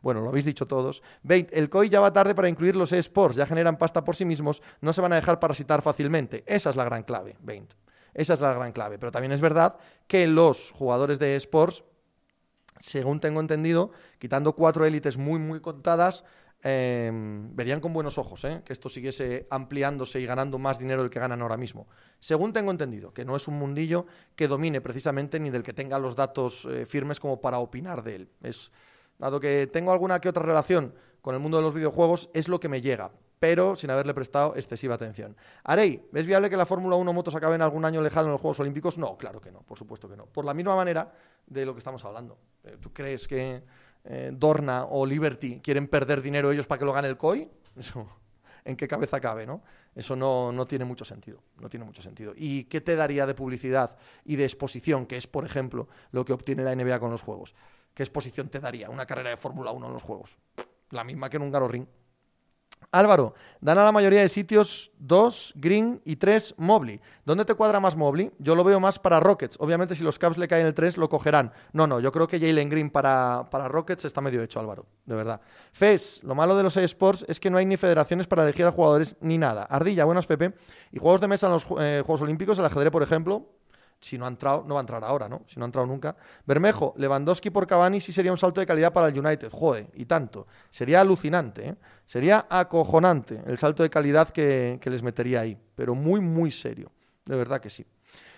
bueno, 0.05 0.21
lo 0.21 0.29
habéis 0.29 0.45
dicho 0.45 0.67
todos. 0.67 1.01
Veint, 1.23 1.49
el 1.51 1.67
COI 1.67 1.89
ya 1.89 1.99
va 1.99 2.13
tarde 2.13 2.35
para 2.35 2.47
incluir 2.47 2.75
los 2.75 2.91
eSports, 2.91 3.37
ya 3.37 3.47
generan 3.47 3.75
pasta 3.75 4.05
por 4.05 4.15
sí 4.15 4.23
mismos, 4.23 4.61
no 4.79 4.93
se 4.93 5.01
van 5.01 5.11
a 5.13 5.15
dejar 5.15 5.39
parasitar 5.39 5.81
fácilmente. 5.81 6.43
Esa 6.45 6.69
es 6.69 6.75
la 6.75 6.83
gran 6.83 7.01
clave, 7.01 7.35
Veint. 7.41 7.73
Esa 8.13 8.35
es 8.35 8.41
la 8.41 8.53
gran 8.53 8.71
clave. 8.71 8.99
Pero 8.99 9.11
también 9.11 9.31
es 9.31 9.41
verdad 9.41 9.79
que 10.05 10.27
los 10.27 10.69
jugadores 10.69 11.17
de 11.17 11.35
eSports, 11.35 11.85
según 12.79 13.19
tengo 13.19 13.39
entendido, 13.39 13.93
quitando 14.19 14.53
cuatro 14.53 14.85
élites 14.85 15.17
muy, 15.17 15.39
muy 15.39 15.59
contadas, 15.59 16.23
em, 16.61 17.55
verían 17.55 17.79
con 17.79 17.91
buenos 17.91 18.19
ojos 18.19 18.43
¿eh? 18.43 18.61
que 18.63 18.73
esto 18.73 18.89
siguiese 18.89 19.47
ampliándose 19.49 20.19
y 20.19 20.27
ganando 20.27 20.59
más 20.59 20.77
dinero 20.77 21.01
del 21.01 21.09
que 21.09 21.19
ganan 21.19 21.41
ahora 21.41 21.57
mismo. 21.57 21.87
Según 22.19 22.53
tengo 22.53 22.69
entendido, 22.69 23.11
que 23.11 23.25
no 23.25 23.35
es 23.35 23.47
un 23.47 23.57
mundillo 23.57 24.05
que 24.35 24.47
domine 24.47 24.81
precisamente 24.81 25.39
ni 25.39 25.49
del 25.49 25.63
que 25.63 25.73
tenga 25.73 25.97
los 25.97 26.15
datos 26.15 26.67
eh, 26.69 26.85
firmes 26.85 27.19
como 27.19 27.41
para 27.41 27.57
opinar 27.57 28.03
de 28.03 28.15
él. 28.17 28.29
Es 28.43 28.71
dado 29.17 29.39
que 29.39 29.67
tengo 29.67 29.91
alguna 29.91 30.19
que 30.19 30.29
otra 30.29 30.43
relación 30.43 30.93
con 31.21 31.33
el 31.33 31.41
mundo 31.41 31.57
de 31.57 31.63
los 31.63 31.73
videojuegos, 31.73 32.29
es 32.33 32.47
lo 32.47 32.59
que 32.59 32.69
me 32.69 32.81
llega, 32.81 33.11
pero 33.39 33.75
sin 33.75 33.89
haberle 33.89 34.13
prestado 34.13 34.55
excesiva 34.55 34.95
atención. 34.95 35.35
Arey, 35.63 36.07
¿ves 36.11 36.25
viable 36.25 36.49
que 36.49 36.57
la 36.57 36.65
Fórmula 36.65 36.95
1 36.95 37.13
motos 37.13 37.33
acabe 37.35 37.55
en 37.55 37.61
algún 37.61 37.83
año 37.83 38.01
lejano 38.01 38.27
en 38.27 38.33
los 38.33 38.41
Juegos 38.41 38.59
Olímpicos? 38.59 38.97
No, 38.97 39.17
claro 39.17 39.41
que 39.41 39.51
no, 39.51 39.61
por 39.61 39.77
supuesto 39.77 40.07
que 40.07 40.15
no. 40.15 40.25
Por 40.27 40.45
la 40.45 40.53
misma 40.53 40.75
manera 40.75 41.11
de 41.47 41.65
lo 41.65 41.73
que 41.73 41.79
estamos 41.79 42.03
hablando. 42.05 42.37
Eh, 42.63 42.77
¿Tú 42.79 42.93
crees 42.93 43.27
que 43.27 43.63
eh, 44.03 44.31
Dorna 44.33 44.85
o 44.85 45.05
Liberty 45.05 45.61
quieren 45.61 45.87
perder 45.87 46.21
dinero 46.21 46.51
ellos 46.51 46.67
para 46.67 46.79
que 46.79 46.85
lo 46.85 46.93
gane 46.93 47.07
el 47.07 47.17
COI? 47.17 47.49
Eso, 47.75 48.07
¿En 48.65 48.75
qué 48.75 48.87
cabeza 48.87 49.19
cabe, 49.19 49.45
no? 49.45 49.61
Eso 49.93 50.15
no, 50.15 50.51
no 50.51 50.65
tiene 50.65 50.85
mucho 50.85 51.05
sentido. 51.05 51.43
No 51.59 51.69
tiene 51.69 51.85
mucho 51.85 52.01
sentido. 52.01 52.33
¿Y 52.35 52.65
qué 52.65 52.81
te 52.81 52.95
daría 52.95 53.27
de 53.27 53.35
publicidad 53.35 53.95
y 54.25 54.35
de 54.35 54.43
exposición, 54.43 55.05
que 55.05 55.17
es, 55.17 55.27
por 55.27 55.45
ejemplo, 55.45 55.87
lo 56.11 56.25
que 56.25 56.33
obtiene 56.33 56.63
la 56.63 56.75
NBA 56.75 56.99
con 56.99 57.11
los 57.11 57.21
juegos? 57.21 57.53
¿Qué 57.95 58.03
exposición 58.03 58.49
te 58.49 58.59
daría 58.59 58.91
una 58.91 59.07
carrera 59.07 59.31
de 59.31 59.37
Fórmula 59.37 59.71
1 59.71 59.87
en 59.87 59.93
los 59.93 60.03
juegos? 60.03 60.37
La 60.91 61.03
misma 61.03 61.29
que 61.31 61.37
en 61.37 61.43
un 61.43 61.51
Garo 61.51 61.67
Ring. 61.67 61.87
Álvaro, 62.91 63.33
dan 63.61 63.77
a 63.77 63.83
la 63.83 63.91
mayoría 63.91 64.21
de 64.21 64.29
sitios 64.29 64.91
2 64.99 65.53
Green 65.55 66.01
y 66.05 66.17
3 66.17 66.55
Mobley. 66.57 67.01
¿Dónde 67.25 67.45
te 67.45 67.53
cuadra 67.53 67.79
más 67.79 67.95
Mobley? 67.95 68.31
Yo 68.39 68.55
lo 68.55 68.63
veo 68.63 68.79
más 68.79 68.99
para 68.99 69.19
Rockets. 69.19 69.57
Obviamente, 69.59 69.95
si 69.95 70.03
los 70.03 70.19
Cavs 70.19 70.37
le 70.37 70.47
caen 70.47 70.65
el 70.65 70.73
3, 70.73 70.97
lo 70.97 71.09
cogerán. 71.09 71.51
No, 71.73 71.87
no, 71.87 71.99
yo 71.99 72.11
creo 72.11 72.27
que 72.27 72.39
Jalen 72.39 72.69
Green 72.69 72.89
para, 72.89 73.47
para 73.49 73.67
Rockets 73.67 74.05
está 74.05 74.21
medio 74.21 74.41
hecho, 74.41 74.59
Álvaro, 74.59 74.85
de 75.05 75.15
verdad. 75.15 75.41
Fes, 75.71 76.21
lo 76.23 76.35
malo 76.35 76.55
de 76.55 76.63
los 76.63 76.77
eSports 76.77 77.25
es 77.27 77.39
que 77.39 77.49
no 77.49 77.57
hay 77.57 77.65
ni 77.65 77.77
federaciones 77.77 78.27
para 78.27 78.43
elegir 78.43 78.65
a 78.65 78.71
jugadores 78.71 79.17
ni 79.19 79.37
nada. 79.37 79.63
Ardilla, 79.63 80.05
buenas, 80.05 80.25
Pepe. 80.25 80.53
Y 80.91 80.99
juegos 80.99 81.21
de 81.21 81.27
mesa 81.27 81.47
en 81.47 81.53
los 81.53 81.65
eh, 81.79 82.01
Juegos 82.05 82.21
Olímpicos, 82.21 82.59
el 82.59 82.65
ajedrez, 82.65 82.91
por 82.91 83.03
ejemplo, 83.03 83.49
si 84.05 84.19
no 84.19 84.25
ha 84.25 84.27
entrado, 84.27 84.63
no 84.67 84.75
va 84.75 84.81
a 84.81 84.83
entrar 84.83 85.03
ahora, 85.03 85.27
¿no? 85.27 85.41
Si 85.47 85.57
no 85.57 85.65
ha 85.65 85.67
entrado 85.67 85.87
nunca. 85.87 86.15
Bermejo, 86.45 86.93
Lewandowski 86.97 87.49
por 87.49 87.65
Cavani 87.65 87.99
sí 87.99 88.13
sería 88.13 88.31
un 88.31 88.37
salto 88.37 88.59
de 88.59 88.67
calidad 88.67 88.93
para 88.93 89.07
el 89.07 89.19
United. 89.19 89.49
Joder, 89.51 89.87
y 89.95 90.05
tanto. 90.05 90.45
Sería 90.69 91.01
alucinante, 91.01 91.69
¿eh? 91.69 91.75
Sería 92.05 92.45
acojonante 92.47 93.41
el 93.47 93.57
salto 93.57 93.81
de 93.81 93.89
calidad 93.89 94.29
que, 94.29 94.79
les 94.83 95.01
metería 95.01 95.41
ahí. 95.41 95.57
Pero 95.73 95.95
muy, 95.95 96.21
muy 96.21 96.51
serio. 96.51 96.91
De 97.25 97.35
verdad 97.35 97.59
que 97.59 97.71
sí. 97.71 97.83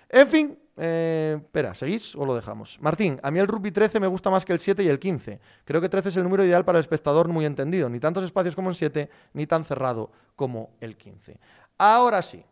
En 0.10 0.28
fin, 0.30 0.58
Eh, 0.80 1.36
espera, 1.42 1.74
¿seguís 1.74 2.16
o 2.16 2.24
lo 2.24 2.36
dejamos? 2.36 2.78
Martín, 2.80 3.20
a 3.24 3.32
mí 3.32 3.40
el 3.40 3.48
rugby 3.48 3.72
13 3.72 4.00
me 4.00 4.06
gusta 4.06 4.30
más 4.30 4.46
que 4.46 4.54
el 4.54 4.60
7 4.60 4.84
y 4.84 4.88
el 4.88 5.00
15. 5.00 5.40
Creo 5.66 5.82
que 5.82 5.90
13 5.90 6.10
es 6.10 6.18
el 6.18 6.24
número 6.24 6.46
ideal 6.46 6.64
para 6.64 6.78
el 6.78 6.82
espectador 6.82 7.28
muy 7.30 7.46
entendido. 7.46 7.90
Ni 7.90 8.00
tantos 8.00 8.24
espacios 8.24 8.54
como 8.54 8.70
el 8.70 8.76
7, 8.76 9.10
ni 9.34 9.48
tan 9.48 9.66
cerrado 9.66 10.12
como 10.36 10.70
el 10.80 10.96
15. 10.96 11.40
Ahora 11.80 12.22
sí, 12.22 12.46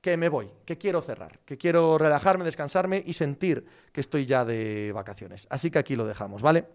que 0.00 0.16
me 0.16 0.28
voy, 0.28 0.50
que 0.64 0.78
quiero 0.78 1.00
cerrar, 1.00 1.40
que 1.44 1.58
quiero 1.58 1.98
relajarme, 1.98 2.44
descansarme 2.44 3.02
y 3.04 3.12
sentir 3.12 3.66
que 3.92 4.00
estoy 4.00 4.26
ya 4.26 4.44
de 4.44 4.92
vacaciones. 4.92 5.46
Así 5.50 5.70
que 5.70 5.78
aquí 5.78 5.96
lo 5.96 6.06
dejamos, 6.06 6.42
¿vale? 6.42 6.66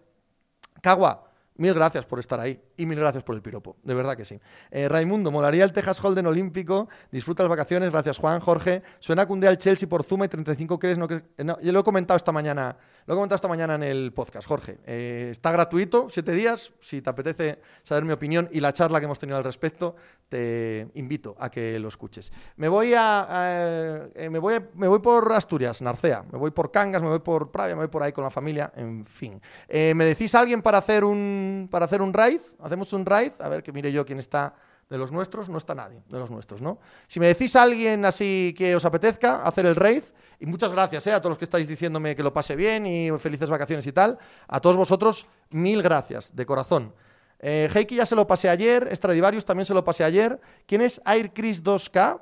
Cagua, 0.80 1.26
Mil 1.58 1.72
gracias 1.72 2.04
por 2.04 2.18
estar 2.18 2.38
ahí 2.38 2.60
y 2.76 2.84
mil 2.84 2.98
gracias 2.98 3.24
por 3.24 3.34
el 3.34 3.40
piropo, 3.40 3.76
de 3.82 3.94
verdad 3.94 4.14
que 4.14 4.26
sí. 4.26 4.38
Eh, 4.70 4.88
Raimundo, 4.88 5.30
molaría 5.30 5.64
el 5.64 5.72
Texas 5.72 6.04
Holden 6.04 6.26
Olímpico, 6.26 6.88
disfruta 7.10 7.42
las 7.42 7.50
vacaciones, 7.50 7.90
gracias 7.90 8.18
Juan, 8.18 8.40
Jorge. 8.40 8.82
Suena 8.98 9.24
que 9.24 9.32
un 9.32 9.40
día 9.40 9.48
el 9.48 9.56
Chelsea 9.56 9.88
por 9.88 10.04
Zuma 10.04 10.26
y 10.26 10.28
35 10.28 10.78
crees, 10.78 10.98
no, 10.98 11.08
no, 11.38 11.60
yo 11.60 11.72
lo 11.72 11.80
he 11.80 11.82
comentado 11.82 12.16
esta 12.16 12.30
mañana, 12.30 12.76
lo 13.06 13.14
he 13.14 13.16
comentado 13.16 13.36
esta 13.36 13.48
mañana 13.48 13.76
en 13.76 13.84
el 13.84 14.12
podcast, 14.12 14.46
Jorge. 14.48 14.78
Eh, 14.84 15.28
está 15.30 15.52
gratuito, 15.52 16.08
siete 16.08 16.32
días, 16.32 16.72
si 16.80 17.00
te 17.00 17.10
apetece 17.10 17.60
saber 17.82 18.04
mi 18.04 18.12
opinión 18.12 18.48
y 18.52 18.60
la 18.60 18.72
charla 18.72 18.98
que 18.98 19.04
hemos 19.04 19.18
tenido 19.18 19.38
al 19.38 19.44
respecto, 19.44 19.94
te 20.28 20.88
invito 20.94 21.36
a 21.38 21.50
que 21.50 21.78
lo 21.78 21.88
escuches. 21.88 22.32
Me 22.56 22.68
voy 22.68 22.94
a, 22.96 24.08
eh, 24.14 24.28
me 24.28 24.38
voy, 24.38 24.54
me 24.74 24.88
voy 24.88 24.98
por 24.98 25.32
Asturias, 25.32 25.80
Narcea, 25.82 26.24
me 26.30 26.38
voy 26.38 26.50
por 26.50 26.70
Cangas, 26.70 27.00
me 27.00 27.08
voy 27.08 27.20
por 27.20 27.50
Pravia, 27.52 27.76
me 27.76 27.82
voy 27.82 27.90
por 27.90 28.02
ahí 28.02 28.12
con 28.12 28.24
la 28.24 28.30
familia, 28.30 28.72
en 28.74 29.06
fin. 29.06 29.40
¿Me 29.68 30.04
decís 30.04 30.34
alguien 30.34 30.60
para 30.60 30.78
hacer 30.78 31.04
un 31.04 31.68
para 31.70 31.84
hacer 31.86 32.02
un 32.02 32.12
raid. 32.12 32.40
Hacemos 32.60 32.92
un 32.92 33.06
raid, 33.06 33.32
a 33.38 33.48
ver 33.48 33.62
que 33.62 33.72
mire 33.72 33.92
yo 33.92 34.04
quién 34.04 34.18
está 34.18 34.54
de 34.88 34.98
los 34.98 35.12
nuestros. 35.12 35.48
No 35.48 35.58
está 35.58 35.74
nadie 35.74 36.02
de 36.08 36.18
los 36.18 36.30
nuestros, 36.30 36.62
¿no? 36.62 36.78
Si 37.06 37.20
me 37.20 37.26
decís 37.26 37.56
a 37.56 37.62
alguien 37.62 38.04
así 38.04 38.54
que 38.56 38.74
os 38.74 38.84
apetezca 38.84 39.42
hacer 39.42 39.66
el 39.66 39.76
raid, 39.76 40.02
y 40.38 40.46
muchas 40.46 40.72
gracias 40.72 41.06
¿eh? 41.06 41.12
a 41.12 41.20
todos 41.20 41.30
los 41.30 41.38
que 41.38 41.44
estáis 41.44 41.66
diciéndome 41.66 42.14
que 42.14 42.22
lo 42.22 42.32
pase 42.32 42.56
bien 42.56 42.86
y 42.86 43.10
felices 43.18 43.50
vacaciones 43.50 43.86
y 43.86 43.92
tal. 43.92 44.18
A 44.48 44.60
todos 44.60 44.76
vosotros, 44.76 45.26
mil 45.50 45.82
gracias, 45.82 46.34
de 46.34 46.46
corazón. 46.46 46.94
Eh, 47.38 47.68
Heiki 47.72 47.96
ya 47.96 48.06
se 48.06 48.14
lo 48.14 48.26
pasé 48.26 48.48
ayer, 48.48 48.88
Stradivarius 48.94 49.44
también 49.44 49.66
se 49.66 49.74
lo 49.74 49.84
pasé 49.84 50.04
ayer. 50.04 50.40
¿Quién 50.66 50.80
es 50.80 51.00
AirCris 51.04 51.62
2K? 51.62 52.20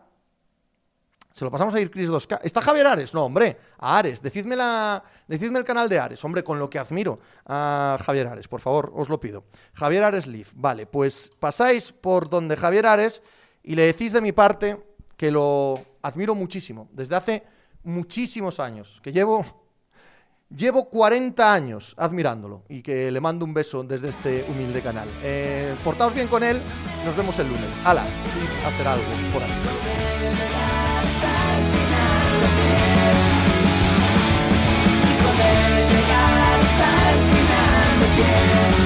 Se 1.35 1.45
lo 1.45 1.51
pasamos 1.51 1.75
a 1.75 1.81
ir 1.81 1.91
Chris 1.91 2.09
2K. 2.09 2.39
¿Está 2.45 2.63
Javier 2.63 2.87
Ares? 2.87 3.13
No, 3.13 3.25
hombre, 3.25 3.59
a 3.79 3.99
Ares. 3.99 4.23
Decidme, 4.23 4.55
la, 4.55 5.03
decidme 5.27 5.59
el 5.59 5.65
canal 5.65 5.89
de 5.89 5.99
Ares, 5.99 6.25
hombre, 6.25 6.45
con 6.45 6.61
lo 6.61 6.71
que 6.71 6.79
admiro 6.79 7.19
a 7.45 7.99
Javier 8.07 8.29
Ares, 8.29 8.47
por 8.47 8.61
favor, 8.61 8.93
os 8.95 9.09
lo 9.09 9.19
pido. 9.19 9.43
Javier 9.73 10.05
Ares 10.05 10.29
Leaf. 10.29 10.53
Vale, 10.55 10.87
pues 10.87 11.33
pasáis 11.41 11.91
por 11.91 12.31
donde 12.31 12.57
Javier 12.57 12.87
Ares 12.87 13.21
y 13.65 13.75
le 13.75 13.83
decís 13.83 14.13
de 14.13 14.21
mi 14.21 14.31
parte 14.31 14.81
que 15.17 15.33
lo 15.33 15.75
admiro 16.03 16.37
muchísimo, 16.37 16.89
desde 16.93 17.17
hace 17.17 17.43
muchísimos 17.85 18.61
años, 18.61 19.01
que 19.03 19.13
llevo, 19.13 19.45
llevo 20.55 20.89
40 20.89 21.53
años 21.53 21.95
admirándolo 21.97 22.65
y 22.69 22.83
que 22.83 23.11
le 23.11 23.21
mando 23.21 23.45
un 23.45 23.55
beso 23.55 23.83
desde 23.85 24.09
este 24.09 24.45
humilde 24.49 24.81
canal. 24.81 25.09
Eh, 25.23 25.75
portaos 25.85 26.15
bien 26.15 26.29
con 26.29 26.43
él, 26.43 26.61
nos 27.05 27.17
vemos 27.17 27.39
el 27.39 27.49
lunes. 27.49 27.71
Ala, 27.85 28.05
y 28.05 28.67
hacer 28.67 28.89
algo 28.89 29.05
por 29.33 29.43
ahí. 29.43 29.53
Yeah. 38.17 38.85